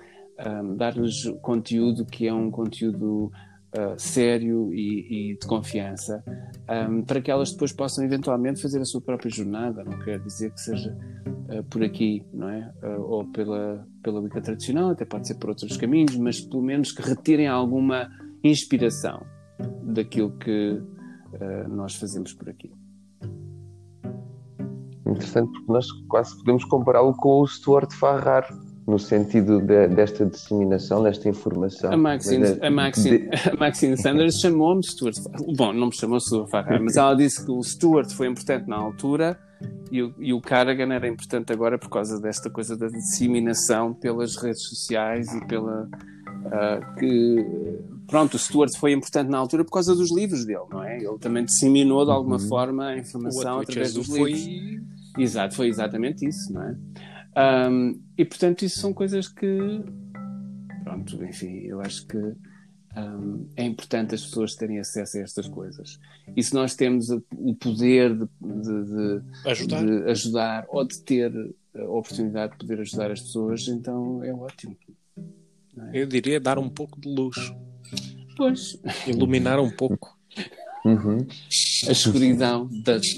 [0.46, 3.30] um, dar-lhes conteúdo que é um conteúdo
[3.76, 6.22] uh, sério e, e de confiança,
[6.88, 10.52] um, para que elas depois possam eventualmente fazer a sua própria jornada, não quer dizer
[10.52, 10.96] que seja
[11.48, 12.72] uh, por aqui, não é?
[12.82, 16.92] Uh, ou pela, pela Wicca tradicional, até pode ser por outros caminhos, mas pelo menos
[16.92, 18.08] que retirem alguma
[18.42, 19.24] inspiração
[19.82, 20.82] daquilo que
[21.68, 22.72] nós fazemos por aqui.
[25.04, 28.46] Interessante, porque nós quase podemos compará-lo com o Stuart Farrar,
[28.86, 31.92] no sentido de- desta disseminação, desta informação.
[31.92, 35.16] A Maxine, é- a Maxine, de- a Maxine Sanders chamou-me Stuart.
[35.56, 38.76] Bom, não me chamou Stuart Farrar, mas ela disse que o Stuart foi importante na
[38.76, 39.38] altura
[39.90, 44.36] e o, e o Carrigan era importante agora por causa desta coisa da disseminação pelas
[44.36, 45.88] redes sociais e pela,
[46.44, 47.46] Uh, que
[48.06, 50.98] pronto, o Stuart foi importante na altura por causa dos livros dele, não é?
[50.98, 52.48] Ele também disseminou de alguma Uhum.
[52.48, 54.32] forma a informação O através dos foi...
[54.32, 54.84] livros.
[55.16, 56.76] Exato, foi exatamente isso, não é?
[57.36, 59.58] Um, e portanto, isso são coisas que,
[60.84, 65.98] pronto, enfim, eu acho que um, é importante as pessoas terem acesso a estas coisas.
[66.36, 69.84] E se nós temos o poder de, de- de- ajudar.
[69.84, 71.32] de ajudar ou de ter
[71.76, 74.76] a oportunidade de poder ajudar as pessoas, então é ótimo.
[75.92, 77.36] Eu diria dar um pouco de luz,
[78.36, 78.78] Pois,
[79.08, 80.16] iluminar um pouco.
[80.84, 81.18] Uhum.
[81.88, 83.14] a escuridão das,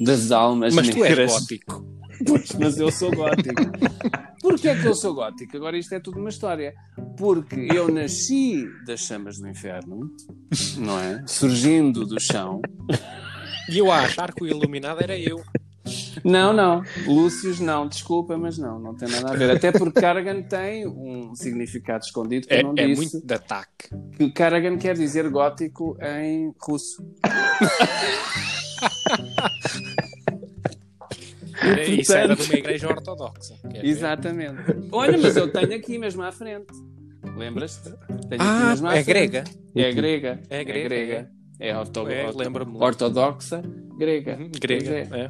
[0.00, 1.32] das almas Mas tu és negras.
[1.32, 1.99] gótico.
[2.26, 3.62] Pois, mas eu sou gótico.
[4.42, 5.56] Porquê é que eu sou gótico?
[5.56, 6.74] Agora isto é tudo uma história.
[7.16, 10.10] Porque eu nasci das chamas do inferno,
[10.78, 11.22] não é?
[11.26, 12.60] Surgindo do chão.
[13.70, 15.42] E eu a achar que o iluminado era eu.
[16.24, 16.82] Não, não.
[17.06, 17.86] Lúcius, não.
[17.88, 18.78] Desculpa, mas não.
[18.78, 19.50] Não tem nada a ver.
[19.50, 22.96] Até porque Karagan tem um significado escondido que É, eu não é disse.
[22.96, 23.88] muito de ataque.
[24.16, 27.04] Que Karagan quer dizer gótico em russo.
[31.62, 33.54] Era- Isso era de uma igreja ortodoxa.
[33.62, 33.86] quer ver?
[33.86, 34.62] Exatamente.
[34.92, 36.66] Olha, mas eu tenho aqui mesmo à frente.
[37.36, 37.90] Lembras-te?
[38.28, 39.06] Tenho aqui Ah, mesmo à é frente.
[39.06, 39.44] grega.
[39.74, 40.40] É grega.
[40.48, 42.76] É grega, É, orto- É, orto- lembra-me.
[42.78, 43.62] ortodoxa
[43.98, 44.36] grega.
[44.40, 44.90] Uhum, Grega.
[44.90, 45.08] É.
[45.12, 45.28] é.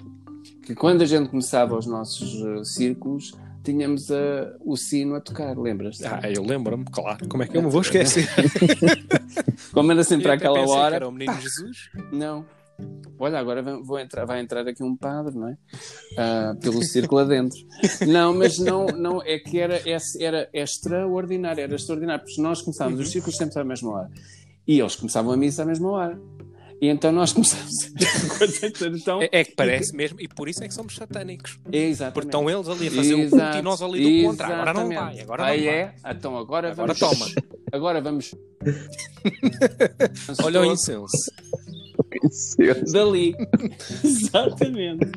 [0.65, 3.32] Que quando a gente começava os nossos eh, círculos,
[3.65, 6.05] tínhamos eh, o sino a tocar, lembras-te?
[6.07, 7.27] Ah, eu lembro-me, claro.
[7.28, 8.28] Como é que eu me vou esquecer?
[9.73, 10.97] Como era sempre àquela pensei que hora.
[10.97, 11.90] Era o menino Jesus.
[12.12, 12.44] Não.
[13.19, 15.57] Olha, agora vou entrar, vai entrar aqui um padre, não é?
[16.16, 17.59] Ah, pelo círculo adentro.
[18.09, 22.98] Não, mas não, não é que era, esse- era extraordinário, era extraordinário, porque nós começávamos
[23.01, 24.11] os círculos sempre à mesma hora.
[24.66, 26.19] E eles começavam a missa à mesma hora.
[26.81, 28.97] E então nós começávamos a coisa toda.
[28.97, 31.59] Então, É, é que parece mesmo, e por isso é que somos satânicos.
[31.70, 32.15] é exatamente.
[32.15, 34.55] Porque estão eles ali a fazer o Exato, culto e nós ali do contrário.
[34.57, 35.69] Agora não vai, agora ah, não vai.
[35.69, 35.94] é?
[36.11, 36.98] Então agora, Agora vamos.
[36.98, 37.27] toma.
[37.70, 38.35] Agora vamos.
[40.43, 41.12] Olha o incenso.
[42.93, 43.35] Dali.
[44.05, 45.10] Exatamente.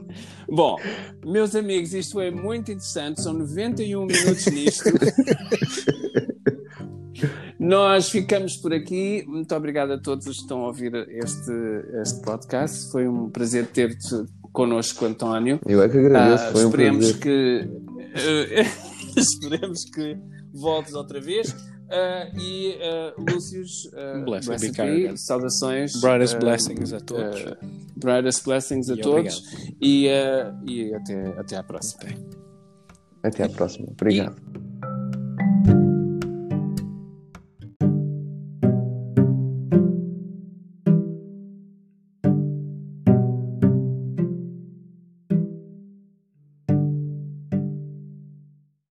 [0.49, 0.77] Bom,
[1.25, 3.21] meus amigos, isto é muito interessante.
[3.21, 4.83] São 91 minutos nisto.
[7.59, 9.23] Nós ficamos por aqui.
[9.27, 11.51] Muito obrigado a todos os que estão a ouvir este,
[12.01, 12.91] este podcast.
[12.91, 15.59] Foi um prazer ter-te connosco, António.
[15.65, 17.21] Eu é que agradeço, Ah, foi um esperemos prazer.
[17.21, 17.69] que
[18.15, 18.65] eh,
[19.17, 20.17] esperemos que
[20.53, 21.55] voltes outra vez.
[21.95, 26.01] Ah, e ah, Lúcius, uh, saudações.
[26.01, 27.43] Brightest ah, blessings a todos.
[27.95, 29.43] brightest blessings a E todos
[29.79, 30.07] e,
[30.65, 32.01] e até, até à próxima.
[33.21, 33.87] Até à próxima.
[33.91, 34.35] Obrigado.